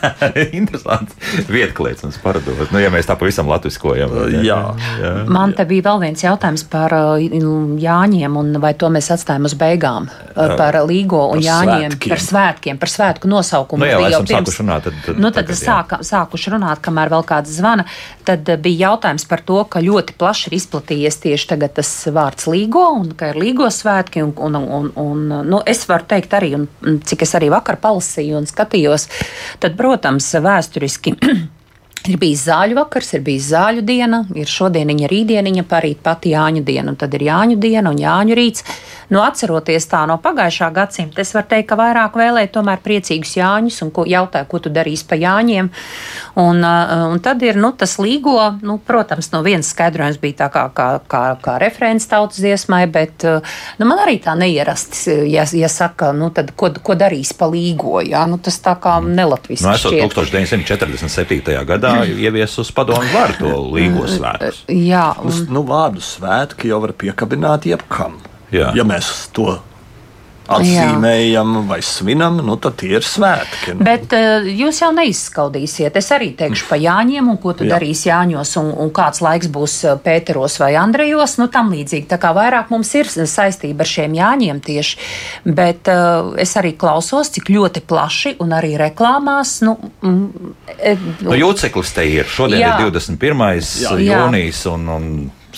Interesants. 0.58 1.14
Vietklēts 1.50 2.04
un 2.06 2.12
sparadoze. 2.14 2.66
Nu, 2.74 2.80
ja 2.82 2.90
mēs 2.90 3.06
tā 3.06 3.14
pavisam 3.20 3.46
latviskojam. 3.50 4.10
Jā. 4.42 4.56
jā. 4.98 5.12
Man 5.30 5.54
te 5.54 5.66
bija 5.68 5.84
vēl 5.90 6.00
viens 6.06 6.24
jautājums 6.24 6.64
par 6.72 6.94
uh, 6.96 7.22
Jāņiem, 7.84 8.38
un 8.40 8.58
vai 8.62 8.72
to 8.78 8.90
mēs 8.92 9.10
atstājam 9.14 9.46
uz 9.48 9.54
beigām? 9.60 10.08
Uh, 10.34 10.54
Par 10.58 10.76
Līgo 10.88 11.22
un 11.30 11.38
par 11.38 11.46
Jāņiem, 11.46 11.94
svētkiem. 11.94 12.14
par 12.14 12.24
svētkiem, 12.24 12.80
par 12.82 12.92
svētku 12.92 13.30
nosaukumu. 13.30 13.84
Nu 13.84 13.90
jā, 13.90 14.00
jau 14.00 14.22
esam 14.24 14.30
sākuši 14.32 14.62
runāt, 14.64 14.88
tad- 14.88 14.98
tad 15.06 15.20
nu, 15.22 15.30
tad 15.30 15.44
tagad, 15.44 15.54
jā. 15.54 15.68
sāka, 15.68 16.00
sākuši 16.10 16.54
runāt, 16.56 16.82
kamēr 16.84 17.12
vēl 17.14 17.24
kāds 17.30 17.54
zvana. 17.60 17.86
Tad 18.26 18.48
uh, 18.50 18.58
bija 18.64 18.88
jautājums 18.90 19.28
par 19.30 19.44
to, 19.46 19.60
ka 19.70 19.84
ļoti 19.84 20.16
plaši 20.18 20.50
ir 20.50 20.58
izplatījies 20.58 21.20
tieši 21.22 21.50
tagad 21.54 21.76
tas 21.78 21.92
vārds 22.14 22.48
Līgo, 22.50 22.88
un 22.98 23.12
ka 23.18 23.30
ir 23.32 23.40
Līgo 23.44 23.70
svētki. 23.70 24.24
Un, 24.24 24.34
un, 24.34 24.58
un, 24.58 24.90
un, 24.98 25.24
nu, 25.46 25.62
es 25.68 25.84
varu 25.90 26.08
teikt 26.10 26.34
arī, 26.34 26.54
un 26.58 26.64
un 26.94 27.00
cik 27.04 27.22
es 27.26 27.34
arī 27.36 27.48
vakar 27.52 27.76
palasīju 27.82 28.36
un 28.38 28.46
skatījos, 28.46 28.63
tad, 29.62 29.76
protams, 29.80 30.30
vēsturiski. 30.44 31.16
Ir 32.04 32.18
bijis 32.20 32.42
zāļu 32.44 32.76
vakars, 32.76 33.14
ir 33.16 33.22
bijis 33.24 33.46
zāļu 33.48 33.80
diena, 33.88 34.18
ir 34.36 34.50
šodieniņa, 34.50 35.06
rītdieniņa, 35.08 35.62
parīt 35.64 36.02
pati 36.04 36.34
Jāņu 36.34 36.60
diena, 36.60 36.92
un 36.92 36.98
tad 37.00 37.14
ir 37.16 37.22
Jāņu 37.30 37.56
diena 37.56 37.94
un 37.94 38.02
Jāņu 38.02 38.36
rīts. 38.36 38.66
Nu, 39.08 39.22
atceroties 39.24 39.86
tā 39.88 40.02
no 40.08 40.18
pagājušā 40.20 40.68
gadsimta, 40.74 41.22
es 41.24 41.32
varu 41.36 41.48
teikt, 41.48 41.68
ka 41.70 41.78
vairāk 41.80 42.16
vēlēju 42.20 42.50
tomēr 42.52 42.82
priecīgus 42.84 43.34
Jāņus 43.38 43.80
un 43.86 43.92
ko, 43.96 44.04
jautāju, 44.08 44.48
ko 44.50 44.60
tu 44.64 44.72
darīsi 44.72 45.06
pa 45.08 45.16
Jāņiem. 45.16 45.70
Un, 46.40 46.60
uh, 46.60 46.92
un 47.14 47.22
tad 47.24 47.40
ir 47.44 47.56
nu, 47.60 47.70
tas 47.72 47.96
līgo, 48.00 48.36
nu, 48.64 48.76
protams, 48.84 49.30
no 49.32 49.40
vienas 49.44 49.72
skaidrojums 49.72 50.20
bija 50.20 50.42
tā 50.42 50.50
kā, 50.52 50.66
kā, 50.76 50.88
kā, 51.08 51.22
kā 51.40 51.56
referents 51.62 52.08
tautas 52.10 52.40
dziesmai, 52.44 52.82
bet 52.92 53.24
uh, 53.28 53.56
nu, 53.80 53.88
man 53.88 54.04
arī 54.04 54.18
tā 54.24 54.36
neierasti, 54.40 55.22
ja, 55.32 55.46
ja 55.56 55.72
saka, 55.72 56.12
nu, 56.16 56.28
tad 56.36 56.52
ko, 56.52 56.72
ko 56.84 56.98
darīs 57.00 57.32
pa 57.36 57.48
līgo, 57.48 58.02
jā, 58.04 58.26
nu, 58.28 58.40
tas 58.44 58.60
tā 58.64 58.76
kā 58.80 58.98
nelatviski 59.04 59.68
Nu, 59.68 59.72
esot 59.72 59.92
šķiet. 59.92 60.04
1947. 61.94 62.04
gadā 62.04 62.24
ieviesus 62.26 62.72
padomu 62.74 63.06
varu 63.14 63.38
to 63.38 63.52
līgo 63.74 64.06
svētus. 64.10 64.62
Jā, 64.68 65.14
Nu, 65.22 65.30
un, 65.30 65.46
nu, 65.54 65.62
vārdu 65.68 66.02
svētki 66.04 66.68
jau 66.68 66.80
var 66.84 66.92
piekabināt 66.92 67.66
jebkam. 67.70 68.18
Jā. 68.52 68.72
Ja 68.76 68.84
mēs 68.84 69.30
to 69.34 69.58
atzīmējam 70.50 71.56
vai 71.68 71.80
svinam, 71.84 72.38
nu, 72.44 72.56
tad 72.60 72.76
tie 72.80 72.94
ir 72.98 73.06
svētki. 73.06 73.74
Nu. 73.78 73.86
Bet 73.86 74.12
uh, 74.16 74.44
jūs 74.44 74.80
jau 74.82 74.90
neizskaudīsiet. 74.96 75.96
Es 76.00 76.10
arī 76.14 76.32
teikšu 76.38 76.68
par 76.68 76.80
Jāņiem, 76.82 77.30
un 77.32 77.38
ko 77.40 77.54
tu 77.56 77.64
Jā. 77.64 77.70
Jā. 77.70 77.74
darīsi 77.76 78.10
Jāņos, 78.10 78.54
un, 78.60 78.72
un 78.84 78.92
kāds 78.94 79.22
laiks 79.24 79.50
būs 79.52 79.76
uh, 79.88 79.94
Pēteros 80.04 80.58
vai 80.62 80.74
Andrejos. 80.80 81.38
Nu, 81.40 81.48
tam 81.52 81.72
līdzīgi. 81.74 82.08
Tā 82.10 82.18
kā 82.22 82.34
vairāk 82.36 82.72
mums 82.74 82.92
ir 82.98 83.10
saistība 83.10 83.86
ar 83.86 83.92
šiem 83.94 84.18
Jāņiem 84.18 84.60
tieši. 84.64 84.98
Bet 85.46 85.90
uh, 85.92 86.34
es 86.40 86.56
arī 86.60 86.74
klausos, 86.80 87.32
cik 87.34 87.52
ļoti 87.54 87.84
plaši 87.88 88.36
un 88.44 88.56
arī 88.56 88.74
reklāmās. 88.80 89.56
Nu, 89.64 89.78
mm, 90.04 90.52
e, 90.78 90.96
Nu, 91.24 91.32
Jūceklis 91.38 91.94
te 91.96 92.04
ir. 92.08 92.28
Šodien 92.28 92.60
Jā. 92.60 92.74
ir 92.82 92.92
21. 92.92 93.42
Jā. 93.84 93.96
jūnijas 94.04 94.64
un, 94.72 94.86
un 94.92 95.08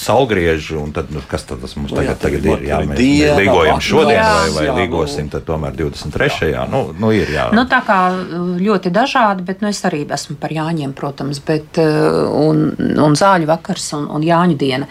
saulgrieži. 0.01 0.77
Un 0.81 0.93
tad, 0.97 1.11
nu, 1.15 1.23
kas 1.29 1.47
tad 1.49 1.61
tas 1.65 1.77
mums 1.79 1.93
Nu, 1.95 2.03
jā, 2.05 2.15
tagad, 2.15 2.43
tagad 2.43 2.43
tagad 2.47 2.63
ir? 2.63 2.69
Jā, 2.69 2.81
mēs, 2.85 2.99
diena, 3.01 3.35
mēs 3.37 3.43
līgojam 3.43 3.83
šodien, 3.85 4.17
jā, 4.19 4.33
vai, 4.33 4.51
vai 4.57 4.65
jā, 4.67 4.73
nu. 4.73 4.81
līgosim 4.83 5.31
tad 5.33 5.47
tomēr 5.49 5.77
23. 5.79 6.51
Jā, 6.53 6.65
nu, 6.71 6.83
nu 6.99 7.13
ir 7.17 7.31
jā. 7.35 7.47
Nu, 7.57 7.67
tā 7.71 7.81
kā 7.87 8.01
uh, 8.15 8.51
ļoti 8.61 8.93
dažādi, 8.95 9.47
bet 9.47 9.65
nu, 9.65 9.71
es 9.73 9.83
arī 9.89 10.05
esmu 10.07 10.37
par 10.41 10.55
Jāņiem, 10.57 10.93
protams, 10.97 11.41
bet, 11.47 11.81
uh, 11.83 12.27
un, 12.47 12.69
un 13.03 13.17
zāļu 13.19 13.49
vakars 13.51 13.93
un, 13.99 14.07
un 14.19 14.27
Jāņu 14.27 14.59
diena. 14.61 14.91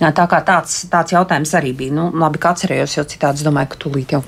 Jā, 0.00 0.14
Tā 0.16 0.24
kā 0.24 0.38
tāds, 0.40 0.86
tāds 0.88 1.12
jautājums 1.12 1.50
arī 1.58 1.74
bija. 1.76 1.92
Nu, 1.92 2.06
labi, 2.16 2.38
ka 2.40 2.54
atcerējos, 2.54 2.94
jo 2.96 3.02
citādi 3.04 3.42
es 3.42 3.44
domāju, 3.44 3.68
ka 3.74 3.80
tūlīt 3.82 4.14
jau 4.14 4.22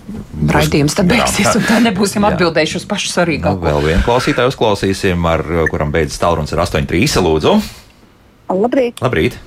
raidījums 0.53 0.99
tad 0.99 1.09
beigsies, 1.09 1.49
un 1.57 1.65
tā 1.65 1.79
nebūsim 1.81 2.21
Jā. 2.21 2.35
atbildējuši 2.35 2.77
uz 2.77 2.85
pašu 2.91 3.09
Nu, 3.09 3.13
svarīgāko. 3.15 3.63
vēl 3.65 3.81
vienu 3.87 4.05
klausītāju 4.05 4.53
uzklausīsim, 4.53 5.25
ar 5.33 5.41
kuram 5.73 5.95
beidzas 5.95 6.21
tālrunis 6.21 6.53
ar 6.53 6.67
8,3. 6.67 7.17
Lūdzu, 7.25 7.55
Labrīt! 8.53 9.01
labrīt! 9.01 9.39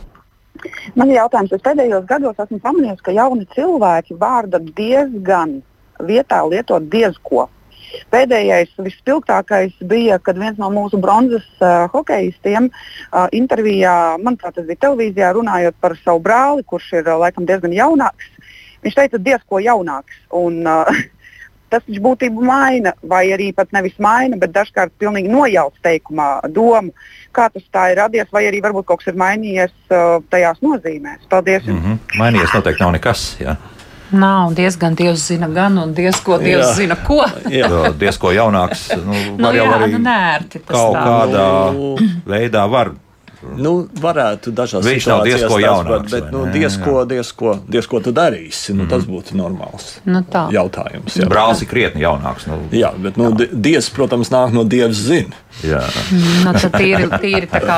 Man 0.95 1.11
ir 1.11 1.19
jautājums, 1.19 1.53
es 1.55 1.63
pēdējos 1.65 2.07
gados 2.09 2.39
esmu 2.41 2.59
pamanījis, 2.63 3.03
ka 3.05 3.15
jauni 3.15 3.47
cilvēki 3.55 4.17
vārda 4.21 4.61
diezgan 4.77 5.59
vietā 6.03 6.41
lietot 6.49 6.87
diezko. 6.91 7.47
Pēdējais, 8.11 8.73
vispilgtākais 8.81 9.75
bija, 9.87 10.17
kad 10.19 10.39
viens 10.41 10.57
no 10.59 10.67
mūsu 10.73 10.99
bronzas 10.99 11.45
uh, 11.61 11.85
hokeistiem 11.93 12.69
uh, 12.69 13.27
intervijā, 13.35 14.17
manuprāt, 14.19 14.57
tas 14.57 14.67
bija 14.67 14.81
televīzijā, 14.87 15.31
runājot 15.37 15.77
par 15.83 15.95
savu 16.01 16.23
brāli, 16.25 16.65
kurš 16.67 16.91
ir 16.99 17.07
uh, 17.07 17.19
laikam 17.21 17.47
diezgan 17.47 17.75
jaunāks. 17.75 18.31
Viņš 18.85 18.97
teica, 18.99 19.21
diezko 19.21 19.61
jaunāks. 19.63 20.17
Un, 20.35 20.63
uh, 20.67 20.89
tas 21.71 21.85
taču 21.85 22.01
būtībā 22.03 22.45
maina, 22.45 22.95
vai 23.03 23.25
arī 23.35 23.51
pat 23.55 23.71
nevis 23.75 23.95
maina, 24.01 24.37
bet 24.41 24.53
dažkārt 24.55 24.93
pilnīgi 25.01 25.31
nojauc 25.31 25.77
teikumā 25.85 26.29
domu, 26.53 26.93
kā 27.35 27.47
tas 27.53 27.63
tā 27.73 27.89
ir 27.91 27.99
radies, 28.01 28.31
vai 28.33 28.45
arī 28.49 28.61
varbūt 28.63 28.87
kaut 28.89 29.03
kas 29.03 29.13
ir 29.13 29.19
mainījies 29.19 29.73
uh, 29.91 30.17
tajās 30.31 30.61
nozīmēs. 30.65 31.27
Paldies! 31.29 31.67
Mm 31.67 31.81
-hmm. 31.81 32.19
Mainījies 32.19 32.53
noteikti 32.55 32.83
nav 32.83 32.91
nekas. 32.95 33.25
Jā. 33.39 33.55
Nav 34.15 34.53
diezgan 34.55 34.95
dievs 34.95 35.27
zina 35.27 35.47
gan, 35.49 35.77
un 35.77 35.93
diezko 35.95 36.37
dievs 36.37 36.67
jā. 36.67 36.73
zina 36.73 36.95
ko. 36.95 37.23
jā, 37.49 37.69
diezko 37.99 38.31
jaunāks. 38.31 38.89
Nu, 39.05 39.13
nu, 39.37 39.51
jā, 39.51 39.65
arī 39.77 39.91
nu, 39.91 40.03
nērti, 40.05 40.61
kaut 40.67 40.95
tā. 40.95 41.03
kādā 41.07 41.47
veidā 42.25 42.67
var 42.69 42.93
Nu, 43.55 43.73
varētu 44.01 44.51
dažās 44.55 44.85
Viņš 44.85 45.07
nav 45.09 45.23
diezko 45.27 45.59
jaunāks. 45.61 46.11
Bet, 46.11 46.27
nu, 46.33 46.45
diezko, 46.53 47.03
diezko, 47.09 47.55
diezko 47.71 48.01
tu 48.03 48.13
darīsi, 48.15 48.73
nu, 48.73 48.83
mm. 48.85 48.91
tas 48.91 49.05
būtu 49.07 49.37
normāls 49.39 49.95
nu, 50.09 50.21
tā. 50.31 50.45
jautājums. 50.53 51.17
Jā. 51.19 51.27
Brālis 51.31 51.63
ir 51.63 51.69
krietni 51.71 52.03
jaunāks. 52.03 52.47
Nu, 52.49 52.59
jā, 52.75 52.91
bet 53.01 53.19
nu, 53.21 53.31
jā. 53.33 53.49
dievs, 53.51 53.89
protams, 53.95 54.31
nāk 54.33 54.55
no 54.55 54.65
dievs 54.67 55.05
zina. 55.07 55.43
Jā, 55.63 55.79
nu, 56.11 56.51
tad 56.51 56.73
tīri, 56.75 57.07
tīri 57.21 57.47
tā 57.47 57.61
kā. 57.63 57.77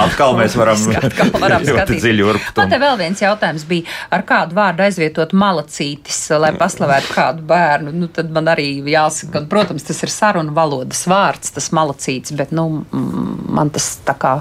Atkal 0.00 0.34
mēs 0.40 0.56
varam, 0.58 0.80
atkal 1.06 1.30
varam 1.38 1.62
skatīt. 1.66 2.00
dziļi 2.02 2.24
urbt. 2.26 2.56
Man 2.58 2.72
te 2.72 2.80
vēl 2.82 2.96
viens 2.98 3.22
jautājums 3.22 3.66
bija, 3.68 3.86
ar 4.10 4.24
kādu 4.26 4.56
vārdu 4.58 4.82
aizvietot 4.86 5.34
malacītis, 5.36 6.18
lai 6.42 6.50
paslavētu 6.58 7.14
kādu 7.14 7.46
bērnu. 7.46 7.94
Nu, 7.94 8.10
tad 8.12 8.32
man 8.34 8.50
arī 8.50 8.68
jāsaka, 8.90 9.44
un, 9.44 9.50
protams, 9.52 9.86
tas 9.86 10.02
ir 10.02 10.12
sarunu 10.12 10.54
valodas 10.56 11.04
vārds, 11.10 11.54
tas 11.54 11.70
malacītis, 11.76 12.34
bet, 12.38 12.50
nu, 12.56 12.66
man 12.90 13.70
tas 13.74 13.92
tā 14.06 14.16
kā 14.18 14.34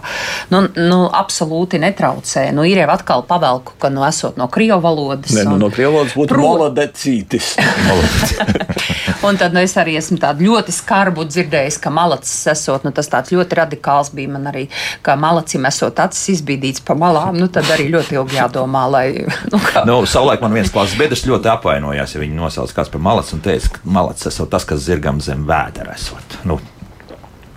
nu, 0.53 0.61
nu, 0.75 0.99
absolūti 1.09 1.79
netraucē. 1.81 2.47
Nu, 2.55 2.65
ir 2.67 2.81
jau 2.83 2.89
atkal 2.93 3.25
pavelku, 3.27 3.75
ka 3.81 3.91
nu, 3.93 4.03
esot 4.07 4.39
no 4.39 4.49
krievu 4.51 4.81
valodas. 4.83 5.33
Ne, 5.35 5.45
nu, 5.49 5.57
no 5.61 5.71
krievu 5.73 5.97
valodas 5.97 6.15
būtu 6.17 6.35
pro... 6.35 6.45
molodecītis. 6.45 7.55
un 9.27 9.39
tad 9.39 9.55
nu, 9.55 9.61
es 9.65 9.75
arī 9.79 9.95
esmu 9.99 10.17
tādu 10.21 10.47
ļoti 10.49 10.73
skarbu 10.75 11.25
dzirdējis, 11.29 11.79
ka 11.81 11.91
malacis 11.93 12.35
esot, 12.53 12.85
nu, 12.85 12.93
tas 12.95 13.09
tāds 13.11 13.33
ļoti 13.33 13.59
radikāls 13.59 14.11
bija 14.15 14.33
man 14.35 14.49
arī, 14.51 14.67
ka 15.05 15.17
malacim 15.19 15.65
esot 15.69 15.99
acis 16.03 16.37
izbīdīts 16.37 16.83
pa 16.85 16.97
malām, 16.99 17.37
nu, 17.39 17.49
tad 17.51 17.69
arī 17.73 17.87
ļoti 17.93 18.19
ilgi 18.19 18.39
jādomā, 18.39 18.85
lai. 18.91 19.07
Nu, 19.55 19.59
kā... 19.61 19.83
nu, 19.87 19.97
savulaik 20.09 20.41
man 20.43 20.55
viens 20.55 20.71
klases 20.73 20.97
biedrs 20.99 21.23
ļoti 21.27 21.47
apvainojās, 21.51 22.15
ja 22.15 22.21
viņi 22.21 22.37
nosauc 22.37 22.71
kāds 22.75 22.89
par 22.91 23.03
malaci 23.03 23.35
un 23.37 23.43
teica, 23.45 23.75
ka 23.75 23.83
malacis 23.97 24.31
esot 24.31 24.49
tas, 24.51 24.65
kas 24.67 24.81
zirgam 24.83 25.21
zem 25.23 25.45
vēdera 25.47 25.93
esot. 25.95 26.39
Nu, 26.49 26.57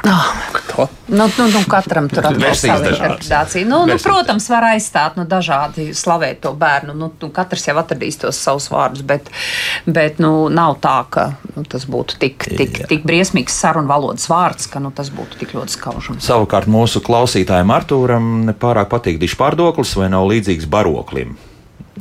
Oh. 0.06 0.48
Nu, 1.06 1.24
nu, 1.38 1.44
nu, 1.50 1.60
katram 1.66 2.06
tur 2.06 2.26
ir 2.30 2.54
sava 2.54 2.86
interpretācija. 2.92 3.66
Nu, 3.66 3.80
nu, 3.88 3.96
protams, 4.02 4.46
var 4.52 4.68
aizstāt 4.70 5.16
nu, 5.18 5.24
dažādi 5.26 5.88
slavēt 5.96 6.42
to 6.44 6.52
bērnu. 6.58 6.94
Nu, 6.94 7.08
nu, 7.10 7.30
katrs 7.34 7.66
jau 7.66 7.74
atradīs 7.80 8.20
tos 8.20 8.38
savus 8.38 8.68
vārdus, 8.70 9.02
bet, 9.08 9.30
bet 9.88 10.22
nu, 10.22 10.32
nav 10.54 10.76
tā, 10.84 11.00
ka 11.10 11.26
nu, 11.56 11.64
tas 11.66 11.88
būtu 11.90 12.20
tik, 12.22 12.46
tik, 12.60 12.82
tik 12.90 13.08
briesmīgs 13.08 13.58
sarunu 13.58 13.90
valodas 13.90 14.28
vārds, 14.30 14.70
ka 14.70 14.82
nu, 14.84 14.92
tas 14.94 15.10
būtu 15.14 15.40
tik 15.42 15.56
ļoti 15.58 15.78
skaužams. 15.78 16.22
Savukārt 16.28 16.70
mūsu 16.70 17.02
klausītājiem 17.02 17.74
Artūram 17.74 18.30
nepārāk 18.52 18.92
patīk 18.92 19.18
dišpārdoklis 19.24 19.96
vai 19.98 20.12
nav 20.14 20.30
līdzīgs 20.30 20.70
baroklim. 20.70 21.34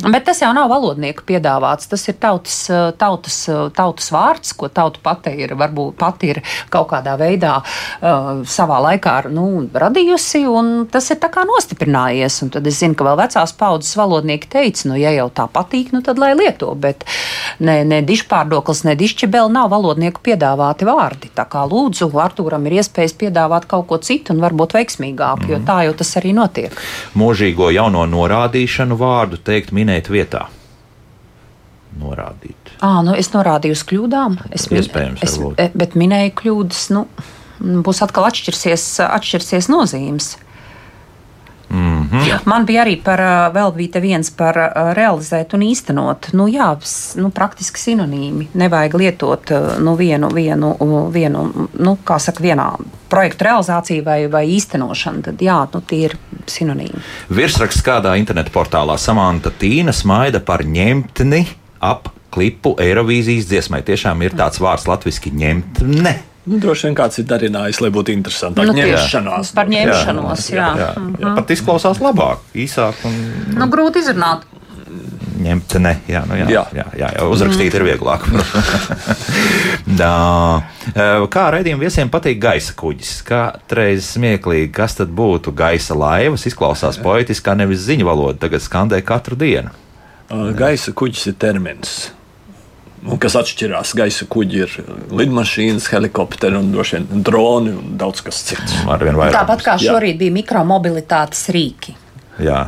Bet 0.04 0.28
tas 0.28 0.42
jau 0.42 0.52
nav 0.56 0.70
valodnieku 0.72 1.26
piedāvāts. 1.28 1.90
Tas 1.90 2.04
ir 2.10 2.18
tautas, 2.22 2.58
tautas, 3.00 3.38
tautas 3.78 4.10
vārds, 4.14 4.54
ko 4.58 4.70
tauta 4.70 5.02
pati 5.04 5.34
ir, 5.42 5.56
varbūt 5.58 5.98
pati 5.98 6.32
ir 6.34 6.42
kaut 6.74 6.90
kādā 6.92 7.16
veidā 7.20 7.58
uh, 7.62 8.44
savā 8.48 8.80
laikā 8.86 9.16
nu, 9.34 9.48
radījusi, 9.74 10.44
un 10.50 10.72
tas 10.92 11.10
ir 11.14 11.20
tā 11.24 11.32
kā 11.34 11.46
nostiprinājies. 11.48 12.42
Un 12.46 12.54
tad 12.54 12.68
es 12.70 12.80
zinu, 12.82 12.98
ka 12.98 13.08
vēl 13.08 13.18
vecās 13.24 13.54
paudzes 13.58 13.98
valodnieki 13.98 14.52
teica, 14.54 14.88
nu, 14.92 15.00
ja 15.00 15.14
jau 15.16 15.30
tā 15.34 15.48
patīk, 15.52 15.94
nu, 15.96 16.04
tad 16.06 16.22
lai 16.22 16.34
lieto. 16.38 16.74
Bet 16.78 17.06
ne, 17.64 17.80
ne 17.88 18.02
dišpārdoklis, 18.06 18.84
ne 18.88 18.98
dišķibeli 19.00 19.54
nav 19.56 19.72
valodnieku 19.74 20.24
piedāvāti 20.30 20.88
vārdi. 20.88 21.34
Tā 21.36 21.48
kā 21.50 21.66
lūdzu, 21.70 22.12
Artūram 22.28 22.66
ir 22.68 22.80
iespējas 22.82 23.14
piedāvāt 23.18 23.68
kaut 23.70 23.88
ko 23.90 24.00
citu 24.04 24.34
un 24.36 24.42
varbūt 24.44 24.76
veiksmīgāku, 24.78 25.46
mm. 25.46 25.52
jo 25.54 25.60
tā 25.68 25.78
jau 25.88 25.94
tas 25.98 26.16
arī 26.20 26.34
notiek. 26.36 26.74
Mūžīgo 27.18 27.70
jauno 27.72 28.04
norādīšanu 28.10 28.98
vārdu 29.00 29.40
teikt 29.48 29.72
minēt 29.76 29.87
minēt 29.88 30.12
vietā. 30.12 30.48
Norādīt. 31.98 32.76
À, 32.84 33.00
nu 33.02 33.16
es 33.18 33.32
norādīju 33.34 33.74
uz 33.78 33.84
kļūdām. 33.88 34.36
Es, 34.52 34.68
Iespējams, 34.70 35.24
es, 35.24 35.38
e, 35.58 35.70
bet 35.74 35.96
minēju 35.98 36.34
kļūdas. 36.38 36.90
Nu, 36.94 37.08
būs 37.58 38.04
atkal 38.06 38.28
atšķirsies, 38.28 38.84
atšķirsies 39.08 39.72
nozīmes. 39.72 40.36
Mm 41.70 42.10
-hmm. 42.12 42.40
Man 42.46 42.66
bija 42.66 42.86
arī 42.86 43.04
par, 43.04 43.20
vēl 43.54 43.74
bija 43.76 44.00
viens 44.00 44.30
par 44.32 44.56
realizēt 44.96 45.54
un 45.54 45.62
īstenot. 45.62 46.30
Nu, 46.34 46.48
jā, 46.48 46.78
nu, 47.16 47.30
praktiski 47.30 47.80
sinonīmi. 47.80 48.48
Nevajag 48.54 48.94
lietot 48.96 49.52
nu, 49.80 49.96
vienu, 49.96 50.30
vienu, 50.34 50.76
vienu 51.12 51.68
nu, 51.80 51.98
kā 52.06 52.20
saka, 52.20 52.44
vienā 52.44 52.76
projektu 53.10 53.44
realizāciju 53.44 54.04
vai, 54.04 54.28
vai 54.28 54.48
īstenošanu. 54.48 55.22
Tad 55.22 55.42
jā, 55.42 55.68
nu, 55.74 55.82
tie 55.82 56.06
ir 56.06 56.18
sinonīmi. 56.46 57.02
Virsraksts 57.30 57.84
kādā 57.84 58.16
internetu 58.18 58.52
portālā 58.52 58.98
Samanta 58.98 59.52
Tīna 59.60 59.92
smaida 59.92 60.40
par 60.40 60.64
ņemtni 60.64 61.46
ap 61.80 62.10
klipu 62.30 62.76
Eirovīzijas 62.80 63.48
dziesmai. 63.50 63.82
Tiešām 63.82 64.22
ir 64.22 64.36
tāds 64.38 64.62
vārds 64.62 64.88
latviski 64.88 65.32
ņemtne. 65.32 66.18
Nu, 66.48 66.62
droši 66.64 66.88
vien 66.88 66.96
kāds 66.96 67.20
ir 67.20 67.26
darinājis, 67.28 67.82
lai 67.84 67.90
būtu 67.92 68.14
interesanti. 68.16 68.64
Nu, 68.64 68.76
ņemšanās. 68.78 69.52
Par 69.56 69.68
ņemšanos, 69.72 70.46
jā. 70.54 70.58
jā. 70.58 70.70
jā, 70.80 70.92
jā. 70.96 71.16
jā. 71.26 71.34
Pat 71.42 71.52
izklausās 71.52 72.00
labāk, 72.04 72.46
īsāk. 72.56 73.02
Un... 73.08 73.18
Nu, 73.58 73.68
grūti 73.72 74.00
izrunāt. 74.06 74.48
Ņemt, 75.38 75.76
ne, 75.84 75.92
jā, 76.10 76.24
nu, 76.26 76.34
jā, 76.40 76.48
jā. 76.50 76.64
Jā, 76.74 76.86
jā, 76.98 77.10
jā, 77.14 77.26
uzrakstīt 77.30 77.70
mm. 77.70 77.78
ir 77.78 77.84
vieglāk. 77.92 78.22
Kā 81.36 81.44
raidījuma 81.54 81.84
viesiem 81.84 82.10
patīk 82.14 82.40
gaisa 82.42 82.74
kuģis? 82.80 83.12
Katreiz 83.28 84.08
smieklīgi, 84.16 84.72
kas 84.74 84.98
tad 84.98 85.12
būtu 85.14 85.54
gaisa 85.58 85.94
laivas? 86.00 86.48
Izklausās 86.50 86.98
poetiskā, 87.04 87.54
nevis 87.60 87.86
ziņu 87.86 88.08
valoda. 88.08 88.40
Tagad 88.48 88.66
skandē 88.66 89.04
katru 89.06 89.38
dienu. 89.38 89.76
Gaisa 90.58 90.96
kuģis 90.98 91.30
ir 91.32 91.38
termins 91.40 92.17
kas 93.22 93.38
atšķirās. 93.40 93.94
Gaisa 93.98 94.28
kuģi 94.30 94.60
ir 94.66 94.74
lidmašīnas, 95.16 95.88
helikopteri 95.94 96.60
un 96.60 96.74
droši 96.74 96.98
vien 96.98 97.24
droni 97.28 97.76
un 97.78 97.96
daudz 98.02 98.26
kas 98.26 98.42
cits. 98.50 98.82
Tāpat 98.86 99.64
kā 99.64 99.78
šorīt 99.80 100.18
Jā. 100.18 100.20
bija 100.26 100.36
mikromobilitātes 100.42 101.48
rīki. 101.56 101.96
Jā. 102.44 102.62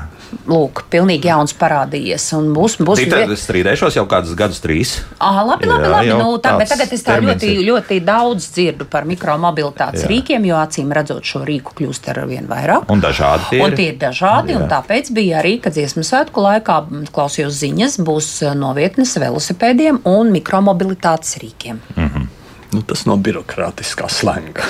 Lūk, 0.50 0.84
pilnīgi 0.94 1.30
jauns 1.30 1.54
parādījies. 1.58 2.26
Būs, 2.54 2.78
būs 2.86 3.02
Tad 3.02 3.14
viet... 3.24 3.34
es 3.34 3.44
strīdēšos 3.48 3.98
jau 3.98 4.06
kādus 4.10 4.36
gadus, 4.38 4.62
trīs. 4.62 4.96
Ah, 5.18 5.42
labi, 5.46 5.66
labi, 5.70 5.88
jā, 5.88 5.92
labi. 5.94 6.12
Nu, 6.20 6.38
tā, 6.42 6.54
bet 6.60 6.70
tagad 6.70 6.94
es 6.94 7.06
tā 7.06 7.18
ļoti, 7.24 7.50
ir. 7.56 7.64
ļoti 7.70 8.00
daudz 8.06 8.50
dzirdu 8.54 8.86
par 8.90 9.08
mikromobilitātes 9.10 10.06
jā. 10.06 10.12
rīkiem, 10.12 10.46
jo 10.50 10.60
acīm 10.62 10.94
redzot 10.96 11.26
šo 11.26 11.42
rīku 11.48 11.74
kļūst 11.80 12.12
ar 12.14 12.22
vien 12.30 12.50
vairāk. 12.50 12.90
Un 12.94 13.02
dažādi 13.04 13.50
tie 13.50 13.62
ir. 13.62 13.66
Un 13.66 13.78
tie 13.80 13.88
ir 13.94 14.00
dažādi, 14.02 14.54
jā. 14.54 14.62
un 14.62 14.70
tāpēc 14.72 15.14
bija 15.18 15.40
arī, 15.42 15.58
kad 15.64 15.78
dziesmu 15.78 16.06
svētku 16.06 16.46
laikā 16.46 16.80
klausījos 17.16 17.62
ziņas, 17.64 18.00
būs 18.06 18.34
eh, 18.46 18.58
novietnes 18.58 19.16
velosipēdiem 19.22 20.04
un 20.10 20.34
mikromobilitātes 20.36 21.40
rīkiem. 21.42 21.82
Mm 21.96 22.10
-hmm. 22.10 22.36
Nu, 22.70 22.84
tas 22.86 23.08
no 23.10 23.16
birokrātiskā 23.18 24.06
slēga. 24.14 24.62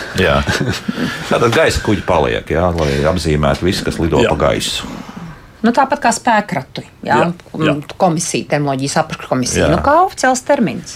Tātad 1.30 1.52
gaisa 1.52 1.82
kuģi 1.84 2.06
paliek, 2.08 2.48
jā, 2.48 2.70
lai 2.72 2.94
apzīmētu 3.12 3.68
visu, 3.68 3.84
kas 3.84 4.00
lido 4.00 4.22
jā. 4.24 4.32
pa 4.32 4.48
gaisu. 4.48 4.88
Nu, 5.60 5.74
tāpat 5.76 6.00
kā 6.00 6.12
spēkratu 6.16 6.86
jā, 7.04 7.18
jā, 7.20 7.64
jā. 7.68 7.74
komisija, 8.00 8.48
terminoloģijas 8.54 8.94
apakškomisija. 9.02 9.68
Nu, 9.74 9.80
kā 9.84 9.98
oficiāls 10.06 10.42
termins. 10.48 10.94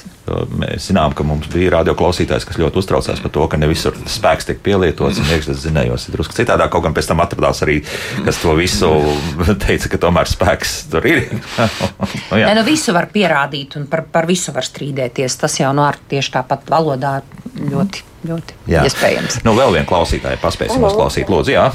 Mēs 0.55 0.85
zinām, 0.87 1.11
ka 1.11 1.25
mums 1.27 1.49
bija 1.51 1.73
radioklausītājs, 1.73 2.45
kas 2.47 2.59
ļoti 2.61 2.79
uztraucās 2.79 3.19
par 3.19 3.33
to, 3.35 3.43
ka 3.51 3.59
ne 3.59 3.67
visur 3.67 3.97
spēks 4.07 4.47
tiek 4.47 4.61
pielietots. 4.63 5.19
Iekšzemes 5.19 5.59
zinējos, 5.65 6.07
ir 6.07 6.15
drusku 6.15 6.37
citādāk. 6.37 6.71
Kaut 6.71 6.85
gan 6.87 6.95
pēc 6.95 7.11
tam 7.11 7.19
atradās 7.25 7.59
arī, 7.65 7.81
kas 8.23 8.39
to 8.39 8.55
visu 8.55 8.93
teica, 9.65 9.91
ka 9.91 10.01
tomēr 10.07 10.31
spēks 10.31 10.77
tur 10.95 11.09
ir. 11.11 11.27
nu, 12.31 12.39
jā. 12.39 12.47
ne, 12.47 12.55
nu, 12.61 12.63
visu 12.67 12.95
var 12.95 13.11
pierādīt 13.11 13.75
un 13.81 13.91
par, 13.91 14.05
par 14.15 14.31
visu 14.31 14.55
var 14.55 14.63
strīdēties. 14.63 15.39
Tas 15.43 15.59
jau 15.59 15.75
no 15.75 15.91
nu, 15.91 16.07
tieši 16.15 16.37
tāpat 16.39 16.71
valodā 16.71 17.17
ļoti, 17.59 18.07
ļoti 18.31 18.59
jā. 18.71 18.87
iespējams. 18.87 19.41
Nu, 19.43 19.57
vēl 19.59 19.75
vienu 19.75 19.91
klausītāju 19.91 20.39
paspēsim 20.39 20.87
uzklausīt. 20.87 21.27
Lūdzu, 21.27 21.57
jā. 21.59 21.67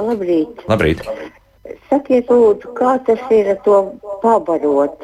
Labrīt. 0.00 0.66
Labrīt. 0.68 1.06
Sakiet, 1.90 2.30
lūdzu, 2.30 2.72
kā 2.78 2.96
tas 3.06 3.20
ir 3.34 3.52
to 3.64 3.76
pabarot? 4.22 4.96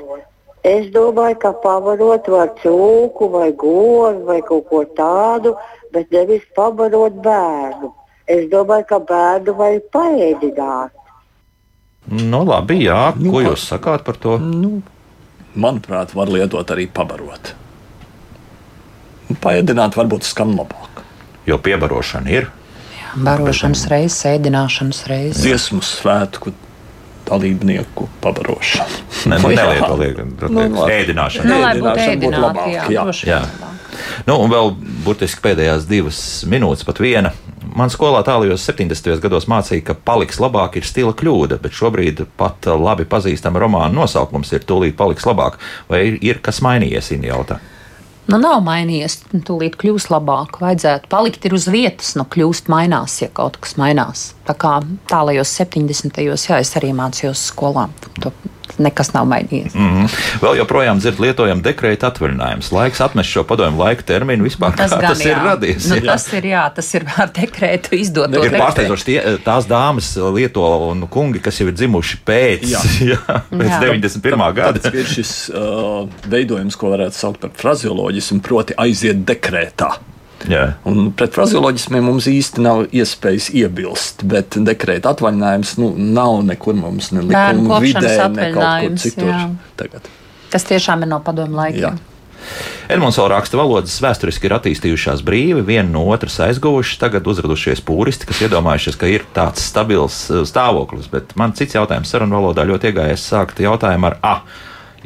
Es 0.67 0.89
domāju, 0.95 1.39
ka 1.45 1.53
pabarot 1.62 2.27
var 2.33 2.51
cūku 2.59 3.29
vai 3.31 3.53
goru 3.55 4.25
vai 4.27 4.41
kaut 4.47 4.67
ko 4.71 4.83
tādu, 4.99 5.55
bet 5.95 6.11
nevis 6.11 6.43
pabarot 6.57 7.21
bērnu. 7.23 7.93
Es 8.27 8.49
domāju, 8.51 8.89
ka 8.89 8.99
bērnu 9.11 9.55
vajag 9.61 9.87
paēdināt. 9.95 10.95
Nu, 12.07 12.43
labi, 12.47 12.81
jā. 12.87 13.12
Nu, 13.19 13.31
ko 13.35 13.45
jūs 13.45 13.67
sakāt 13.71 14.03
par 14.07 14.19
to? 14.23 14.37
Nu, 14.43 14.81
manuprāt, 15.55 16.14
var 16.19 16.31
lietot 16.31 16.71
arī 16.75 16.89
pabarot. 16.91 17.55
Paēdināt 19.43 19.99
varbūt 19.99 20.27
skan 20.27 20.55
labāk. 20.59 21.03
Jo 21.47 21.59
piebarošana 21.62 22.31
ir. 22.31 22.51
Barošanas 23.17 23.87
reizes, 23.91 24.21
ēdināšanas 24.29 25.03
reizes. 25.11 25.43
Dziesmu 25.45 25.81
svētku 25.85 26.53
dalībnieku 27.27 28.09
pabarošanu. 28.23 29.01
Ne, 29.33 29.39
nu, 29.43 29.49
liekam, 30.03 30.29
Nu, 30.29 30.37
protams, 30.39 30.79
labi. 30.79 30.93
ēdināšana. 31.01 31.49
Nu, 31.49 31.57
lai 31.62 31.73
būtu 31.81 31.97
Ēdināšana 31.97 31.97
būtu 31.97 32.12
ēdināti, 32.12 32.45
labāk, 32.45 32.71
jā, 32.75 32.85
jā. 32.93 33.03
droši 33.09 33.31
Jā. 33.31 33.41
vien. 33.41 33.73
Nu, 34.29 34.37
un 34.45 34.53
vēl 34.53 34.71
burtiski 35.07 35.43
pēdējās 35.43 35.87
divas 35.89 36.21
minūtes, 36.49 36.85
pat 36.87 37.01
viena. 37.03 37.33
Man 37.77 37.91
skolā 37.93 38.21
tālajos 38.25 38.62
70. 38.69 39.19
gados 39.21 39.49
mācīja, 39.51 39.83
ka 39.89 39.97
paliks 40.07 40.39
labāk 40.41 40.77
ir 40.79 40.87
stila 40.87 41.12
kļūda, 41.17 41.59
bet 41.61 41.75
šobrīd 41.77 42.23
pat 42.39 42.69
labi 42.71 43.05
pazīstama 43.09 43.61
romāna 43.61 43.91
nosaukums 43.97 44.53
ir 44.57 44.64
tūlīt 44.69 44.95
paliks 44.97 45.27
labāk. 45.29 45.59
Vai 45.91 46.05
ir, 46.12 46.19
ir 46.25 46.39
kas 46.45 46.62
mainījies, 46.64 47.11
Inna 47.17 47.33
jautā? 47.35 47.59
Nu, 48.27 48.41
nav 48.43 48.59
mainījies. 48.66 49.20
Tūlīt 49.47 49.77
kļūs 49.79 50.09
labāk. 50.11 50.59
Vajadzētu 50.62 51.11
palikt 51.12 51.47
ir 51.47 51.55
uz 51.55 51.68
vietas, 51.70 52.16
nu, 52.18 52.27
kļūst 52.27 52.70
mainās, 52.72 53.20
ja 53.22 53.31
kaut 53.31 53.61
kas 53.62 53.77
mainās. 53.79 54.33
Tā 54.49 54.57
kā 54.59 54.81
tālajos 55.11 55.53
70. 55.61 56.18
jā, 56.27 56.59
es 56.59 56.74
arī 56.79 56.91
mācījos 56.97 57.47
skolā. 57.53 57.87
To 58.24 58.35
nekas 58.79 59.12
nav 59.14 59.27
mainījies. 59.31 59.75
Mm 59.75 59.93
-hmm. 59.95 60.17
Vēl 60.43 60.59
joprojām 60.61 61.01
dzird 61.01 61.21
lietojam 61.21 61.62
dekrēta 61.62 62.11
atvaļinājums. 62.11 62.73
Laiks 62.73 63.01
atmest 63.01 63.31
šo 63.31 63.45
padomu 63.45 63.83
laika 63.83 64.03
terminu 64.03 64.45
vispār. 64.45 64.77
Tas, 64.77 64.91
kā 64.93 65.01
gan, 65.01 65.11
tas 65.11 65.25
ir 65.25 65.33
jā. 65.33 65.45
radies. 65.45 65.89
Nu, 65.91 65.97
jā. 65.97 66.07
tas 66.12 66.33
ir 66.33 66.45
jā, 66.45 66.64
tas 66.75 66.95
ir 66.95 67.07
ar 67.17 67.31
dekrētu 67.41 67.95
izdot. 67.97 68.35
Ir 68.35 68.57
pārsteidzoši 68.57 69.21
tās 69.45 69.69
dāmas 69.69 70.17
lieto 70.35 70.67
un 70.91 71.07
kungi, 71.09 71.41
kas 71.41 71.61
jau 71.61 71.69
ir 71.69 71.75
dzimuši 71.75 72.19
pēc, 72.27 72.67
Jā. 72.71 72.83
jā, 73.12 73.41
pēc 73.51 73.71
Jā. 73.71 73.81
91. 73.81 74.53
gada. 74.55 74.79
Tas 74.79 74.95
ir 74.95 75.07
šis 75.07 75.33
uh, 75.55 76.09
veidojums, 76.31 76.77
ko 76.77 76.93
varētu 76.95 77.17
saukt 77.17 77.41
par 77.41 77.55
frazioloģismu, 77.57 78.43
proti 78.45 78.77
aiziet 78.77 79.25
dekrētā. 79.29 79.95
Jā. 80.51 80.65
Un 80.89 81.11
pret 81.17 81.35
frazioloģismiem 81.37 82.05
mums 82.07 82.29
īsti 82.31 82.63
nav 82.65 82.85
iespējas 82.95 83.49
iebilst, 83.57 84.25
bet 84.29 84.59
dekrēta 84.67 85.15
atvaļinājums 85.15 85.77
nu, 85.83 85.93
nav 85.97 86.41
nekur 86.47 86.77
mums, 86.79 87.13
ne 87.17 87.25
likuma 87.27 87.81
vidē, 87.83 88.17
ne 88.35 88.51
kaut 88.55 88.85
kur 88.87 89.01
citur. 89.03 89.31
jā. 89.33 89.41
Tagad. 89.81 90.13
Tas 90.53 90.69
tiešām 90.69 91.03
ir 91.03 91.11
no 91.11 91.19
padomu 91.25 91.59
Jā. 91.59 91.63
laikiem. 91.65 92.05
Edmunds 92.87 93.17
vēl 93.19 93.27
raksta, 93.33 93.59
valodas 93.59 93.97
vēsturiski 94.03 94.47
ir 94.47 94.55
attīstījušās 94.61 95.25
brīvi, 95.27 95.65
viena 95.67 95.89
no 95.91 96.05
otras 96.15 96.39
aizguvušas, 96.45 97.01
tagad 97.03 97.27
uzradušies 97.27 97.83
pūristi, 97.87 98.29
kas 98.29 98.45
iedomājušies, 98.47 98.99
ka 99.01 99.11
ir 99.11 99.27
tāds 99.35 99.65
stabils 99.67 100.21
eh, 100.31 100.45
stāvoklis. 100.47 101.11
Bet 101.11 101.35
man 101.39 101.57
cits 101.59 101.75
jautājums 101.75 102.13
sarunu 102.15 102.39
valodā 102.39 102.67
ļoti 102.69 102.93
iegājies 102.93 103.27
sākt 103.33 103.63
jautājumu 103.65 104.13
ar 104.13 104.19
A. 104.23 104.37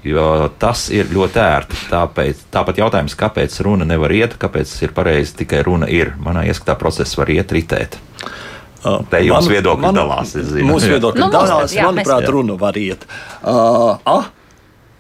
Jo 0.05 0.48
tas 0.59 0.86
ir 0.94 1.11
ļoti 1.12 1.40
ērti. 1.42 1.76
Tāpēc, 1.90 2.44
tāpat 2.53 2.78
jautājums, 2.80 3.16
kāpēc 3.20 3.59
runa 3.66 3.84
nevar 3.84 4.11
iet, 4.16 4.38
kāpēc 4.40 4.70
ir 4.86 4.94
pareizi 4.96 5.34
tikai 5.42 5.62
runa 5.66 5.88
ir. 5.92 6.14
Manā 6.24 6.46
ieskatā 6.48 6.78
process 6.80 7.16
var 7.20 7.28
iet 7.28 7.53
ritēt. 7.53 7.98
Uh, 8.80 9.03
Te 9.12 9.18
jums 9.20 9.44
man- 9.44 9.53
viedokļi 9.53 9.80
man- 9.84 9.94
dalās. 9.94 10.34
Mūsu 10.64 10.88
viedokļi 10.94 11.20
Nu, 11.20 11.30
dalās. 11.30 11.74
jā, 11.76 11.84
Manuprāt, 11.84 12.22
Jā. 12.24 12.30
runa 12.32 12.57
var 12.57 12.72
iet. 12.80 13.05
Uh, 13.44 13.98
A, 14.07 14.22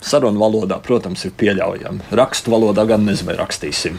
sarunu 0.02 0.38
valodā, 0.38 0.76
protams, 0.82 1.24
ir 1.24 1.30
pieļaujama. 1.32 2.00
Rakstu 2.12 2.50
valodā 2.52 2.86
gan 2.86 3.06
nezinu, 3.06 3.26
vai 3.32 3.36
rakstīsim. 3.36 3.96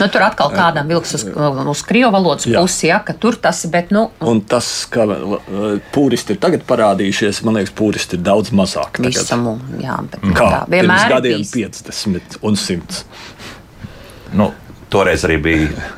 Nu, 0.00 0.08
tur 0.08 0.24
atkal 0.24 0.50
kādam 0.54 0.88
vilks 0.88 1.14
uz, 1.18 1.24
uz 1.72 1.82
krievu 1.86 2.10
valodas 2.14 2.46
pusi, 2.48 2.88
ja, 2.88 2.98
ka 3.04 3.14
tur 3.18 3.36
tas 3.40 3.64
ir. 3.66 3.72
Bet, 3.74 3.90
nu, 3.94 4.06
Un 4.20 4.40
tas, 4.48 4.68
ka 4.92 5.04
uh, 5.04 5.36
pūristi 5.94 6.34
ir 6.36 6.40
tagad 6.42 6.64
parādījušies, 6.68 7.42
man 7.46 7.58
liekas, 7.60 7.74
pūristi 7.78 8.18
ir 8.18 8.24
daudz 8.26 8.52
mazāk. 8.56 8.98
tagad. 8.98 9.12
Visamu, 9.12 9.56
jā, 9.82 9.98
Kā 10.32 10.48
tā 10.48 10.62
vienmēr 10.72 11.06
ir 11.06 11.14
gadiem 11.16 11.44
bijis. 11.44 11.82
50 11.84 12.38
un 12.42 12.58
100. 12.58 13.02
Nu, 14.40 14.48
toreiz 14.92 15.26
arī 15.28 15.38
bija 15.44 15.90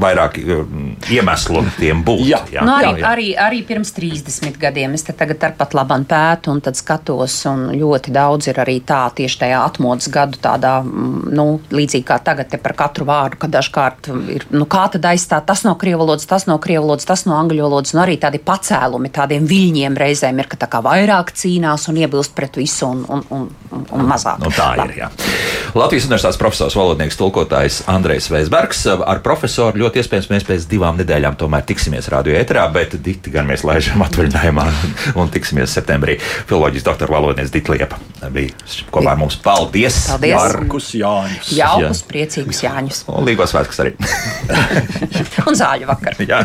vairāk 0.00 0.38
mm, 0.42 0.90
iemeslu 1.12 1.62
tiem 1.78 2.02
būt. 2.06 2.24
Jā. 2.28 2.40
jā, 2.52 2.64
Nu, 2.66 2.74
arī, 2.76 2.90
jā, 2.90 2.98
jā. 3.00 3.10
arī, 3.12 3.28
arī 3.48 3.60
pirms 3.66 3.92
30 3.96 4.58
gadiem 4.60 4.94
es 4.98 5.06
te 5.06 5.14
tagad 5.16 5.48
ar 5.48 5.56
pat 5.58 5.76
labu 5.76 5.98
pētu 6.08 6.52
un 6.52 6.60
tad 6.64 6.78
skatos, 6.78 7.36
un 7.50 7.68
ļoti 7.74 8.12
daudz 8.14 8.50
ir 8.50 8.60
arī 8.60 8.78
tā 8.86 9.00
tieši 9.16 9.40
tajā 9.44 9.62
atmodas 9.64 10.10
gadu 10.12 10.40
tādā, 10.42 10.78
mm, 10.84 11.30
nu, 11.34 11.46
līdzīgi 11.72 12.06
kā 12.08 12.18
tagad 12.24 12.50
te 12.52 12.60
par 12.62 12.76
katru 12.78 13.08
vārdu, 13.08 13.40
ka 13.40 13.50
dažkārt 13.50 14.10
ir, 14.34 14.46
nu, 14.54 14.66
kā 14.70 14.86
tad 14.92 15.06
aizstāt 15.10 15.48
tas 15.48 15.64
no 15.66 15.74
krievu 15.80 16.04
valodas, 16.04 16.28
tas 16.28 16.46
no 16.50 16.58
krievu 16.62 16.86
valodas, 16.86 17.08
tas 17.08 17.24
no 17.28 17.36
angļu 17.38 17.64
valodas, 17.64 17.94
un 17.96 18.02
arī 18.04 18.18
tādi 18.20 18.40
pacēlumi, 18.42 19.12
tādiem 19.14 19.48
viļņiem 19.48 19.98
reizēm 19.98 20.42
ir, 20.42 20.50
ka 20.50 20.60
tā 20.60 20.70
kā 20.70 20.82
vairāk 20.84 21.32
cīnās 21.36 21.88
un 21.90 22.00
iebilst 22.02 22.34
pret 22.36 22.58
visu 22.60 22.88
un, 22.88 23.04
un, 23.08 23.24
un, 23.34 23.48
un, 23.72 23.86
un 23.96 24.06
mazāk. 24.08 24.42
Nu, 24.42 24.52
tā 24.54 24.70
ir. 24.84 24.94
Jā. 25.02 25.10
Latvijas 25.78 26.08
Universitātes 26.08 26.40
profesors, 26.40 26.76
valodnieks, 26.78 27.18
tulkotājs 27.20 27.82
Andrejs 27.90 28.30
Veisbergs. 28.32 28.84
Ar 28.88 29.22
profesoru 29.24 29.77
ļoti 29.80 30.02
iespējams 30.02 30.28
mēs 30.32 30.46
pēc 30.48 30.66
divām 30.70 30.98
nedēļām 31.00 31.36
tomēr 31.40 31.64
tiksimies 31.68 32.08
radio 32.12 32.36
ēterā, 32.38 32.66
bet 32.74 32.96
Diti 33.04 33.32
gan 33.34 33.48
mēs 33.48 33.64
laižam 33.66 34.02
atvaļinājumā 34.06 34.66
un 35.20 35.32
tiksimies 35.34 35.74
septembrī. 35.78 36.18
Filoloģijas 36.50 36.86
doktora 36.90 37.16
valodnieks 37.18 37.54
Dita 37.54 37.74
Liepa 37.74 38.00
bija 38.34 38.54
kopā 38.92 39.14
ar 39.14 39.20
mums. 39.20 39.38
Paldies! 39.44 40.04
Paldies. 40.12 40.36
Markus 40.38 40.92
Jāņus. 40.98 41.52
Jaukus, 41.58 42.04
priecīgus 42.10 42.62
Jāņus 42.66 43.04
Un 43.14 43.26
Līgos 43.28 43.54
svētkus 43.54 43.82
arī. 43.84 43.94
un 45.48 45.58
zāļu 45.58 45.88
vakaru. 45.90 46.28
jā. 46.28 46.44